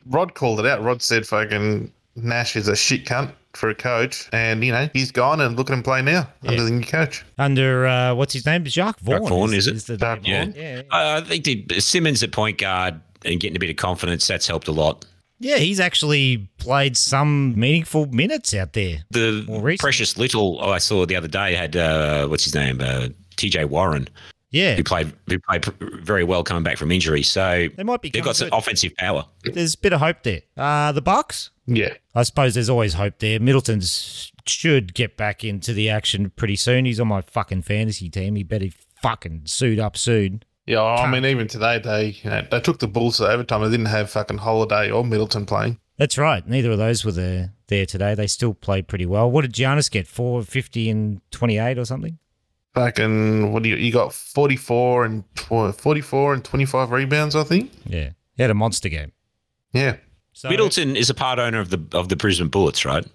Rod 0.05 0.33
called 0.33 0.59
it 0.59 0.65
out. 0.65 0.83
Rod 0.83 1.01
said 1.01 1.25
fucking 1.25 1.91
Nash 2.15 2.55
is 2.55 2.67
a 2.67 2.75
shit 2.75 3.05
cunt 3.05 3.31
for 3.53 3.69
a 3.69 3.75
coach, 3.75 4.29
and 4.31 4.63
you 4.63 4.71
know 4.71 4.89
he's 4.93 5.11
gone 5.11 5.41
and 5.41 5.55
look 5.55 5.69
at 5.69 5.73
him 5.73 5.83
play 5.83 6.01
now 6.01 6.27
under 6.45 6.63
the 6.63 6.71
new 6.71 6.85
coach. 6.85 7.25
Under 7.37 7.85
uh, 7.87 8.13
what's 8.15 8.33
his 8.33 8.45
name? 8.45 8.63
Jacque 8.65 8.99
Vaughn. 8.99 9.21
Jacque 9.21 9.29
Vaughn, 9.29 9.53
is 9.53 9.67
it? 9.67 9.85
the 9.85 9.97
Jacque 9.97 10.23
name. 10.23 10.53
Vaughn. 10.53 10.61
Yeah. 10.61 10.81
I 10.91 11.17
I 11.17 11.21
think 11.21 11.43
the, 11.45 11.79
Simmons 11.79 12.23
at 12.23 12.31
point 12.31 12.57
guard 12.57 12.99
and 13.25 13.39
getting 13.39 13.55
a 13.55 13.59
bit 13.59 13.69
of 13.69 13.75
confidence 13.75 14.27
that's 14.27 14.47
helped 14.47 14.67
a 14.67 14.71
lot. 14.71 15.05
Yeah, 15.39 15.57
he's 15.57 15.79
actually 15.79 16.49
played 16.57 16.97
some 16.97 17.57
meaningful 17.59 18.07
minutes 18.07 18.53
out 18.53 18.73
there. 18.73 18.99
The 19.11 19.75
precious 19.79 20.17
little 20.17 20.59
oh, 20.61 20.71
I 20.71 20.79
saw 20.79 21.05
the 21.05 21.15
other 21.15 21.27
day 21.27 21.53
had 21.53 21.75
uh, 21.75 22.27
what's 22.27 22.43
his 22.43 22.55
name 22.55 22.81
uh, 22.81 23.09
T.J. 23.35 23.65
Warren 23.65 24.07
Yeah, 24.49 24.75
who 24.75 24.83
played 24.83 25.13
who 25.27 25.39
played 25.39 25.65
very 25.79 26.23
well 26.23 26.43
coming 26.43 26.63
back 26.63 26.77
from 26.77 26.91
injury. 26.91 27.23
So 27.23 27.67
they 27.75 27.83
might 27.83 28.01
be. 28.01 28.09
they've 28.09 28.23
got 28.23 28.35
some 28.35 28.49
good. 28.49 28.57
offensive 28.57 28.95
power. 28.97 29.25
There's 29.43 29.75
a 29.75 29.79
bit 29.79 29.93
of 29.93 29.99
hope 29.99 30.23
there. 30.23 30.41
Uh, 30.55 30.91
the 30.91 31.01
Bucks. 31.01 31.51
Yeah, 31.67 31.93
I 32.15 32.23
suppose 32.23 32.53
there's 32.53 32.69
always 32.69 32.93
hope 32.93 33.19
there. 33.19 33.39
Middleton's 33.39 34.31
should 34.47 34.93
get 34.93 35.17
back 35.17 35.43
into 35.43 35.73
the 35.73 35.89
action 35.89 36.31
pretty 36.31 36.55
soon. 36.55 36.85
He's 36.85 36.99
on 36.99 37.09
my 37.09 37.21
fucking 37.21 37.63
fantasy 37.63 38.09
team. 38.09 38.35
He 38.35 38.43
better 38.43 38.69
fucking 39.01 39.41
suit 39.45 39.77
up 39.77 39.97
soon. 39.97 40.43
Yeah. 40.67 40.81
I 40.83 41.09
mean, 41.09 41.25
even 41.25 41.47
today 41.47 41.79
they 41.79 42.05
you 42.23 42.29
know, 42.29 42.45
they 42.51 42.59
took 42.59 42.79
the 42.79 42.87
Bulls 42.87 43.17
to 43.17 43.27
overtime. 43.27 43.61
They 43.63 43.71
didn't 43.71 43.87
have 43.87 44.09
fucking 44.11 44.37
Holiday 44.39 44.91
or 44.91 45.03
Middleton 45.03 45.45
playing. 45.45 45.79
That's 45.97 46.17
right. 46.17 46.47
Neither 46.47 46.71
of 46.71 46.77
those 46.77 47.03
were 47.03 47.11
there 47.11 47.53
there 47.67 47.85
today. 47.87 48.13
They 48.13 48.27
still 48.27 48.53
played 48.53 48.87
pretty 48.87 49.05
well. 49.07 49.31
What 49.31 49.41
did 49.41 49.53
Giannis 49.53 49.89
get? 49.89 50.05
Four 50.07 50.43
fifty 50.43 50.89
and 50.89 51.21
twenty 51.31 51.57
eight 51.57 51.79
or 51.79 51.85
something? 51.85 52.19
Fucking 52.75 53.51
what 53.53 53.63
do 53.63 53.69
you? 53.69 53.75
You 53.75 53.91
got 53.91 54.13
forty 54.13 54.55
four 54.55 55.03
and 55.05 55.23
tw- 55.35 55.73
forty 55.75 56.01
four 56.01 56.33
and 56.33 56.43
twenty 56.45 56.65
five 56.65 56.91
rebounds, 56.91 57.35
I 57.35 57.43
think. 57.43 57.71
Yeah, 57.85 58.11
he 58.35 58.43
had 58.43 58.51
a 58.51 58.53
monster 58.53 58.89
game. 58.89 59.13
Yeah, 59.73 59.97
So, 60.33 60.49
Middleton 60.49 60.95
is 60.95 61.09
a 61.09 61.13
part 61.15 61.39
owner 61.39 61.59
of 61.59 61.69
the 61.71 61.83
of 61.97 62.09
the 62.09 62.15
Brisbane 62.15 62.47
Bullets, 62.49 62.85
right? 62.85 63.05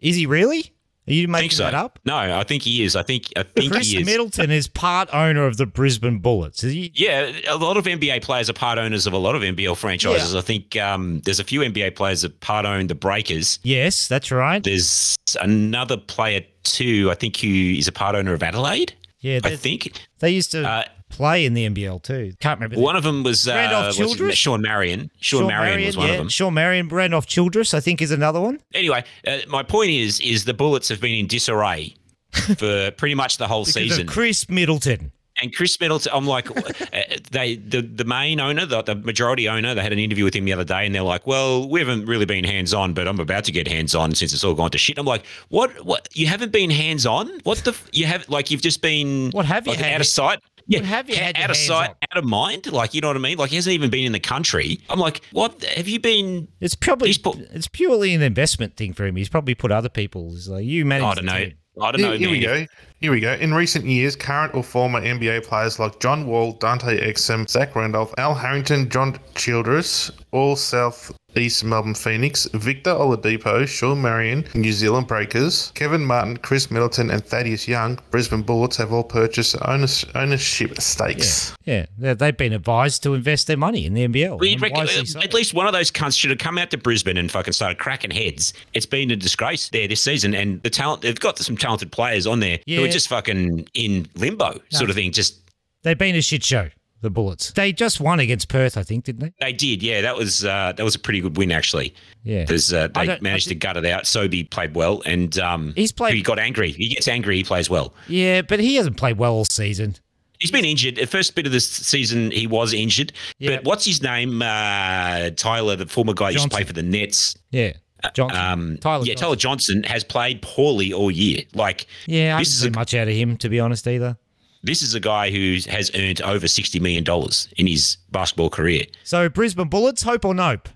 is 0.00 0.16
he 0.16 0.26
really? 0.26 0.72
Are 1.08 1.12
you 1.12 1.26
making 1.26 1.50
so. 1.50 1.64
that 1.64 1.74
up? 1.74 1.98
No, 2.04 2.16
I 2.16 2.44
think 2.44 2.62
he 2.62 2.84
is. 2.84 2.94
I 2.94 3.02
think 3.02 3.26
I 3.36 3.42
think 3.42 3.72
Khris 3.72 3.90
he 3.90 3.98
is. 3.98 4.06
Middleton 4.06 4.52
is 4.52 4.68
part 4.68 5.08
owner 5.12 5.46
of 5.46 5.56
the 5.56 5.66
Brisbane 5.66 6.20
Bullets. 6.20 6.62
Is 6.62 6.72
he? 6.72 6.92
Yeah, 6.94 7.32
a 7.48 7.56
lot 7.56 7.76
of 7.76 7.86
NBA 7.86 8.22
players 8.22 8.48
are 8.48 8.52
part 8.52 8.78
owners 8.78 9.06
of 9.06 9.12
a 9.12 9.18
lot 9.18 9.34
of 9.34 9.42
NBL 9.42 9.76
franchises. 9.76 10.36
I 10.36 10.42
think 10.42 10.76
um, 10.76 11.20
there's 11.24 11.40
a 11.40 11.44
few 11.44 11.60
NBA 11.60 11.96
players 11.96 12.22
that 12.22 12.38
part 12.40 12.66
own 12.66 12.86
the 12.86 12.94
Breakers. 12.94 13.58
Yes, 13.64 14.06
that's 14.06 14.30
right. 14.30 14.62
There's 14.62 15.16
another 15.40 15.96
player 15.96 16.42
too. 16.62 17.10
I 17.10 17.14
think 17.14 17.36
who 17.38 17.48
is 17.48 17.88
a 17.88 17.92
part 17.92 18.14
owner 18.14 18.32
of 18.32 18.42
Adelaide. 18.42 18.94
Yeah, 19.20 19.40
I 19.44 19.56
think 19.56 20.00
they 20.20 20.30
used 20.30 20.52
to 20.52 20.68
Uh, 20.68 20.84
play 21.12 21.44
in 21.44 21.54
the 21.54 21.68
NBL 21.68 22.02
too. 22.02 22.32
Can't 22.40 22.58
remember. 22.60 22.80
one 22.80 22.96
of 22.96 23.04
them 23.04 23.22
was 23.22 23.46
uh, 23.46 23.52
Randolph? 23.52 23.94
Childress? 23.96 24.36
Shawn 24.36 24.62
Marion. 24.62 25.10
Shawn, 25.20 25.46
Marion, 25.46 25.86
was 25.86 25.96
one 25.96 26.06
yeah. 26.08 26.12
of 26.14 26.18
them. 26.18 26.28
Shawn 26.28 26.54
Marion, 26.54 26.88
Randolph 26.88 27.26
Childress, 27.26 27.74
I 27.74 27.80
think, 27.80 28.02
is 28.02 28.10
another 28.10 28.40
one. 28.40 28.60
Anyway, 28.74 29.04
uh, 29.26 29.38
my 29.48 29.62
point 29.62 29.90
is, 29.90 30.18
is 30.20 30.44
the 30.44 30.54
Bullets 30.54 30.88
have 30.88 31.00
been 31.00 31.14
in 31.14 31.26
disarray 31.26 31.94
for 32.56 32.90
pretty 32.92 33.14
much 33.14 33.38
the 33.38 33.46
whole 33.46 33.64
season. 33.64 34.06
Khris 34.06 34.48
Middleton. 34.48 35.12
And 35.40 35.52
Khris 35.56 35.80
Middleton, 35.80 36.12
I'm 36.14 36.26
like, 36.26 36.50
uh, 36.94 37.02
they 37.30 37.56
the 37.56 37.80
the 37.80 38.04
main 38.04 38.38
owner, 38.38 38.66
the, 38.66 38.82
the 38.82 38.94
majority 38.94 39.48
owner, 39.48 39.74
they 39.74 39.80
had 39.80 39.90
an 39.92 39.98
interview 39.98 40.24
with 40.24 40.34
him 40.34 40.44
the 40.44 40.52
other 40.52 40.62
day, 40.62 40.84
and 40.84 40.94
they're 40.94 41.02
like, 41.02 41.26
well, 41.26 41.66
we 41.68 41.80
haven't 41.80 42.04
really 42.04 42.26
been 42.26 42.44
hands 42.44 42.74
on, 42.74 42.92
but 42.92 43.08
I'm 43.08 43.18
about 43.18 43.44
to 43.44 43.52
get 43.52 43.66
hands 43.66 43.94
on 43.94 44.14
since 44.14 44.34
it's 44.34 44.44
all 44.44 44.52
gone 44.54 44.70
to 44.72 44.78
shit. 44.78 44.98
I'm 44.98 45.06
like, 45.06 45.24
what? 45.48 45.70
What? 45.86 46.06
You 46.12 46.26
haven't 46.26 46.52
been 46.52 46.68
hands 46.68 47.06
on? 47.06 47.40
What 47.44 47.58
the? 47.58 47.70
f- 47.70 47.88
You 47.92 48.04
have 48.06 48.28
like 48.28 48.50
you've 48.50 48.60
just 48.60 48.82
been 48.82 49.30
What 49.30 49.46
have 49.46 49.66
you 49.66 49.72
like, 49.72 49.80
had 49.80 49.94
out 49.94 50.00
of 50.02 50.06
sight? 50.06 50.38
Yeah, 50.72 50.78
what 50.80 50.86
have 50.88 51.08
you 51.10 51.16
had 51.16 51.36
out 51.36 51.50
of 51.50 51.56
sight, 51.56 51.90
on? 51.90 51.96
out 52.12 52.18
of 52.18 52.24
mind? 52.24 52.70
Like 52.72 52.94
you 52.94 53.00
know 53.00 53.08
what 53.08 53.16
I 53.16 53.20
mean? 53.20 53.38
Like 53.38 53.50
he 53.50 53.56
hasn't 53.56 53.72
even 53.74 53.90
been 53.90 54.04
in 54.04 54.12
the 54.12 54.20
country. 54.20 54.80
I'm 54.88 54.98
like, 54.98 55.22
what? 55.32 55.62
Have 55.64 55.88
you 55.88 56.00
been? 56.00 56.48
It's 56.60 56.74
probably 56.74 57.08
He's 57.08 57.18
put- 57.18 57.38
it's 57.38 57.68
purely 57.68 58.14
an 58.14 58.22
investment 58.22 58.76
thing 58.76 58.92
for 58.92 59.04
him. 59.06 59.16
He's 59.16 59.28
probably 59.28 59.54
put 59.54 59.70
other 59.72 59.88
people's 59.88 60.48
like 60.48 60.64
you 60.64 60.84
manage. 60.84 61.04
I 61.04 61.14
don't 61.14 61.26
the 61.26 61.32
know. 61.32 61.38
team. 61.44 61.54
I 61.80 61.90
don't 61.92 62.00
know, 62.02 62.10
Here, 62.10 62.18
here 62.18 62.30
we 62.30 62.40
go. 62.40 62.66
Here 63.02 63.10
we 63.10 63.18
go. 63.18 63.32
In 63.32 63.52
recent 63.52 63.84
years, 63.84 64.14
current 64.14 64.54
or 64.54 64.62
former 64.62 65.00
NBA 65.00 65.44
players 65.44 65.80
like 65.80 65.98
John 65.98 66.24
Wall, 66.24 66.52
Dante 66.52 67.00
Exum, 67.10 67.50
Zach 67.50 67.74
Randolph, 67.74 68.14
Al 68.16 68.32
Harrington, 68.32 68.88
Josh 68.88 69.16
Childress, 69.34 70.12
all 70.30 70.54
South 70.54 71.10
East 71.34 71.64
Melbourne 71.64 71.94
Phoenix, 71.94 72.46
Victor 72.52 72.90
Oladipo, 72.90 73.66
Shawn 73.66 74.02
Marion, 74.02 74.44
New 74.54 74.70
Zealand 74.72 75.06
Breakers, 75.08 75.72
Kevin 75.74 76.04
Martin, 76.04 76.36
Khris 76.36 76.70
Middleton, 76.70 77.10
and 77.10 77.24
Thaddeus 77.24 77.66
Young, 77.66 77.98
Brisbane 78.10 78.42
Bullets 78.42 78.76
have 78.76 78.92
all 78.92 79.02
purchased 79.02 79.56
ownership 79.64 80.78
stakes. 80.80 81.54
Yeah, 81.64 81.86
they- 81.98 82.12
they've 82.12 82.36
been 82.36 82.52
advised 82.52 83.02
to 83.04 83.14
invest 83.14 83.46
their 83.46 83.56
money 83.56 83.86
in 83.86 83.94
the 83.94 84.02
NBL. 84.02 84.36
Well, 84.38 84.44
you'd 84.44 84.62
and 84.62 84.76
reckon, 84.78 85.06
so. 85.06 85.20
at 85.20 85.32
least 85.32 85.54
one 85.54 85.66
of 85.66 85.72
those 85.72 85.90
cunts 85.90 86.18
should 86.18 86.28
have 86.30 86.38
come 86.38 86.58
out 86.58 86.70
to 86.70 86.76
Brisbane 86.76 87.16
and 87.16 87.30
fucking 87.32 87.54
started 87.54 87.78
cracking 87.78 88.10
heads. 88.10 88.52
It's 88.74 88.84
been 88.86 89.10
a 89.10 89.16
disgrace 89.16 89.70
there 89.70 89.88
this 89.88 90.02
season, 90.02 90.34
and 90.34 90.62
the 90.62 90.70
talent 90.70 91.00
they've 91.00 91.18
got 91.18 91.38
some 91.38 91.56
talented 91.56 91.90
players 91.92 92.26
on 92.26 92.40
there 92.40 92.58
who 92.66 92.74
Yeah. 92.74 92.80
are 92.82 92.91
just 92.92 93.08
fucking 93.08 93.68
in 93.74 94.06
limbo, 94.16 94.60
sort 94.70 94.90
of 94.90 94.96
thing. 94.96 95.12
Just 95.12 95.40
They've 95.82 95.98
been 95.98 96.14
a 96.16 96.22
shit 96.22 96.44
show. 96.44 96.68
The 97.00 97.10
Bullets. 97.10 97.50
They 97.50 97.72
just 97.72 98.00
won 98.00 98.20
against 98.20 98.48
Perth, 98.48 98.76
I 98.76 98.84
think, 98.84 99.06
didn't 99.06 99.22
they? 99.22 99.32
they 99.40 99.52
did, 99.52 99.82
yeah. 99.82 100.02
That 100.02 100.16
was 100.16 100.44
uh, 100.44 100.72
that 100.76 100.84
was 100.84 100.94
a 100.94 101.00
pretty 101.00 101.20
good 101.20 101.36
win 101.36 101.50
actually. 101.50 101.94
Yeah. 102.22 102.42
Because 102.42 102.72
uh, 102.72 102.86
they 102.94 103.18
managed 103.20 103.48
to 103.48 103.56
gut 103.56 103.76
it 103.76 103.84
out. 103.86 104.06
Sobey 104.06 104.44
played 104.44 104.76
well, 104.76 105.02
and 105.04 105.36
um, 105.40 105.72
He's 105.74 105.90
played- 105.90 106.14
He 106.14 106.22
got 106.22 106.38
angry. 106.38 106.70
He 106.70 106.90
gets 106.90 107.08
angry. 107.08 107.36
He 107.36 107.42
plays 107.42 107.68
well. 107.68 107.92
Yeah, 108.06 108.42
but 108.42 108.60
he 108.60 108.76
hasn't 108.76 108.96
played 108.98 109.18
well 109.18 109.32
all 109.34 109.44
season. 109.44 109.96
He's 110.38 110.52
been 110.52 110.64
injured. 110.64 110.94
The 110.94 111.06
first 111.06 111.34
bit 111.34 111.44
of 111.46 111.50
this 111.52 111.68
season, 111.68 112.30
he 112.30 112.46
was 112.46 112.72
injured. 112.72 113.12
Yeah. 113.40 113.56
But 113.56 113.64
what's 113.64 113.84
his 113.84 114.00
name? 114.00 114.40
Uh, 114.40 115.30
Tyler, 115.30 115.74
the 115.74 115.86
former 115.86 116.14
guy, 116.14 116.26
who 116.28 116.32
used 116.34 116.44
to 116.44 116.50
play 116.50 116.62
for 116.64 116.72
the 116.72 116.82
Nets. 116.84 117.36
Yeah. 117.50 117.72
Johnson. 118.14 118.40
Um, 118.40 118.78
Tyler 118.78 119.04
yeah, 119.04 119.14
Johnson. 119.14 119.22
Tyler 119.24 119.36
Johnson 119.36 119.82
has 119.84 120.04
played 120.04 120.42
poorly 120.42 120.92
all 120.92 121.10
year. 121.10 121.42
Like, 121.54 121.86
Yeah, 122.06 122.36
I 122.36 122.40
this 122.40 122.48
is 122.54 122.64
a 122.64 122.70
much 122.70 122.94
out 122.94 123.08
of 123.08 123.14
him, 123.14 123.36
to 123.38 123.48
be 123.48 123.60
honest, 123.60 123.86
either. 123.86 124.16
this 124.62 124.82
is 124.82 124.94
a 124.94 125.00
guy 125.00 125.30
who 125.30 125.58
has 125.68 125.90
earned 125.94 126.20
over 126.22 126.46
sixty 126.48 126.78
million 126.80 127.04
dollars 127.04 127.48
in 127.56 127.66
his 127.66 127.96
basketball 128.10 128.50
career. 128.50 128.84
So 129.04 129.28
Brisbane 129.28 129.68
Bullets, 129.68 130.02
hope 130.02 130.24
or 130.24 130.34
nope? 130.34 130.68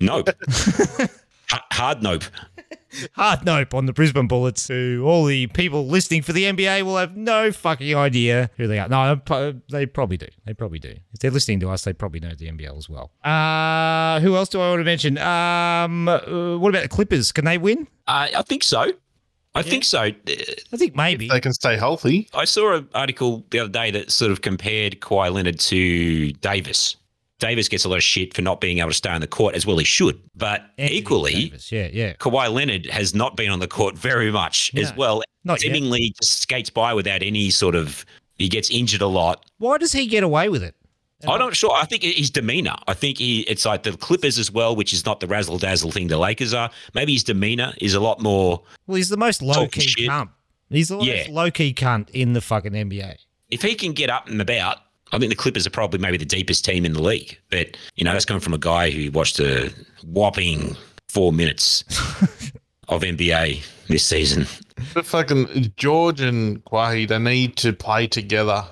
Nope, 0.00 0.30
hard 1.72 2.02
nope. 2.02 2.24
Hard 3.14 3.46
nope 3.46 3.72
on 3.72 3.86
the 3.86 3.92
Brisbane 3.94 4.28
Bullets, 4.28 4.68
who 4.68 5.02
all 5.06 5.24
the 5.24 5.46
people 5.48 5.86
listening 5.86 6.20
for 6.20 6.34
the 6.34 6.44
NBA 6.44 6.82
will 6.82 6.98
have 6.98 7.16
no 7.16 7.50
fucking 7.50 7.96
idea 7.96 8.50
who 8.58 8.66
they 8.66 8.78
are. 8.78 8.86
No, 8.86 9.18
they 9.70 9.86
probably 9.86 10.18
do. 10.18 10.26
They 10.44 10.52
probably 10.52 10.78
do. 10.78 10.94
If 11.12 11.20
they're 11.20 11.30
listening 11.30 11.60
to 11.60 11.70
us, 11.70 11.84
they 11.84 11.94
probably 11.94 12.20
know 12.20 12.34
the 12.34 12.48
NBL 12.48 12.76
as 12.76 12.90
well. 12.90 13.10
Uh, 13.24 14.20
who 14.20 14.36
else 14.36 14.50
do 14.50 14.60
I 14.60 14.68
want 14.68 14.80
to 14.80 14.84
mention? 14.84 15.16
Um, 15.16 16.06
uh, 16.06 16.58
what 16.58 16.68
about 16.68 16.82
the 16.82 16.88
Clippers? 16.90 17.32
Can 17.32 17.46
they 17.46 17.56
win? 17.56 17.88
Uh, 18.06 18.28
I 18.36 18.42
think 18.42 18.62
so. 18.62 18.92
I 19.54 19.62
think 19.62 19.84
so. 19.84 20.00
Uh, 20.00 20.10
I 20.72 20.76
think 20.76 20.96
maybe. 20.96 21.28
They 21.28 21.40
can 21.40 21.52
stay 21.52 21.76
healthy. 21.76 22.28
I 22.34 22.44
saw 22.44 22.74
an 22.74 22.88
article 22.94 23.44
the 23.50 23.60
other 23.60 23.68
day 23.70 23.90
that 23.90 24.10
sort 24.10 24.32
of 24.32 24.40
compared 24.40 25.00
Kawhi 25.00 25.32
Leonard 25.32 25.60
to 25.60 26.32
Davis. 26.32 26.96
Davis 27.42 27.68
gets 27.68 27.84
a 27.84 27.88
lot 27.88 27.96
of 27.96 28.02
shit 28.04 28.32
for 28.34 28.40
not 28.40 28.60
being 28.60 28.78
able 28.78 28.90
to 28.90 28.94
stay 28.94 29.10
on 29.10 29.20
the 29.20 29.26
court 29.26 29.54
as 29.54 29.66
well 29.66 29.76
he 29.76 29.84
should, 29.84 30.18
but 30.36 30.62
Anthony 30.78 30.98
equally, 30.98 31.32
Davis, 31.48 31.72
yeah, 31.72 31.88
yeah. 31.92 32.12
Kawhi 32.14 32.50
Leonard 32.52 32.86
has 32.86 33.14
not 33.14 33.36
been 33.36 33.50
on 33.50 33.58
the 33.58 33.66
court 33.68 33.98
very 33.98 34.30
much 34.30 34.70
as 34.76 34.94
well. 34.96 35.22
not 35.44 35.54
yet. 35.62 35.72
Seemingly 35.74 36.14
just 36.22 36.40
skates 36.42 36.70
by 36.70 36.94
without 36.94 37.22
any 37.22 37.50
sort 37.50 37.74
of. 37.74 38.06
He 38.38 38.48
gets 38.48 38.70
injured 38.70 39.02
a 39.02 39.06
lot. 39.06 39.44
Why 39.58 39.76
does 39.78 39.92
he 39.92 40.06
get 40.06 40.22
away 40.24 40.48
with 40.48 40.62
it? 40.62 40.74
I'm 41.28 41.38
not 41.38 41.54
sure. 41.54 41.70
I 41.72 41.84
think 41.84 42.02
his 42.02 42.30
demeanor. 42.30 42.74
I 42.88 42.94
think 42.94 43.18
he. 43.18 43.40
It's 43.42 43.64
like 43.64 43.82
the 43.84 43.92
Clippers 43.92 44.38
as 44.38 44.50
well, 44.50 44.74
which 44.74 44.92
is 44.92 45.04
not 45.06 45.20
the 45.20 45.26
razzle 45.28 45.58
dazzle 45.58 45.90
thing 45.92 46.08
the 46.08 46.18
Lakers 46.18 46.52
are. 46.54 46.70
Maybe 46.94 47.12
his 47.12 47.22
demeanor 47.24 47.72
is 47.80 47.94
a 47.94 48.00
lot 48.00 48.20
more. 48.20 48.62
Well, 48.86 48.96
he's 48.96 49.08
the 49.08 49.16
most 49.16 49.42
low 49.42 49.66
key 49.68 49.82
shit. 49.82 50.08
cunt. 50.10 50.30
He's 50.70 50.88
the 50.88 50.96
most 50.96 51.06
Yeah. 51.06 51.26
low 51.30 51.50
key 51.50 51.74
cunt 51.74 52.08
in 52.10 52.32
the 52.32 52.40
fucking 52.40 52.72
NBA. 52.72 53.16
If 53.50 53.62
he 53.62 53.74
can 53.74 53.92
get 53.92 54.10
up 54.10 54.28
and 54.28 54.40
about, 54.40 54.78
I 55.12 55.18
think 55.18 55.30
the 55.30 55.36
Clippers 55.36 55.66
are 55.66 55.70
probably 55.70 55.98
maybe 56.00 56.16
the 56.16 56.24
deepest 56.24 56.64
team 56.64 56.84
in 56.86 56.94
the 56.94 57.02
league. 57.02 57.38
But 57.50 57.76
you 57.96 58.04
know, 58.04 58.12
that's 58.12 58.24
coming 58.24 58.40
from 58.40 58.54
a 58.54 58.58
guy 58.58 58.90
who 58.90 59.10
watched 59.10 59.38
a 59.40 59.72
whopping 60.04 60.76
four 61.08 61.32
minutes 61.32 61.84
of 62.88 63.02
NBA 63.02 63.64
this 63.88 64.04
season. 64.04 64.46
But 64.94 65.04
fucking 65.06 65.72
George 65.76 66.20
and 66.20 66.64
Kawhi, 66.64 67.06
they 67.06 67.18
need 67.18 67.56
to 67.58 67.72
play 67.72 68.06
together. 68.06 68.64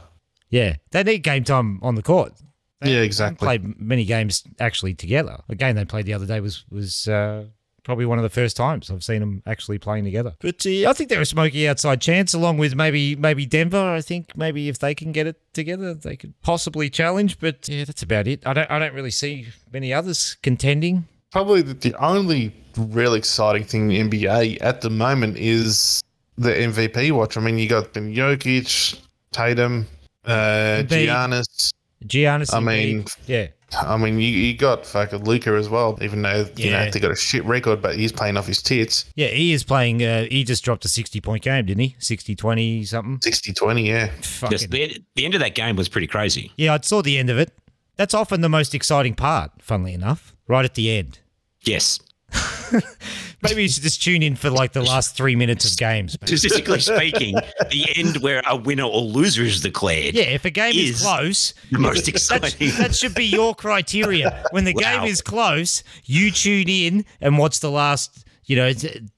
Yeah, 0.48 0.76
they 0.90 1.02
need 1.04 1.18
game 1.22 1.44
time 1.44 1.78
on 1.82 1.94
the 1.94 2.02
court. 2.02 2.32
They 2.80 2.88
Yeah, 2.88 2.94
haven't 2.94 3.06
exactly. 3.06 3.46
Played 3.46 3.80
many 3.80 4.04
games 4.04 4.42
actually 4.58 4.94
together. 4.94 5.40
A 5.48 5.54
game 5.54 5.76
they 5.76 5.84
played 5.84 6.06
the 6.06 6.14
other 6.14 6.26
day 6.26 6.40
was 6.40 6.64
was 6.70 7.06
uh, 7.06 7.44
probably 7.90 8.06
one 8.06 8.20
of 8.20 8.22
the 8.22 8.30
first 8.30 8.56
times 8.56 8.88
I've 8.88 9.02
seen 9.02 9.18
them 9.18 9.42
actually 9.46 9.78
playing 9.78 10.04
together. 10.04 10.34
But 10.38 10.64
uh, 10.64 10.88
I 10.88 10.92
think 10.92 11.10
they're 11.10 11.20
a 11.20 11.26
smoky 11.26 11.66
outside 11.66 12.00
chance, 12.00 12.32
along 12.34 12.58
with 12.58 12.76
maybe 12.76 13.16
maybe 13.16 13.46
Denver. 13.46 13.80
I 13.80 14.00
think 14.00 14.36
maybe 14.36 14.68
if 14.68 14.78
they 14.78 14.94
can 14.94 15.10
get 15.10 15.26
it 15.26 15.40
together, 15.54 15.92
they 15.92 16.14
could 16.14 16.40
possibly 16.40 16.88
challenge. 16.88 17.40
But 17.40 17.68
yeah, 17.68 17.84
that's 17.84 18.04
about 18.04 18.28
it. 18.28 18.46
I 18.46 18.52
don't 18.52 18.70
I 18.70 18.78
don't 18.78 18.94
really 18.94 19.10
see 19.10 19.48
many 19.72 19.92
others 19.92 20.36
contending. 20.40 21.08
Probably 21.32 21.62
the, 21.62 21.74
the 21.74 21.94
only 21.94 22.54
real 22.76 23.14
exciting 23.14 23.64
thing 23.64 23.90
in 23.90 24.08
the 24.08 24.22
NBA 24.22 24.58
at 24.60 24.82
the 24.82 24.90
moment 24.90 25.36
is 25.36 26.00
the 26.38 26.50
MVP 26.50 27.10
watch. 27.10 27.36
I 27.36 27.40
mean, 27.40 27.58
you 27.58 27.68
got 27.68 27.92
Ben 27.92 28.14
Jokic, 28.14 29.00
Tatum, 29.32 29.88
uh. 30.24 30.84
Giannis, 30.86 31.72
Giannis. 32.06 32.52
I 32.54 32.60
mean- 32.60 33.04
yeah, 33.26 33.48
I 33.72 33.96
mean, 33.96 34.14
you, 34.18 34.28
you 34.28 34.56
got 34.56 34.84
fucking 34.86 35.24
Luka 35.24 35.50
as 35.50 35.68
well, 35.68 35.98
even 36.02 36.22
though 36.22 36.46
you 36.56 36.70
Yeah. 36.70 36.84
know 36.86 36.90
they 36.90 36.98
got 37.00 37.10
a 37.12 37.16
shit 37.16 37.44
record, 37.44 37.80
but 37.82 37.96
he's 37.96 38.10
playing 38.12 38.36
off 38.36 38.46
his 38.46 38.62
tits. 38.62 39.04
yeah. 39.16 39.28
He 39.28 39.52
is 39.52 39.62
playing. 39.64 40.02
Uh, 40.02 40.24
he 40.30 40.42
just 40.44 40.64
dropped 40.64 40.84
a 40.84 40.88
sixty-point 40.88 41.42
game, 41.44 41.66
didn't 41.66 41.80
he? 41.82 41.96
60-20 42.00 42.86
something. 42.86 43.18
60-20, 43.18 43.86
yeah. 43.86 44.06
Fucking- 44.22 44.50
Just 44.58 44.70
the, 44.70 45.00
the 45.14 45.24
end 45.24 45.34
of 45.34 45.40
that 45.40 45.54
game 45.54 45.76
was 45.76 45.88
pretty 45.88 46.06
crazy. 46.08 46.52
yeah, 46.56 46.74
I 46.74 46.80
saw 46.82 47.02
the 47.02 47.16
end 47.18 47.30
of 47.30 47.38
it. 47.38 47.52
That's 47.96 48.14
often 48.14 48.40
the 48.40 48.48
most 48.48 48.74
exciting 48.74 49.14
part. 49.14 49.50
Funnily 49.60 49.92
enough, 49.92 50.34
right 50.48 50.64
at 50.64 50.74
the 50.74 50.90
end. 50.90 51.18
Yes. 51.64 52.00
Maybe 53.42 53.62
you 53.62 53.68
should 53.68 53.82
just 53.82 54.02
tune 54.02 54.22
in 54.22 54.36
for 54.36 54.50
like 54.50 54.72
the 54.72 54.82
last 54.82 55.16
three 55.16 55.34
minutes 55.36 55.70
of 55.70 55.78
games. 55.78 56.18
man. 56.20 56.26
Statistically 56.26 56.80
speaking, 56.80 57.34
the 57.70 57.86
end 57.96 58.18
where 58.18 58.42
a 58.46 58.56
winner 58.56 58.84
or 58.84 59.00
loser 59.00 59.42
is 59.42 59.60
declared. 59.60 60.14
Yeah, 60.14 60.24
if 60.24 60.44
a 60.44 60.50
game 60.50 60.74
is, 60.74 60.96
Is 60.96 61.02
close, 61.02 61.54
the 61.70 61.78
most 61.78 62.06
exciting. 62.08 62.70
that 62.78 62.94
should 62.94 63.14
be 63.14 63.24
your 63.24 63.54
criteria. 63.54 64.44
When 64.50 64.64
the 64.64 64.74
game 64.86 65.04
is 65.04 65.20
close, 65.22 65.82
you 66.04 66.30
tune 66.30 66.68
in 66.68 67.04
and 67.20 67.38
watch 67.38 67.60
the 67.60 67.70
last, 67.70 68.26
you 68.44 68.56
know, 68.56 68.72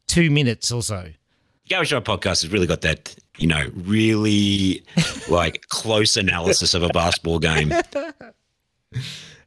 two 0.07 0.31
minutes 0.31 0.71
or 0.71 0.83
so. 0.83 1.09
Gary 1.69 1.87
Show 1.87 2.01
podcast 2.01 2.43
has 2.43 2.51
really 2.51 2.67
got 2.67 2.83
that, 2.83 3.15
you 3.39 3.47
know, 3.47 3.71
really 3.75 4.85
like 5.29 5.67
close 5.69 6.17
analysis 6.17 6.75
of 6.75 6.83
a 6.83 6.89
basketball 6.89 7.39
game. 7.39 7.71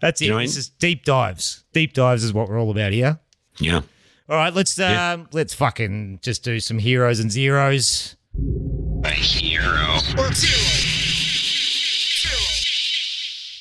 That's 0.01 0.21
it. 0.21 0.25
You 0.25 0.29
know 0.31 0.35
what 0.35 0.39
I 0.39 0.43
mean? 0.43 0.47
This 0.47 0.57
is 0.57 0.69
deep 0.69 1.05
dives. 1.05 1.63
Deep 1.73 1.93
dives 1.93 2.23
is 2.23 2.33
what 2.33 2.49
we're 2.49 2.59
all 2.59 2.71
about 2.71 2.91
here. 2.93 3.19
Yeah. 3.59 3.81
All 4.27 4.35
right, 4.37 4.53
let's 4.53 4.77
um, 4.79 4.91
Yeah. 4.91 5.17
let's 5.33 5.53
fucking 5.53 6.19
just 6.21 6.43
do 6.43 6.59
some 6.59 6.79
heroes 6.79 7.19
and 7.19 7.31
zeros. 7.31 8.15
A 9.03 9.09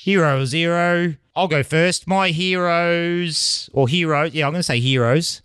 hero 0.04 0.40
or 0.40 0.46
zero. 0.46 1.14
I'll 1.36 1.48
go 1.48 1.62
first. 1.62 2.06
My 2.06 2.28
heroes 2.30 3.68
or 3.72 3.88
hero, 3.88 4.24
yeah, 4.24 4.46
I'm 4.46 4.52
going 4.52 4.60
to 4.60 4.62
say 4.62 4.80
heroes. 4.80 5.42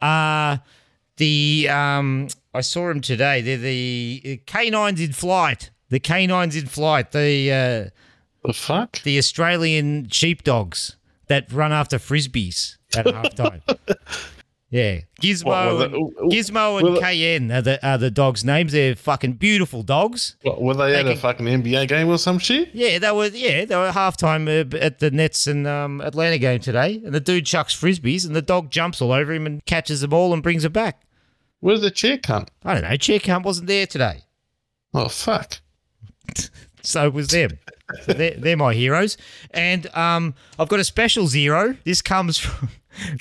Uh 0.00 0.58
the 1.16 1.68
um 1.70 2.28
I 2.54 2.60
saw 2.62 2.88
them 2.88 3.00
today. 3.00 3.40
They're 3.40 3.56
the 3.58 4.40
canines 4.46 5.00
in 5.00 5.12
flight. 5.12 5.70
The 5.90 6.00
canines 6.00 6.56
in 6.56 6.66
flight. 6.66 7.12
The 7.12 7.52
uh 7.52 8.46
The 8.46 8.52
fuck? 8.52 9.02
the 9.02 9.18
Australian 9.18 10.08
sheepdogs 10.08 10.96
that 11.28 11.50
run 11.52 11.72
after 11.72 11.98
frisbees 11.98 12.76
at 12.96 13.06
halftime. 13.14 13.62
Yeah, 14.72 15.00
Gizmo, 15.20 15.44
What 15.44 15.76
were 15.76 15.84
and, 15.84 16.32
Gizmo 16.32 16.80
and 16.80 16.96
the- 16.96 17.00
Cayenne 17.00 17.52
are 17.52 17.60
the 17.60 17.86
are 17.86 17.98
the 17.98 18.10
dogs' 18.10 18.42
names. 18.42 18.72
They're 18.72 18.96
fucking 18.96 19.34
beautiful 19.34 19.82
dogs. 19.82 20.36
What, 20.44 20.62
were 20.62 20.72
they 20.72 20.94
at 20.96 21.06
a 21.06 21.14
fucking 21.14 21.44
NBA 21.44 21.88
game 21.88 22.08
or 22.08 22.16
some 22.16 22.38
shit? 22.38 22.70
Yeah, 22.72 22.98
they 22.98 23.12
were. 23.12 23.26
Yeah, 23.26 23.66
they 23.66 23.76
were 23.76 23.88
at 23.88 23.94
halftime 23.94 24.48
uh, 24.48 24.74
at 24.78 24.98
the 24.98 25.10
Nets 25.10 25.46
and 25.46 25.66
um, 25.66 26.00
Atlanta 26.00 26.38
game 26.38 26.58
today, 26.60 27.02
and 27.04 27.14
the 27.14 27.20
dude 27.20 27.44
chucks 27.44 27.78
frisbees, 27.78 28.24
and 28.26 28.34
the 28.34 28.40
dog 28.40 28.70
jumps 28.70 29.02
all 29.02 29.12
over 29.12 29.30
him 29.34 29.44
and 29.44 29.62
catches 29.66 30.00
them 30.00 30.14
all 30.14 30.32
and 30.32 30.42
brings 30.42 30.64
it 30.64 30.72
back. 30.72 31.02
Where's 31.60 31.82
the 31.82 31.90
chair 31.90 32.16
cunt? 32.16 32.48
I 32.64 32.72
don't 32.72 32.82
know. 32.90 32.96
Chair 32.96 33.18
Camp 33.18 33.44
wasn't 33.44 33.66
there 33.66 33.86
today, 33.86 34.22
Oh, 34.94 35.08
fuck. 35.08 35.60
so 36.82 37.06
it 37.08 37.12
was 37.12 37.28
them. 37.28 37.50
So 38.04 38.14
they're, 38.14 38.36
they're 38.38 38.56
my 38.56 38.72
heroes, 38.72 39.18
and 39.50 39.86
um, 39.94 40.34
I've 40.58 40.68
got 40.68 40.80
a 40.80 40.84
special 40.84 41.26
zero. 41.26 41.76
This 41.84 42.00
comes 42.00 42.38
from. 42.38 42.70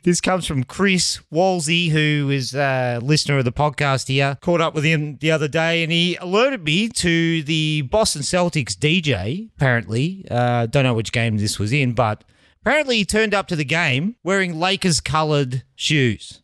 This 0.03 0.21
comes 0.21 0.45
from 0.45 0.63
Chris 0.63 1.19
Walsey, 1.31 1.89
who 1.89 2.29
is 2.29 2.53
a 2.53 2.99
listener 3.01 3.37
of 3.37 3.45
the 3.45 3.51
podcast 3.51 4.07
here. 4.07 4.37
Caught 4.41 4.61
up 4.61 4.73
with 4.73 4.83
him 4.83 5.17
the 5.17 5.31
other 5.31 5.47
day, 5.47 5.83
and 5.83 5.91
he 5.91 6.15
alerted 6.17 6.63
me 6.63 6.89
to 6.89 7.43
the 7.43 7.83
Boston 7.83 8.21
Celtics 8.21 8.73
DJ. 8.75 9.49
Apparently, 9.55 10.25
uh, 10.29 10.65
don't 10.65 10.83
know 10.83 10.93
which 10.93 11.11
game 11.11 11.37
this 11.37 11.59
was 11.59 11.71
in, 11.71 11.93
but 11.93 12.23
apparently 12.61 12.97
he 12.97 13.05
turned 13.05 13.33
up 13.33 13.47
to 13.47 13.55
the 13.55 13.65
game 13.65 14.15
wearing 14.23 14.59
Lakers-colored 14.59 15.63
shoes. 15.75 16.41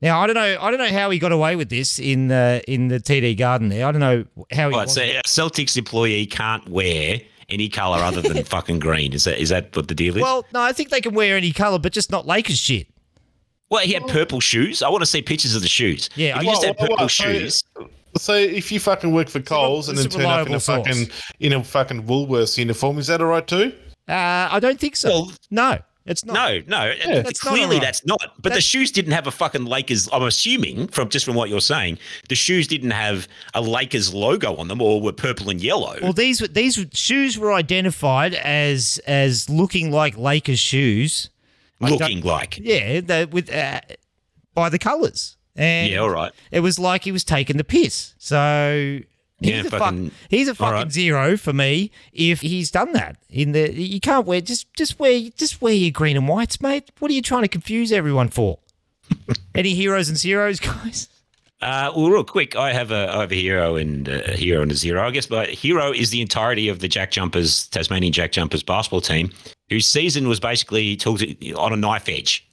Now 0.00 0.20
I 0.20 0.26
don't 0.26 0.34
know. 0.34 0.58
I 0.60 0.70
don't 0.70 0.80
know 0.80 0.98
how 0.98 1.10
he 1.10 1.20
got 1.20 1.30
away 1.30 1.54
with 1.54 1.68
this 1.68 2.00
in 2.00 2.26
the 2.26 2.62
in 2.66 2.88
the 2.88 2.98
TD 2.98 3.38
Garden. 3.38 3.68
There, 3.68 3.86
I 3.86 3.92
don't 3.92 4.00
know 4.00 4.24
how 4.50 4.68
he. 4.68 4.76
Right, 4.76 4.90
so 4.90 5.00
a 5.00 5.22
Celtics 5.22 5.76
employee 5.76 6.26
can't 6.26 6.68
wear 6.68 7.20
any 7.52 7.68
color 7.68 7.98
other 7.98 8.22
than 8.22 8.42
fucking 8.56 8.78
green. 8.80 9.12
Is 9.12 9.24
that 9.24 9.38
is 9.40 9.50
that 9.50 9.74
what 9.76 9.88
the 9.88 9.94
deal 9.94 10.16
is? 10.16 10.22
well, 10.22 10.44
no, 10.52 10.60
I 10.60 10.72
think 10.72 10.88
they 10.90 11.00
can 11.00 11.14
wear 11.14 11.36
any 11.36 11.52
color, 11.52 11.78
but 11.78 11.92
just 11.92 12.10
not 12.10 12.26
Lakers 12.26 12.58
shit. 12.58 12.86
Well, 13.70 13.82
he 13.84 13.92
had 13.94 14.06
purple 14.06 14.40
shoes. 14.40 14.82
I 14.82 14.88
want 14.90 15.02
to 15.02 15.06
see 15.06 15.22
pictures 15.22 15.54
of 15.54 15.62
the 15.62 15.68
shoes. 15.68 16.10
Yeah, 16.14 16.30
if 16.30 16.36
I- 16.36 16.40
you 16.42 16.46
just 16.50 16.60
What- 16.60 16.66
had 16.68 16.78
purple 16.78 16.96
what? 16.96 17.10
So- 17.10 17.24
shoes. 17.24 17.62
So 18.18 18.34
if 18.34 18.70
you 18.70 18.78
fucking 18.78 19.10
work 19.12 19.30
for 19.30 19.40
Coles 19.40 19.88
and 19.88 19.96
then 19.96 20.04
turn 20.10 20.20
up 20.26 20.46
in 20.46 20.52
reliable 20.52 20.54
a 20.56 20.60
fucking 20.60 20.92
source. 21.06 21.32
in 21.40 21.52
a 21.54 21.64
fucking 21.64 22.02
Woolworths 22.02 22.58
uniform, 22.58 22.98
is 22.98 23.06
that 23.06 23.22
all 23.22 23.28
right 23.28 23.46
too? 23.46 23.72
Uh, 24.06 24.48
I 24.50 24.58
don't 24.60 24.78
think 24.78 24.96
so. 24.96 25.08
Well- 25.08 25.32
no, 25.50 25.78
it's 26.04 26.24
not. 26.24 26.34
No, 26.34 26.60
no. 26.66 26.94
That's 27.22 27.44
not 27.44 27.50
clearly, 27.50 27.76
alright. 27.76 27.82
that's 27.82 28.04
not. 28.04 28.34
But 28.40 28.54
the 28.54 28.60
shoes 28.60 28.90
didn't 28.90 29.12
have 29.12 29.26
a 29.26 29.30
fucking 29.30 29.64
Lakers. 29.64 30.08
I'm 30.12 30.22
assuming 30.22 30.88
from 30.88 31.08
just 31.08 31.24
from 31.24 31.34
what 31.34 31.48
you're 31.48 31.60
saying, 31.60 31.98
the 32.28 32.34
shoes 32.34 32.66
didn't 32.66 32.90
have 32.90 33.28
a 33.54 33.60
Lakers 33.60 34.12
logo 34.12 34.56
on 34.56 34.68
them, 34.68 34.82
or 34.82 35.00
were 35.00 35.12
purple 35.12 35.50
and 35.50 35.60
yellow. 35.60 35.96
Well, 36.02 36.12
these 36.12 36.38
these 36.38 36.84
shoes 36.92 37.38
were 37.38 37.52
identified 37.52 38.34
as 38.34 39.00
as 39.06 39.48
looking 39.48 39.92
like 39.92 40.16
Lakers 40.16 40.60
shoes. 40.60 41.30
Looking 41.80 42.20
like. 42.20 42.58
Yeah, 42.58 43.00
the, 43.00 43.28
with 43.30 43.52
uh, 43.52 43.80
by 44.54 44.68
the 44.68 44.78
colours. 44.78 45.36
And 45.56 45.90
Yeah, 45.90 45.98
all 45.98 46.10
right. 46.10 46.32
It 46.50 46.60
was 46.60 46.78
like 46.78 47.04
he 47.04 47.12
was 47.12 47.24
taking 47.24 47.56
the 47.56 47.64
piss. 47.64 48.14
So 48.18 49.00
he's 49.42 49.52
Yeah, 49.52 49.60
a 49.60 49.64
fuck, 49.64 49.78
fucking- 49.80 50.10
he's 50.28 50.48
a 50.48 50.54
fucking 50.54 50.72
right. 50.74 50.92
zero 50.92 51.36
for 51.36 51.52
me 51.52 51.90
if 52.12 52.40
he's 52.40 52.70
done 52.70 52.92
that. 52.92 53.16
In 53.30 53.52
the 53.52 53.72
you 53.72 54.00
can't 54.00 54.26
wear 54.26 54.40
just 54.40 54.72
just 54.74 54.98
wear 54.98 55.20
just 55.36 55.60
wear 55.62 55.72
your 55.74 55.90
green 55.90 56.16
and 56.16 56.28
whites, 56.28 56.60
mate. 56.60 56.90
What 56.98 57.10
are 57.10 57.14
you 57.14 57.22
trying 57.22 57.42
to 57.42 57.48
confuse 57.48 57.92
everyone 57.92 58.28
for? 58.28 58.58
Any 59.54 59.74
heroes 59.74 60.08
and 60.08 60.16
zeros, 60.18 60.60
guys? 60.60 61.08
Uh, 61.60 61.92
well, 61.94 62.10
real 62.10 62.24
quick, 62.24 62.56
I 62.56 62.72
have 62.72 62.90
a 62.90 63.08
I 63.14 63.20
have 63.20 63.30
a 63.30 63.36
hero 63.40 63.76
and 63.76 64.08
uh, 64.08 64.20
a 64.26 64.32
hero 64.32 64.62
and 64.62 64.72
a 64.72 64.74
zero. 64.74 65.06
I 65.06 65.10
guess 65.12 65.30
my 65.30 65.46
hero 65.46 65.92
is 65.92 66.10
the 66.10 66.20
entirety 66.20 66.68
of 66.68 66.80
the 66.80 66.88
Jack 66.88 67.12
Jumpers 67.12 67.68
Tasmanian 67.68 68.12
Jack 68.12 68.32
Jumpers 68.32 68.64
basketball 68.64 69.00
team, 69.00 69.30
whose 69.70 69.86
season 69.86 70.26
was 70.28 70.40
basically 70.40 70.98
on 71.56 71.72
a 71.72 71.76
knife 71.76 72.08
edge. 72.08 72.44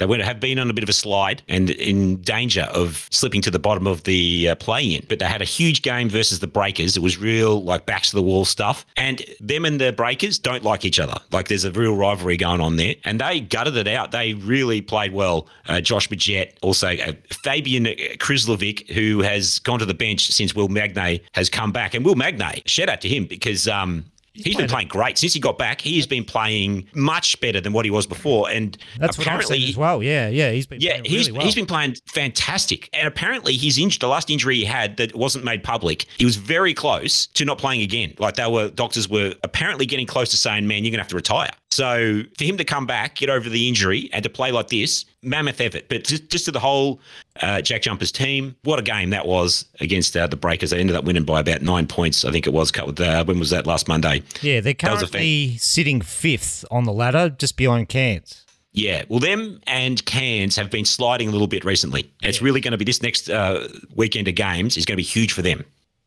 They 0.00 0.06
would 0.06 0.22
have 0.22 0.40
been 0.40 0.58
on 0.58 0.70
a 0.70 0.72
bit 0.72 0.82
of 0.82 0.88
a 0.88 0.94
slide 0.94 1.42
and 1.46 1.68
in 1.68 2.22
danger 2.22 2.62
of 2.72 3.06
slipping 3.10 3.42
to 3.42 3.50
the 3.50 3.58
bottom 3.58 3.86
of 3.86 4.04
the 4.04 4.48
uh, 4.48 4.54
play-in. 4.54 5.04
But 5.10 5.18
they 5.18 5.26
had 5.26 5.42
a 5.42 5.44
huge 5.44 5.82
game 5.82 6.08
versus 6.08 6.38
the 6.38 6.46
Breakers. 6.46 6.96
It 6.96 7.02
was 7.02 7.18
real, 7.18 7.62
like 7.62 7.84
backs 7.84 8.08
to 8.10 8.16
the 8.16 8.22
wall 8.22 8.46
stuff. 8.46 8.86
And 8.96 9.22
them 9.40 9.66
and 9.66 9.78
the 9.78 9.92
Breakers 9.92 10.38
don't 10.38 10.64
like 10.64 10.86
each 10.86 10.98
other. 10.98 11.18
Like 11.32 11.48
there's 11.48 11.66
a 11.66 11.72
real 11.72 11.94
rivalry 11.94 12.38
going 12.38 12.62
on 12.62 12.76
there. 12.76 12.94
And 13.04 13.20
they 13.20 13.40
gutted 13.40 13.76
it 13.76 13.86
out. 13.86 14.10
They 14.10 14.32
really 14.32 14.80
played 14.80 15.12
well. 15.12 15.48
Uh, 15.68 15.82
Josh 15.82 16.08
Magette, 16.08 16.54
also 16.62 16.88
uh, 16.88 17.12
Fabijan 17.44 18.16
Krslovic, 18.16 18.88
who 18.88 19.20
has 19.20 19.58
gone 19.58 19.80
to 19.80 19.84
the 19.84 19.92
bench 19.92 20.28
since 20.32 20.54
Will 20.54 20.68
Magnay 20.68 21.20
has 21.32 21.50
come 21.50 21.72
back. 21.72 21.92
And 21.92 22.06
Will 22.06 22.14
Magnay, 22.14 22.62
shout 22.64 22.88
out 22.88 23.02
to 23.02 23.08
him 23.08 23.26
because 23.26 23.68
um, 23.68 24.06
He's 24.32 24.56
been 24.56 24.68
playing 24.68 24.88
great 24.88 25.18
since 25.18 25.32
he 25.34 25.40
got 25.40 25.58
back. 25.58 25.80
He 25.80 25.96
has 25.96 26.06
been 26.06 26.24
playing 26.24 26.86
much 26.94 27.40
better 27.40 27.60
than 27.60 27.72
what 27.72 27.84
he 27.84 27.90
was 27.90 28.06
before, 28.06 28.48
and 28.48 28.76
That's 28.98 29.18
apparently, 29.18 29.68
as 29.68 29.76
well. 29.76 30.02
Yeah, 30.02 30.28
yeah, 30.28 30.50
he's 30.50 30.66
been 30.66 30.80
yeah, 30.80 30.92
playing 30.92 31.04
he's 31.04 31.26
really 31.26 31.38
well. 31.38 31.46
he's 31.46 31.54
been 31.54 31.66
playing 31.66 31.96
fantastic, 32.06 32.88
and 32.92 33.08
apparently 33.08 33.54
he's 33.54 33.78
injured. 33.78 34.00
The 34.00 34.08
last 34.08 34.30
injury 34.30 34.56
he 34.56 34.64
had 34.64 34.96
that 34.98 35.14
wasn't 35.14 35.44
made 35.44 35.62
public, 35.64 36.06
he 36.18 36.24
was 36.24 36.36
very 36.36 36.74
close 36.74 37.26
to 37.28 37.44
not 37.44 37.58
playing 37.58 37.82
again. 37.82 38.14
Like 38.18 38.36
they 38.36 38.46
were, 38.46 38.70
doctors 38.70 39.08
were 39.08 39.34
apparently 39.42 39.86
getting 39.86 40.06
close 40.06 40.30
to 40.30 40.36
saying, 40.36 40.66
"Man, 40.66 40.84
you're 40.84 40.92
gonna 40.92 41.02
have 41.02 41.08
to 41.08 41.16
retire." 41.16 41.50
So 41.72 42.22
for 42.36 42.44
him 42.44 42.56
to 42.56 42.64
come 42.64 42.84
back, 42.84 43.14
get 43.16 43.30
over 43.30 43.48
the 43.48 43.68
injury, 43.68 44.10
and 44.12 44.22
to 44.24 44.28
play 44.28 44.50
like 44.50 44.68
this, 44.68 45.04
mammoth 45.22 45.60
effort. 45.60 45.88
But 45.88 46.04
just, 46.04 46.28
just 46.28 46.44
to 46.46 46.50
the 46.50 46.58
whole 46.58 47.00
uh, 47.40 47.62
Jack 47.62 47.82
Jumpers 47.82 48.10
team, 48.10 48.56
what 48.64 48.78
a 48.78 48.82
game 48.82 49.10
that 49.10 49.26
was 49.26 49.66
against 49.80 50.16
uh, 50.16 50.26
the 50.26 50.36
Breakers. 50.36 50.70
They 50.70 50.80
ended 50.80 50.96
up 50.96 51.04
winning 51.04 51.24
by 51.24 51.38
about 51.40 51.62
nine 51.62 51.86
points, 51.86 52.24
I 52.24 52.32
think 52.32 52.46
it 52.46 52.52
was. 52.52 52.72
Uh, 52.76 53.24
when 53.24 53.38
was 53.38 53.50
that 53.50 53.66
last 53.66 53.86
Monday? 53.86 54.22
yeah, 54.42 54.60
they're 54.60 54.74
currently 54.74 55.56
sitting 55.58 56.00
fifth 56.00 56.64
on 56.70 56.84
the 56.84 56.92
ladder, 56.92 57.30
just 57.30 57.56
behind 57.56 57.88
Cairns. 57.88 58.44
Yeah, 58.72 59.04
well, 59.08 59.18
them 59.20 59.60
and 59.66 60.04
Cairns 60.04 60.56
have 60.56 60.70
been 60.70 60.84
sliding 60.84 61.28
a 61.28 61.32
little 61.32 61.48
bit 61.48 61.64
recently. 61.64 62.10
It's 62.22 62.40
really 62.40 62.60
going 62.60 62.72
to 62.72 62.78
be 62.78 62.84
this 62.84 63.02
next 63.02 63.28
uh, 63.28 63.68
weekend 63.94 64.28
of 64.28 64.34
games 64.36 64.76
is 64.76 64.84
going 64.84 64.94
to 64.94 65.02
be 65.02 65.02
huge 65.02 65.32
for 65.32 65.42
them. 65.42 65.64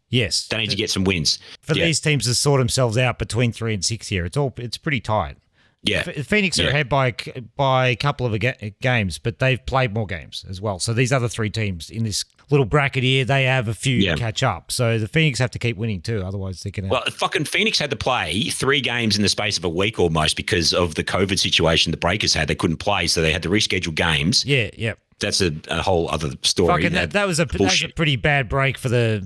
Yes, 0.09 0.47
They 0.47 0.57
need 0.57 0.69
to 0.69 0.75
get 0.75 0.91
some 0.91 1.05
wins. 1.05 1.39
for 1.61 1.73
yeah. 1.73 1.85
these 1.85 1.99
teams 1.99 2.25
to 2.25 2.35
sort 2.35 2.61
themselves 2.61 2.97
out 2.99 3.17
between 3.17 3.51
three 3.51 3.73
and 3.73 3.83
six 3.83 4.09
here. 4.09 4.25
It's 4.25 4.37
all 4.37 4.53
it's 4.57 4.77
pretty 4.77 4.99
tight. 4.99 5.37
Yeah, 5.83 6.03
Phoenix 6.03 6.59
are 6.59 6.63
Yeah. 6.63 6.69
ahead 6.69 6.89
by 6.89 7.13
by 7.55 7.87
a 7.89 7.95
couple 7.95 8.25
of 8.25 8.41
games, 8.81 9.19
but 9.19 9.39
they've 9.39 9.63
played 9.65 9.93
more 9.93 10.05
games 10.07 10.45
as 10.49 10.61
well. 10.61 10.79
So 10.79 10.93
these 10.93 11.11
other 11.11 11.27
three 11.27 11.49
teams 11.49 11.89
in 11.89 12.03
this 12.03 12.25
little 12.49 12.65
bracket 12.65 13.03
here, 13.03 13.25
they 13.25 13.43
have 13.45 13.67
a 13.67 13.73
few 13.73 13.97
Yeah. 13.97 14.15
to 14.15 14.19
catch 14.19 14.43
up. 14.43 14.71
So 14.71 14.97
the 14.99 15.07
Phoenix 15.07 15.39
have 15.39 15.51
to 15.51 15.59
keep 15.59 15.77
winning 15.77 16.01
too, 16.01 16.21
otherwise 16.25 16.61
they're 16.61 16.71
gonna. 16.71 16.87
Well, 16.89 17.03
fucking 17.11 17.45
Phoenix 17.45 17.79
had 17.79 17.89
to 17.89 17.95
play 17.95 18.43
three 18.49 18.81
games 18.81 19.15
in 19.15 19.21
the 19.23 19.29
space 19.29 19.57
of 19.57 19.63
a 19.63 19.69
week 19.69 19.99
almost 19.99 20.35
because 20.37 20.73
of 20.73 20.95
the 20.95 21.03
COVID 21.03 21.39
situation 21.39 21.91
the 21.91 21.97
Breakers 21.97 22.33
had. 22.33 22.47
They 22.47 22.55
couldn't 22.55 22.77
play, 22.77 23.07
so 23.07 23.21
they 23.21 23.31
had 23.31 23.43
to 23.43 23.49
reschedule 23.49 23.95
games. 23.95 24.45
yeah, 24.45 24.69
yeah. 24.77 24.93
That's 25.19 25.39
a, 25.41 25.53
a 25.69 25.81
whole 25.81 26.09
other 26.09 26.31
story. 26.41 26.67
Fucking 26.83 26.93
that, 26.93 27.11
that 27.11 27.27
was 27.27 27.39
a 27.39 27.45
that 27.45 27.59
was 27.61 27.83
a 27.83 27.87
pretty 27.89 28.17
bad 28.17 28.49
break 28.49 28.77
for 28.77 28.89
the 28.89 29.25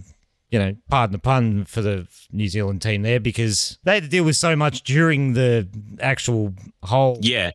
you 0.50 0.60
know, 0.60 0.76
pardon 0.89 1.12
the 1.12 1.20
pun 1.20 1.66
for 1.66 1.82
the 1.82 2.08
New 2.32 2.48
Zealand 2.48 2.82
team 2.82 3.02
there 3.02 3.20
because 3.20 3.78
they 3.84 3.95
had 3.95 4.04
to 4.04 4.10
deal 4.10 4.24
with 4.24 4.36
so 4.36 4.56
much 4.56 4.84
during 4.84 5.34
the 5.34 5.68
actual 6.00 6.54
whole 6.84 7.20
Yeah, 7.22 7.52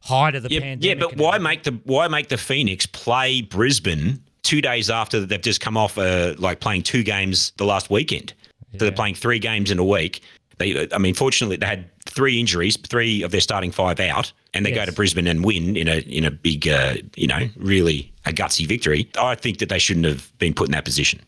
height 0.00 0.34
of 0.34 0.42
the 0.42 0.50
yeah, 0.50 0.60
pandemic. 0.60 0.84
yeah. 1.00 1.06
But 1.06 1.16
why 1.16 1.36
everything. 1.36 1.42
make 1.42 1.62
the 1.64 1.72
why 1.84 2.08
make 2.08 2.28
the 2.28 2.36
Phoenix 2.36 2.86
play 2.86 3.40
Brisbane 3.42 4.22
two 4.42 4.60
days 4.60 4.90
after 4.90 5.24
they've 5.24 5.40
just 5.40 5.60
come 5.60 5.76
off 5.76 5.96
uh, 5.96 6.34
like 6.38 6.60
playing 6.60 6.82
two 6.82 7.02
games 7.02 7.52
the 7.56 7.64
last 7.64 7.90
weekend? 7.90 8.34
So 8.72 8.78
they're 8.78 8.92
playing 8.92 9.14
three 9.14 9.38
games 9.38 9.70
in 9.70 9.78
a 9.78 9.84
week. 9.84 10.20
They, 10.58 10.88
I 10.92 10.98
mean, 10.98 11.14
fortunately, 11.14 11.56
they 11.56 11.66
had 11.66 11.88
three 12.06 12.38
injuries, 12.40 12.76
three 12.76 13.22
of 13.22 13.30
their 13.30 13.40
starting 13.40 13.70
five 13.70 14.00
out, 14.00 14.32
and 14.52 14.66
they 14.66 14.72
go 14.72 14.84
to 14.84 14.92
Brisbane 14.92 15.26
and 15.28 15.44
win 15.44 15.76
in 15.76 15.88
a 15.88 15.98
in 16.00 16.24
a 16.24 16.30
big, 16.30 16.68
uh, 16.68 16.94
you 17.16 17.26
know, 17.28 17.48
really 17.56 18.12
a 18.26 18.32
gutsy 18.32 18.66
victory. 18.66 19.08
I 19.18 19.34
think 19.36 19.58
that 19.58 19.68
they 19.68 19.78
shouldn't 19.78 20.06
have 20.06 20.36
been 20.38 20.54
put 20.54 20.68
in 20.68 20.72
that 20.72 20.84
position. 20.84 21.20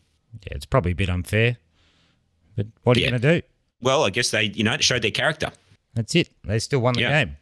Yeah, 0.45 0.53
it's 0.55 0.65
probably 0.65 0.91
a 0.91 0.95
bit 0.95 1.09
unfair. 1.09 1.57
But 2.55 2.67
what 2.83 2.97
are 2.97 2.99
you 2.99 3.09
going 3.09 3.21
to 3.21 3.39
do? 3.41 3.47
Well, 3.81 4.03
I 4.03 4.09
guess 4.09 4.31
they, 4.31 4.43
you 4.45 4.63
know, 4.63 4.77
showed 4.79 5.01
their 5.03 5.11
character. 5.11 5.51
That's 5.93 6.15
it. 6.15 6.29
They 6.43 6.59
still 6.59 6.79
won 6.79 6.93
the 6.95 7.01
Yeah. 7.01 7.23
game. 7.25 7.37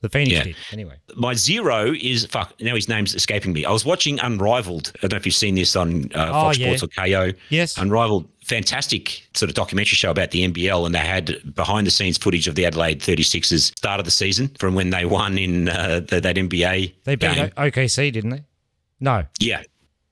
The 0.00 0.08
Phoenix 0.08 0.30
Yeah. 0.32 0.44
did, 0.44 0.56
anyway. 0.72 0.94
My 1.16 1.34
zero 1.34 1.92
is 2.00 2.24
fuck. 2.26 2.54
Now 2.60 2.76
his 2.76 2.88
name's 2.88 3.14
escaping 3.16 3.52
me. 3.52 3.64
I 3.64 3.72
was 3.72 3.84
watching 3.84 4.20
Unrivaled. 4.20 4.92
I 4.96 4.98
don't 5.02 5.12
know 5.12 5.16
if 5.16 5.26
you've 5.26 5.34
seen 5.34 5.56
this 5.56 5.74
on 5.74 6.04
uh, 6.14 6.30
Fox 6.30 6.56
Oh, 6.56 6.60
yeah. 6.60 6.76
Sports 6.76 6.82
or 6.84 6.86
Kayo. 7.02 7.34
Yes. 7.50 7.76
Unrivaled, 7.76 8.28
fantastic 8.44 9.26
sort 9.34 9.50
of 9.50 9.56
documentary 9.56 9.96
show 9.96 10.12
about 10.12 10.30
the 10.30 10.44
NBL, 10.44 10.86
and 10.86 10.94
they 10.94 11.00
had 11.00 11.54
behind 11.54 11.84
the 11.86 11.90
scenes 11.90 12.16
footage 12.16 12.46
of 12.46 12.54
the 12.54 12.64
Adelaide 12.64 13.00
36ers 13.00 13.76
start 13.76 13.98
of 13.98 14.04
the 14.04 14.12
season 14.12 14.48
from 14.60 14.76
when 14.76 14.90
they 14.90 15.04
won 15.04 15.36
in 15.36 15.68
uh, 15.68 16.00
the, 16.06 16.20
that 16.20 16.36
NBA 16.36 16.94
They 17.02 17.16
beat 17.16 17.34
game. 17.34 17.50
OKC, 17.56 18.12
didn't 18.12 18.30
they? 18.30 18.44
No. 19.00 19.24
yeah, 19.40 19.62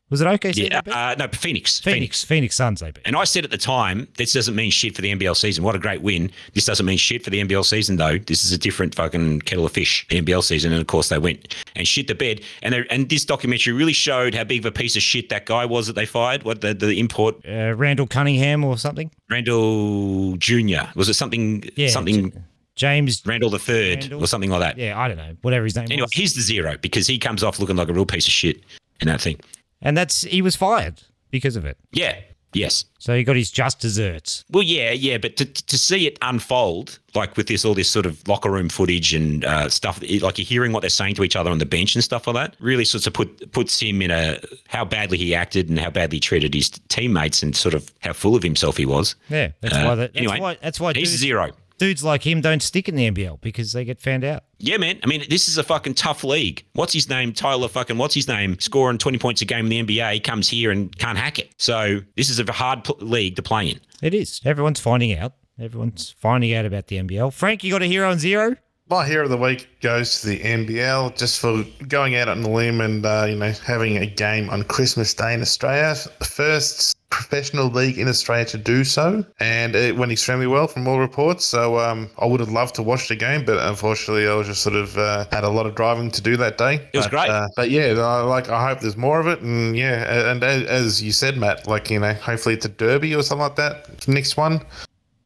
Was 0.08 0.20
it 0.20 0.26
OKC? 0.26 0.70
yeah. 0.70 0.80
Uh, 0.86 1.16
no, 1.18 1.26
Phoenix. 1.28 1.80
Phoenix. 1.80 2.22
Phoenix 2.22 2.54
Suns, 2.54 2.78
they 2.80 2.92
beat. 2.92 3.02
And 3.04 3.16
I 3.16 3.24
said 3.24 3.42
at 3.44 3.50
the 3.50 3.58
time, 3.58 4.06
this 4.16 4.32
doesn't 4.32 4.54
mean 4.54 4.70
shit 4.70 4.94
for 4.94 5.02
the 5.02 5.12
NBL 5.12 5.34
season. 5.36 5.64
What 5.64 5.74
a 5.74 5.80
great 5.80 6.00
win. 6.00 6.30
This 6.54 6.64
doesn't 6.64 6.86
mean 6.86 6.96
shit 6.96 7.24
for 7.24 7.30
the 7.30 7.42
NBL 7.42 7.64
season, 7.64 7.96
though. 7.96 8.16
This 8.18 8.44
is 8.44 8.52
a 8.52 8.58
different 8.58 8.94
fucking 8.94 9.40
kettle 9.40 9.66
of 9.66 9.72
fish, 9.72 10.06
the 10.08 10.22
NBL 10.22 10.44
season. 10.44 10.70
And 10.72 10.80
of 10.80 10.86
course, 10.86 11.08
they 11.08 11.18
went 11.18 11.56
and 11.74 11.88
shit 11.88 12.06
the 12.06 12.14
bed. 12.14 12.40
And 12.62 12.72
they, 12.72 12.84
and 12.88 13.08
this 13.08 13.24
documentary 13.24 13.72
really 13.72 13.92
showed 13.92 14.32
how 14.32 14.44
big 14.44 14.60
of 14.60 14.66
a 14.66 14.70
piece 14.70 14.94
of 14.94 15.02
shit 15.02 15.28
that 15.30 15.44
guy 15.46 15.64
was 15.64 15.88
that 15.88 15.94
they 15.94 16.06
fired. 16.06 16.44
What 16.44 16.60
the, 16.60 16.72
the 16.72 17.00
import, 17.00 17.36
Uh, 17.44 17.74
Randall 17.74 18.06
Cunningham 18.06 18.62
or 18.64 18.78
something? 18.78 19.10
Randall 19.28 20.36
Jr. 20.36 20.82
Was 20.94 21.08
it 21.08 21.14
something, 21.14 21.64
Yeah. 21.74 21.88
something, 21.88 22.32
James. 22.76 23.22
Randall 23.26 23.50
the 23.50 23.58
Third 23.58 24.12
or 24.12 24.26
something 24.26 24.50
like 24.50 24.60
that? 24.60 24.78
Yeah, 24.78 24.98
I 25.00 25.08
don't 25.08 25.16
know. 25.16 25.34
Whatever 25.42 25.64
his 25.64 25.74
name 25.74 25.86
is. 25.86 25.90
Anyway, 25.90 26.02
was. 26.04 26.12
he's 26.12 26.34
the 26.34 26.42
zero 26.42 26.76
because 26.80 27.06
he 27.06 27.18
comes 27.18 27.42
off 27.42 27.58
looking 27.58 27.74
like 27.76 27.88
a 27.88 27.92
real 27.92 28.06
piece 28.06 28.26
of 28.26 28.32
shit 28.32 28.60
in 29.00 29.08
that 29.08 29.20
thing. 29.20 29.38
And 29.82 29.96
that's 29.96 30.22
he 30.22 30.42
was 30.42 30.56
fired 30.56 31.02
because 31.30 31.56
of 31.56 31.64
it. 31.64 31.76
Yeah. 31.92 32.16
Yes. 32.52 32.86
So 32.98 33.14
he 33.14 33.22
got 33.22 33.36
his 33.36 33.50
just 33.50 33.80
desserts. 33.80 34.42
Well, 34.50 34.62
yeah, 34.62 34.90
yeah, 34.92 35.18
but 35.18 35.36
to, 35.36 35.44
to 35.44 35.78
see 35.78 36.06
it 36.06 36.16
unfold, 36.22 36.98
like 37.14 37.36
with 37.36 37.48
this 37.48 37.66
all 37.66 37.74
this 37.74 37.90
sort 37.90 38.06
of 38.06 38.26
locker 38.26 38.50
room 38.50 38.70
footage 38.70 39.12
and 39.12 39.44
uh, 39.44 39.68
stuff, 39.68 40.00
like 40.00 40.38
you're 40.38 40.46
hearing 40.46 40.72
what 40.72 40.80
they're 40.80 40.88
saying 40.88 41.16
to 41.16 41.24
each 41.24 41.36
other 41.36 41.50
on 41.50 41.58
the 41.58 41.66
bench 41.66 41.94
and 41.94 42.02
stuff 42.02 42.26
like 42.26 42.34
that, 42.34 42.56
really 42.58 42.86
sort 42.86 43.06
of 43.06 43.12
put 43.12 43.52
puts 43.52 43.78
him 43.78 44.00
in 44.00 44.10
a 44.10 44.38
how 44.68 44.86
badly 44.86 45.18
he 45.18 45.34
acted 45.34 45.68
and 45.68 45.78
how 45.78 45.90
badly 45.90 46.16
he 46.16 46.20
treated 46.20 46.54
his 46.54 46.70
teammates 46.88 47.42
and 47.42 47.54
sort 47.54 47.74
of 47.74 47.92
how 48.00 48.14
full 48.14 48.34
of 48.34 48.42
himself 48.42 48.78
he 48.78 48.86
was. 48.86 49.16
Yeah, 49.28 49.50
that's 49.60 49.74
Uh, 49.74 49.82
why. 49.84 49.94
That, 49.96 50.14
that's 50.14 50.16
anyway, 50.16 50.40
why. 50.40 50.58
That's 50.62 50.80
why. 50.80 50.94
He's 50.94 51.10
dudes, 51.10 51.20
zero. 51.22 51.50
Dudes 51.78 52.02
like 52.04 52.26
him 52.26 52.40
don't 52.40 52.62
stick 52.62 52.88
in 52.88 52.96
the 52.96 53.10
NBL 53.10 53.40
because 53.40 53.72
they 53.72 53.84
get 53.84 54.00
found 54.00 54.24
out. 54.24 54.44
Yeah, 54.58 54.78
man. 54.78 54.98
I 55.04 55.06
mean, 55.06 55.24
this 55.28 55.48
is 55.48 55.58
a 55.58 55.62
fucking 55.62 55.94
tough 55.94 56.24
league. 56.24 56.64
What's 56.72 56.92
his 56.92 57.08
name? 57.08 57.32
Tyler 57.32 57.68
fucking, 57.68 57.98
what's 57.98 58.14
his 58.14 58.28
name? 58.28 58.58
Scoring 58.58 58.98
20 58.98 59.18
points 59.18 59.42
a 59.42 59.44
game 59.44 59.70
in 59.70 59.86
the 59.86 59.96
NBA, 59.96 60.24
comes 60.24 60.48
here 60.48 60.70
and 60.70 60.96
can't 60.98 61.18
hack 61.18 61.38
it. 61.38 61.52
So 61.58 62.00
this 62.16 62.30
is 62.30 62.38
a 62.38 62.50
hard 62.52 62.84
pl- 62.84 62.98
league 63.00 63.36
to 63.36 63.42
play 63.42 63.68
in. 63.70 63.80
It 64.02 64.14
is. 64.14 64.40
Everyone's 64.44 64.80
finding 64.80 65.16
out. 65.16 65.34
Everyone's 65.58 66.14
finding 66.18 66.54
out 66.54 66.66
about 66.66 66.86
the 66.88 66.96
NBL. 66.96 67.32
Frank, 67.32 67.64
you 67.64 67.70
got 67.72 67.82
a 67.82 67.86
hero 67.86 68.10
on 68.10 68.18
zero? 68.18 68.56
My 68.88 69.04
hero 69.04 69.24
of 69.24 69.30
the 69.30 69.36
week 69.36 69.68
goes 69.80 70.20
to 70.20 70.28
the 70.28 70.38
NBL 70.38 71.16
just 71.16 71.40
for 71.40 71.64
going 71.88 72.14
out 72.14 72.28
on 72.28 72.42
the 72.42 72.48
limb 72.48 72.80
and 72.80 73.04
uh, 73.04 73.26
you 73.28 73.34
know 73.34 73.50
having 73.64 73.96
a 73.96 74.06
game 74.06 74.48
on 74.48 74.62
Christmas 74.62 75.12
Day 75.12 75.34
in 75.34 75.42
Australia. 75.42 75.96
First 76.22 76.95
professional 77.16 77.68
league 77.68 77.98
in 77.98 78.08
Australia 78.08 78.44
to 78.44 78.58
do 78.58 78.84
so, 78.84 79.24
and 79.40 79.74
it 79.74 79.96
went 79.96 80.12
extremely 80.12 80.46
well 80.46 80.66
from 80.66 80.86
all 80.86 80.98
reports. 80.98 81.44
So 81.46 81.78
um, 81.78 82.10
I 82.18 82.26
would 82.26 82.40
have 82.40 82.50
loved 82.50 82.74
to 82.76 82.82
watch 82.82 83.08
the 83.08 83.16
game, 83.16 83.44
but 83.44 83.58
unfortunately 83.58 84.28
I 84.28 84.34
was 84.34 84.46
just 84.46 84.62
sort 84.62 84.76
of 84.76 84.96
uh, 84.98 85.24
had 85.32 85.42
a 85.44 85.48
lot 85.48 85.66
of 85.66 85.74
driving 85.74 86.10
to 86.10 86.20
do 86.20 86.36
that 86.36 86.58
day. 86.58 86.74
It 86.92 86.98
was 86.98 87.06
But, 87.06 87.10
great. 87.10 87.30
uh, 87.30 87.48
but 87.56 87.70
yeah, 87.70 87.94
I, 87.98 88.20
like 88.22 88.48
I 88.50 88.68
hope 88.68 88.80
there's 88.80 88.96
more 88.96 89.18
of 89.18 89.26
it, 89.26 89.40
and 89.40 89.76
yeah, 89.76 90.30
and 90.30 90.44
as, 90.44 90.62
as 90.64 91.02
you 91.02 91.12
said, 91.12 91.38
Matt, 91.38 91.66
like 91.66 91.90
you 91.90 91.98
know, 91.98 92.12
hopefully 92.14 92.54
it's 92.54 92.66
a 92.66 92.70
derby 92.70 93.14
or 93.14 93.22
something 93.22 93.42
like 93.42 93.56
that. 93.56 94.06
Next 94.06 94.36
one. 94.36 94.60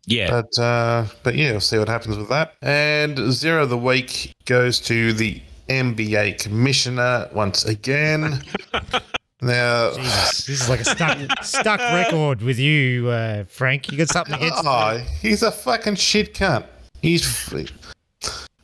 Yeah. 0.07 0.30
But 0.30 0.62
uh, 0.62 1.07
but 1.22 1.34
yeah, 1.34 1.51
we'll 1.53 1.61
see 1.61 1.78
what 1.78 1.88
happens 1.88 2.16
with 2.16 2.28
that. 2.28 2.55
And 2.62 3.32
zero 3.32 3.64
of 3.64 3.70
the 3.70 3.78
week 3.78 4.32
goes 4.45 4.80
to 4.80 5.12
the 5.12 5.41
NBA 5.68 6.38
commissioner 6.38 7.28
once 7.32 7.64
again. 7.64 8.43
now, 9.43 9.93
Jesus, 9.95 10.47
this 10.47 10.62
is 10.62 10.68
like 10.68 10.80
a 10.80 10.84
stuck 10.84 11.18
stuck 11.45 11.80
record 11.80 12.43
with 12.43 12.59
you, 12.59 13.09
uh, 13.09 13.45
Frank. 13.45 13.91
You 13.91 13.99
got 13.99 14.09
something 14.09 14.34
against? 14.34 14.62
oh, 14.64 14.99
he's 15.20 15.43
a 15.43 15.51
fucking 15.51 15.97
shit 15.97 16.34
cunt. 16.34 16.66
He's 17.01 17.53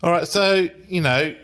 all 0.03 0.13
right. 0.13 0.29
So 0.29 0.69
you 0.89 1.01
know. 1.01 1.35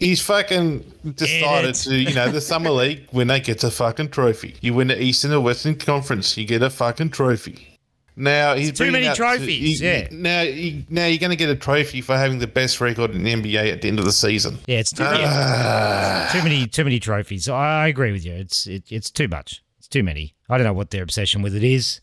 He's 0.00 0.20
fucking 0.20 0.80
decided 1.14 1.76
to, 1.76 1.94
you 1.94 2.14
know, 2.14 2.28
the 2.28 2.40
summer 2.40 2.70
league 2.70 3.06
winner 3.12 3.38
gets 3.38 3.62
a 3.62 3.70
fucking 3.70 4.10
trophy. 4.10 4.56
You 4.60 4.74
win 4.74 4.88
the 4.88 5.00
Eastern 5.00 5.32
or 5.32 5.40
Western 5.40 5.76
Conference, 5.76 6.36
you 6.36 6.44
get 6.44 6.62
a 6.62 6.68
fucking 6.68 7.10
trophy. 7.10 7.73
Now 8.16 8.54
he's 8.54 8.72
too 8.72 8.92
many 8.92 9.08
out- 9.08 9.16
trophies, 9.16 9.80
he- 9.80 9.86
yeah. 9.86 10.08
Now, 10.12 10.42
you, 10.42 10.84
now 10.88 11.06
you're 11.06 11.18
going 11.18 11.30
to 11.30 11.36
get 11.36 11.48
a 11.48 11.56
trophy 11.56 12.00
for 12.00 12.16
having 12.16 12.38
the 12.38 12.46
best 12.46 12.80
record 12.80 13.10
in 13.12 13.24
the 13.24 13.32
NBA 13.34 13.72
at 13.72 13.82
the 13.82 13.88
end 13.88 13.98
of 13.98 14.04
the 14.04 14.12
season. 14.12 14.58
Yeah, 14.66 14.78
it's 14.78 14.92
too, 14.92 15.02
Ah. 15.06 16.28
too 16.32 16.42
many 16.42 16.66
too 16.66 16.84
many 16.84 17.00
trophies. 17.00 17.48
I, 17.48 17.84
I 17.84 17.88
agree 17.88 18.12
with 18.12 18.24
you. 18.24 18.32
It's 18.34 18.66
it, 18.66 18.84
it's 18.90 19.10
too 19.10 19.26
much. 19.28 19.62
It's 19.78 19.88
too 19.88 20.02
many. 20.02 20.34
I 20.48 20.56
don't 20.58 20.66
know 20.66 20.72
what 20.72 20.90
their 20.90 21.02
obsession 21.02 21.42
with 21.42 21.54
it 21.56 21.64
is. 21.64 22.00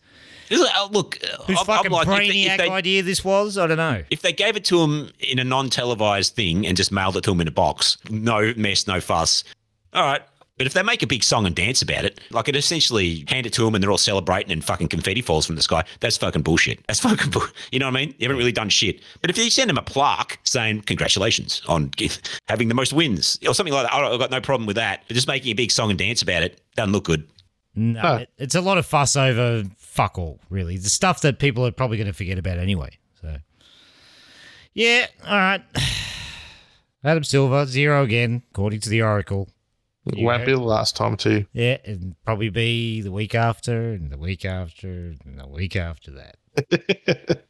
Look, 0.49 1.17
uh, 1.23 1.43
Whose 1.43 1.59
I'm, 1.59 1.65
fucking 1.65 1.85
I'm 1.85 1.91
like, 1.93 2.07
if 2.07 2.27
they, 2.27 2.29
brainiac 2.43 2.51
if, 2.51 2.57
they, 2.57 2.69
idea 2.69 3.03
this 3.03 3.23
was? 3.23 3.57
I 3.57 3.67
don't 3.67 3.77
know. 3.77 4.03
if 4.09 4.21
they 4.21 4.33
gave 4.33 4.57
it 4.57 4.65
to 4.65 4.81
him 4.81 5.09
in 5.19 5.39
a 5.39 5.45
non-televised 5.45 6.35
thing 6.35 6.67
and 6.67 6.75
just 6.75 6.91
mailed 6.91 7.15
it 7.15 7.23
to 7.23 7.31
him 7.31 7.39
in 7.39 7.47
a 7.47 7.51
box, 7.51 7.95
no 8.09 8.53
mess, 8.57 8.85
no 8.85 8.99
fuss. 8.99 9.45
All 9.93 10.03
right. 10.03 10.21
But 10.61 10.67
if 10.67 10.73
they 10.73 10.83
make 10.83 11.01
a 11.01 11.07
big 11.07 11.23
song 11.23 11.47
and 11.47 11.55
dance 11.55 11.81
about 11.81 12.05
it, 12.05 12.21
like 12.29 12.47
it 12.47 12.55
essentially 12.55 13.25
hand 13.27 13.47
it 13.47 13.53
to 13.53 13.65
them 13.65 13.73
and 13.73 13.83
they're 13.83 13.89
all 13.89 13.97
celebrating 13.97 14.51
and 14.51 14.63
fucking 14.63 14.89
confetti 14.89 15.23
falls 15.23 15.43
from 15.47 15.55
the 15.55 15.63
sky, 15.63 15.83
that's 16.01 16.17
fucking 16.17 16.43
bullshit. 16.43 16.85
That's 16.85 16.99
fucking 17.07 17.31
bull. 17.31 17.41
You 17.71 17.79
know 17.79 17.87
what 17.87 17.95
I 17.97 17.99
mean? 18.05 18.09
You 18.19 18.25
haven't 18.27 18.37
really 18.37 18.51
done 18.51 18.69
shit. 18.69 19.01
But 19.21 19.31
if 19.31 19.39
you 19.39 19.49
send 19.49 19.71
them 19.71 19.79
a 19.79 19.81
plaque 19.81 20.39
saying 20.43 20.81
congratulations 20.81 21.63
on 21.67 21.89
having 22.47 22.67
the 22.67 22.75
most 22.75 22.93
wins 22.93 23.39
or 23.47 23.55
something 23.55 23.73
like 23.73 23.87
that, 23.89 23.91
I've 23.95 24.19
got 24.19 24.29
no 24.29 24.39
problem 24.39 24.67
with 24.67 24.75
that. 24.75 25.03
But 25.07 25.15
just 25.15 25.27
making 25.27 25.49
a 25.49 25.55
big 25.55 25.71
song 25.71 25.89
and 25.89 25.97
dance 25.97 26.21
about 26.21 26.43
it 26.43 26.61
doesn't 26.75 26.91
look 26.93 27.05
good. 27.05 27.27
No, 27.73 27.99
Huh. 27.99 28.17
it- 28.21 28.29
it's 28.37 28.53
a 28.53 28.61
lot 28.61 28.77
of 28.77 28.85
fuss 28.85 29.15
over 29.15 29.63
fuck 29.79 30.19
all, 30.19 30.39
really. 30.51 30.77
The 30.77 30.91
stuff 30.91 31.21
that 31.21 31.39
people 31.39 31.65
are 31.65 31.71
probably 31.71 31.97
going 31.97 32.05
to 32.05 32.13
forget 32.13 32.37
about 32.37 32.59
anyway. 32.59 32.99
So, 33.19 33.37
yeah, 34.75 35.07
all 35.25 35.31
right. 35.37 35.63
Adam 37.03 37.23
Silver, 37.23 37.65
zero 37.65 38.03
again, 38.03 38.43
according 38.51 38.81
to 38.81 38.89
the 38.89 39.01
Oracle. 39.01 39.49
It 40.07 40.23
won't 40.23 40.45
be 40.45 40.53
the 40.53 40.59
last 40.59 40.95
time, 40.95 41.15
too. 41.15 41.45
Yeah, 41.53 41.77
and 41.85 42.15
probably 42.25 42.49
be 42.49 43.01
the 43.01 43.11
week 43.11 43.35
after, 43.35 43.91
and 43.91 44.09
the 44.09 44.17
week 44.17 44.45
after, 44.45 44.87
and 44.89 45.39
the 45.39 45.47
week 45.47 45.75
after 45.75 46.11
that. 46.11 47.45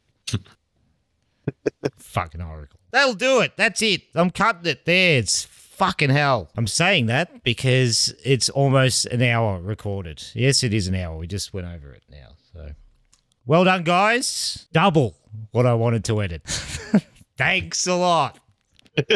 fucking 1.96 2.42
Oracle. 2.42 2.78
That'll 2.90 3.14
do 3.14 3.40
it. 3.40 3.52
That's 3.56 3.80
it. 3.82 4.02
I'm 4.14 4.30
cutting 4.30 4.66
it 4.66 4.84
there. 4.84 5.18
It's 5.18 5.44
fucking 5.44 6.10
hell. 6.10 6.50
I'm 6.56 6.66
saying 6.66 7.06
that 7.06 7.42
because 7.42 8.14
it's 8.24 8.48
almost 8.50 9.06
an 9.06 9.22
hour 9.22 9.60
recorded. 9.60 10.22
Yes, 10.34 10.62
it 10.62 10.74
is 10.74 10.88
an 10.88 10.94
hour. 10.94 11.16
We 11.16 11.26
just 11.26 11.54
went 11.54 11.66
over 11.66 11.92
it 11.92 12.02
now. 12.10 12.34
So 12.52 12.72
well 13.46 13.64
done, 13.64 13.82
guys. 13.82 14.66
Double 14.72 15.16
what 15.50 15.66
I 15.66 15.74
wanted 15.74 16.04
to 16.04 16.22
edit. 16.22 16.42
Thanks 17.36 17.86
a 17.86 17.94
lot. 17.94 18.38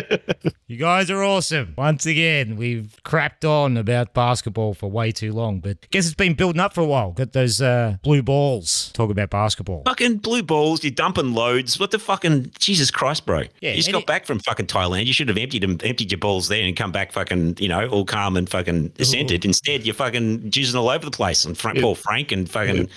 You 0.69 0.79
guys 0.79 1.13
are 1.13 1.23
awesome. 1.23 1.75
Once 1.79 2.07
again, 2.07 2.57
we've 2.57 2.97
crapped 3.05 3.49
on 3.49 3.77
about 3.77 4.15
basketball 4.15 4.75
for 4.75 4.91
way 4.91 5.13
too 5.13 5.33
long, 5.33 5.61
but 5.61 5.79
I 5.85 5.87
guess 5.91 6.07
it's 6.07 6.15
been 6.15 6.35
building 6.35 6.59
up 6.61 6.75
for 6.75 6.81
a 6.81 6.85
while. 6.87 7.13
Got 7.13 7.33
those 7.35 7.63
uh, 7.63 7.99
blue 8.03 8.21
balls. 8.21 8.91
Talk 8.93 9.11
about 9.11 9.31
basketball. 9.31 9.85
Fucking 9.87 10.17
blue 10.19 10.43
balls, 10.43 10.83
you're 10.83 10.91
dumping 10.91 11.35
loads. 11.35 11.79
What 11.79 11.93
the 11.93 12.01
fucking 12.01 12.51
Jesus 12.59 12.91
Christ, 12.91 13.27
bro? 13.27 13.43
Yeah, 13.61 13.71
you 13.71 13.77
just 13.77 13.93
got 13.93 14.01
it- 14.03 14.07
back 14.09 14.27
from 14.27 14.41
fucking 14.41 14.67
Thailand. 14.67 15.07
You 15.07 15.13
should 15.13 15.29
have 15.29 15.39
emptied 15.39 15.63
them, 15.63 15.79
emptied 15.85 16.11
your 16.11 16.19
balls 16.19 16.49
there, 16.49 16.65
and 16.67 16.77
come 16.77 16.91
back 16.91 17.13
fucking, 17.13 17.59
you 17.61 17.69
know, 17.69 17.87
all 17.89 18.05
calm 18.05 18.37
and 18.37 18.49
fucking 18.51 18.93
centered. 19.03 19.45
Instead, 19.45 19.87
you're 19.87 19.95
fucking 19.95 20.51
jizzing 20.51 20.75
all 20.75 20.89
over 20.89 21.05
the 21.05 21.11
place 21.13 21.45
and 21.45 21.57
Frank, 21.57 21.79
Paul 21.81 21.95
Frank 21.95 22.33
and 22.33 22.51
fucking. 22.51 22.89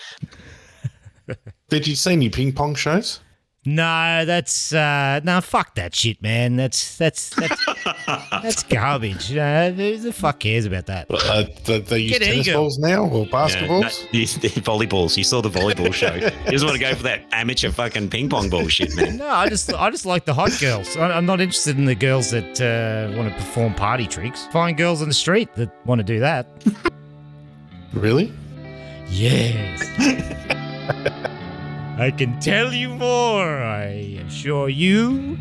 Did 1.70 1.88
you 1.88 1.96
see 1.96 2.14
any 2.14 2.30
ping 2.30 2.52
pong 2.52 2.74
shows? 2.74 3.20
No, 3.72 4.26
that's 4.26 4.74
uh 4.74 5.20
no, 5.24 5.42
fuck 5.42 5.76
that 5.76 5.94
shit, 5.94 6.22
man. 6.24 6.56
That's 6.56 6.98
that's 6.98 7.30
that's 7.36 7.66
that's 8.32 8.64
garbage. 8.64 9.36
Uh, 9.36 9.70
who 9.72 9.98
the 9.98 10.12
fuck 10.12 10.40
cares 10.40 10.66
about 10.66 10.88
that? 10.88 11.06
Uh, 11.12 11.44
they, 11.66 11.80
they 11.80 12.00
use 12.00 12.12
Get 12.18 12.22
tennis 12.24 12.48
girl. 12.48 12.62
balls 12.64 12.80
now 12.80 13.04
or 13.06 13.26
Yeah, 13.26 13.32
basketballs? 13.32 13.82
no, 13.82 13.90
the, 14.12 14.26
the 14.48 14.62
volleyballs. 14.62 15.18
You 15.18 15.24
saw 15.24 15.42
the 15.42 15.50
volleyball 15.52 15.94
show. 15.94 16.14
You 16.16 16.32
just 16.52 16.66
want 16.66 16.78
to 16.78 16.82
go 16.82 16.96
for 16.96 17.04
that 17.04 17.22
amateur 17.32 17.70
fucking 17.70 18.10
ping 18.10 18.28
pong 18.30 18.50
bullshit, 18.50 18.96
man. 18.96 19.18
No, 19.18 19.28
I 19.30 19.48
just 19.50 19.72
I 19.74 19.92
just 19.92 20.06
like 20.06 20.26
the 20.26 20.34
hot 20.34 20.58
girls. 20.60 20.98
I- 20.98 21.12
I'm 21.12 21.26
not 21.28 21.40
interested 21.40 21.78
in 21.78 21.86
the 21.86 21.96
girls 21.96 22.32
that 22.32 22.60
uh, 22.60 23.16
want 23.16 23.30
to 23.30 23.36
perform 23.36 23.76
party 23.76 24.08
tricks. 24.08 24.48
Find 24.48 24.76
girls 24.78 25.02
on 25.04 25.10
the 25.10 25.14
street 25.14 25.54
that 25.56 25.70
want 25.86 26.00
to 26.00 26.04
do 26.04 26.20
that. 26.22 26.48
Really? 27.94 28.34
Yes. 29.10 29.84
I 32.00 32.12
can 32.12 32.40
tell 32.40 32.72
you 32.74 32.90
more. 32.90 33.46
I 33.62 34.22
assure 34.28 34.70
you. 34.70 35.38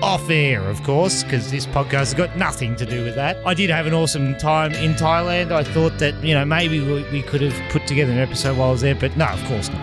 Off 0.00 0.30
air, 0.30 0.62
of 0.62 0.80
course, 0.84 1.24
because 1.24 1.50
this 1.50 1.66
podcast 1.66 1.90
has 1.92 2.14
got 2.14 2.36
nothing 2.36 2.76
to 2.76 2.86
do 2.86 3.02
with 3.04 3.16
that. 3.16 3.36
I 3.44 3.52
did 3.52 3.68
have 3.68 3.86
an 3.86 3.92
awesome 3.92 4.36
time 4.38 4.72
in 4.72 4.94
Thailand. 4.94 5.50
I 5.50 5.64
thought 5.64 5.98
that, 5.98 6.14
you 6.22 6.34
know, 6.34 6.44
maybe 6.44 6.80
we, 6.80 7.02
we 7.10 7.20
could 7.20 7.40
have 7.42 7.72
put 7.72 7.84
together 7.88 8.12
an 8.12 8.18
episode 8.18 8.56
while 8.56 8.68
I 8.68 8.72
was 8.72 8.80
there, 8.80 8.94
but 8.94 9.16
no, 9.16 9.26
of 9.26 9.44
course 9.46 9.68
not. 9.68 9.78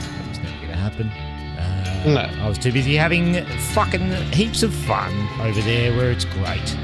That 0.00 0.28
was 0.28 0.38
never 0.38 0.56
going 0.56 0.68
to 0.70 0.76
happen. 0.76 1.06
Uh, 1.06 2.02
No. 2.36 2.44
I 2.44 2.48
was 2.48 2.58
too 2.58 2.72
busy 2.72 2.96
having 2.96 3.44
fucking 3.72 4.10
heaps 4.32 4.64
of 4.64 4.74
fun 4.74 5.12
over 5.40 5.60
there 5.60 5.96
where 5.96 6.10
it's 6.10 6.24
great. 6.24 6.76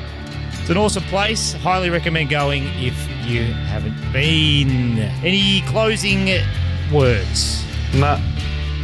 It's 0.60 0.70
an 0.70 0.76
awesome 0.76 1.02
place. 1.04 1.54
Highly 1.54 1.90
recommend 1.90 2.30
going 2.30 2.66
if 2.76 2.96
you 3.26 3.42
haven't 3.66 4.00
been. 4.12 4.98
Any 5.24 5.62
closing 5.62 6.28
words? 6.92 7.64
Nah. 7.94 8.20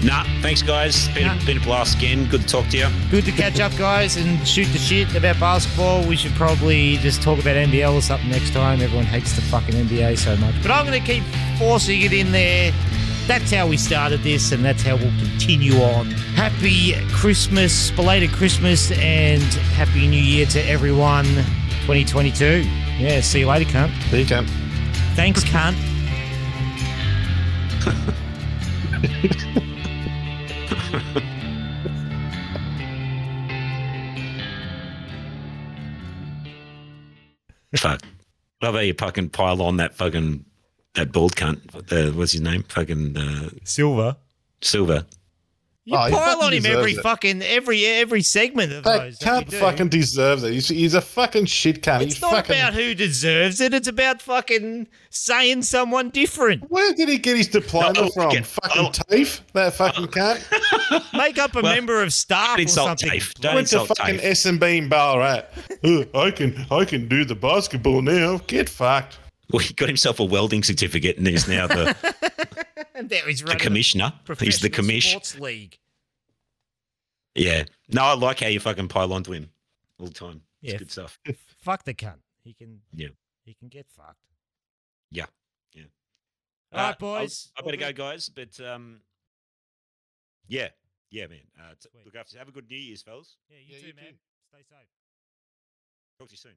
Nah, 0.04 0.24
thanks, 0.40 0.62
guys. 0.62 1.06
Been, 1.14 1.26
Nah. 1.28 1.40
a, 1.40 1.46
been 1.46 1.58
a 1.58 1.60
blast 1.60 1.96
again. 1.96 2.26
Good 2.26 2.42
to 2.42 2.46
talk 2.48 2.68
to 2.70 2.76
you. 2.78 2.88
Good 3.10 3.24
to 3.26 3.30
catch 3.32 3.60
up, 3.60 3.76
guys, 3.76 4.16
and 4.16 4.46
shoot 4.46 4.64
the 4.72 4.78
shit 4.78 5.14
about 5.14 5.38
basketball. 5.38 6.02
We 6.04 6.16
should 6.16 6.32
probably 6.34 6.96
just 6.96 7.22
talk 7.22 7.38
about 7.40 7.54
NBL 7.56 7.94
or 7.94 8.02
something 8.02 8.28
next 8.28 8.52
time. 8.52 8.80
Everyone 8.82 9.04
hates 9.06 9.34
the 9.36 9.42
fucking 9.42 9.74
NBA 9.74 10.18
so 10.18 10.36
much. 10.38 10.54
But 10.60 10.72
I'm 10.72 10.86
going 10.86 11.00
to 11.00 11.06
keep 11.06 11.22
forcing 11.56 12.02
it 12.02 12.12
in 12.12 12.32
there. 12.32 12.72
That's 13.28 13.52
how 13.52 13.68
we 13.68 13.76
started 13.76 14.24
this, 14.24 14.50
and 14.50 14.64
that's 14.64 14.82
how 14.82 14.96
we'll 14.96 15.16
continue 15.20 15.74
on. 15.80 16.06
Happy 16.34 16.94
Christmas, 17.12 17.92
belated 17.92 18.32
Christmas, 18.32 18.90
and 18.98 19.40
Happy 19.74 20.08
New 20.08 20.20
Year 20.20 20.46
to 20.46 20.60
everyone. 20.68 21.26
2022. 21.86 22.64
Yeah, 22.98 23.20
see 23.20 23.40
you 23.40 23.46
later, 23.46 23.70
cunt. 23.70 23.92
See 24.10 24.22
you 24.22 24.28
go. 24.28 24.42
Thanks, 25.14 25.44
cunt. 25.44 25.76
Fuck. 37.76 38.02
Love 38.60 38.74
how 38.74 38.80
you 38.80 38.94
fucking 38.94 39.30
pile 39.30 39.62
on 39.62 39.78
that 39.78 39.94
fucking 39.94 40.44
that 40.94 41.10
bald 41.10 41.34
cunt. 41.34 41.60
Uh, 41.90 42.12
what's 42.12 42.32
his 42.32 42.40
name? 42.40 42.62
Fucking 42.64 43.16
uh, 43.16 43.48
Silver. 43.64 44.16
Silver. 44.60 45.06
You 45.84 45.96
Oh, 45.96 46.08
pile 46.10 46.42
on 46.42 46.52
him 46.52 46.64
every 46.64 46.92
it. 46.92 47.00
fucking 47.02 47.42
every 47.42 47.84
every 47.84 48.22
segment 48.22 48.70
of 48.72 48.84
That 48.84 48.98
those. 48.98 49.18
that 49.18 49.34
we 49.38 49.44
cunt 49.46 49.50
do. 49.50 49.58
fucking 49.58 49.88
deserves 49.88 50.44
it. 50.44 50.52
He's, 50.52 50.68
he's 50.68 50.94
a 50.94 51.00
fucking 51.00 51.46
shit 51.46 51.82
cunt. 51.82 52.02
It's 52.02 52.14
He's 52.14 52.22
not 52.22 52.30
fucking, 52.30 52.54
about 52.54 52.74
who 52.74 52.94
deserves 52.94 53.60
it. 53.60 53.74
It's 53.74 53.88
about 53.88 54.22
fucking 54.22 54.86
saying 55.10 55.62
someone 55.62 56.10
different. 56.10 56.70
Where 56.70 56.92
did 56.94 57.08
he 57.08 57.18
get 57.18 57.36
his 57.36 57.48
diploma 57.48 57.94
No, 57.94 58.08
from? 58.10 58.26
okay. 58.28 58.42
Fucking 58.42 58.86
Oh. 58.86 58.90
TAFE? 58.92 59.40
That 59.54 59.74
fucking 59.74 60.06
cunt? 60.06 61.12
Make 61.18 61.38
up 61.38 61.56
a 61.56 61.60
Well, 61.62 61.74
member 61.74 62.00
of 62.00 62.12
staff 62.12 62.58
Don't 62.58 62.66
or 62.66 62.68
something. 62.68 63.10
Dave. 63.10 63.34
Don't 63.40 63.54
Went 63.56 63.66
to 63.68 63.80
insult 63.80 63.98
fucking 63.98 64.18
Dave. 64.18 64.32
SMB 64.36 64.76
in 64.78 64.88
Ballarat. 64.88 65.42
Uh, 65.84 66.04
I 66.16 66.30
can 66.30 66.64
I 66.70 66.84
can 66.84 67.08
do 67.08 67.24
the 67.24 67.34
basketball 67.34 68.02
now. 68.02 68.38
Get 68.46 68.68
fucked. 68.68 69.18
Well, 69.52 69.60
he 69.60 69.74
got 69.74 69.88
himself 69.88 70.18
a 70.20 70.24
welding 70.24 70.62
certificate 70.62 71.18
and 71.18 71.26
he's 71.26 71.46
now 71.46 71.66
the, 71.66 71.94
And 72.94 73.08
there 73.08 73.26
he's 73.26 73.42
the 73.42 73.54
commissioner. 73.56 74.12
a 74.28 74.34
He's 74.44 74.60
the 74.60 74.70
professional 74.70 75.20
sports 75.22 75.38
league. 75.38 75.78
Yeah. 77.34 77.64
No, 77.88 78.02
I 78.02 78.14
like 78.14 78.40
how 78.40 78.48
you 78.48 78.60
fucking 78.60 78.88
pile 78.88 79.12
onto 79.12 79.32
him 79.32 79.50
all 79.98 80.06
the 80.06 80.12
time. 80.14 80.42
It's 80.62 80.72
Yeah. 80.72 80.78
good 80.78 80.90
stuff. 80.90 81.18
Fuck 81.58 81.84
the 81.84 81.94
cunt. 81.94 82.18
He 82.44 82.52
can. 82.54 82.80
Yeah. 82.94 83.08
He 83.44 83.54
can 83.54 83.68
get 83.68 83.86
fucked. 83.88 84.16
Yeah. 85.10 85.26
Yeah. 85.74 85.84
All 86.72 86.78
right, 86.78 86.84
Uh, 86.84 86.86
I'll- 86.88 86.96
boys. 87.20 87.50
I 87.56 87.60
All 87.60 87.66
better 87.66 87.76
go, 87.78 87.92
guys. 87.92 88.28
But 88.28 88.58
um, 88.60 89.00
yeah, 90.48 90.68
yeah, 91.10 91.26
man. 91.26 91.38
Uh, 91.58 91.74
t- 91.80 91.88
look 92.04 92.14
after. 92.16 92.38
Have 92.38 92.48
a 92.48 92.52
good 92.52 92.68
New 92.70 92.76
Year's, 92.78 93.02
fellas. 93.02 93.36
Yeah, 93.50 93.58
you 93.58 93.74
Yeah, 93.74 93.80
too, 93.80 93.86
you 93.88 93.94
man. 93.94 94.04
too. 94.04 94.16
Stay 94.48 94.62
safe. 94.68 94.88
Talk 96.18 96.28
to 96.28 96.32
you 96.32 96.38
soon. 96.38 96.52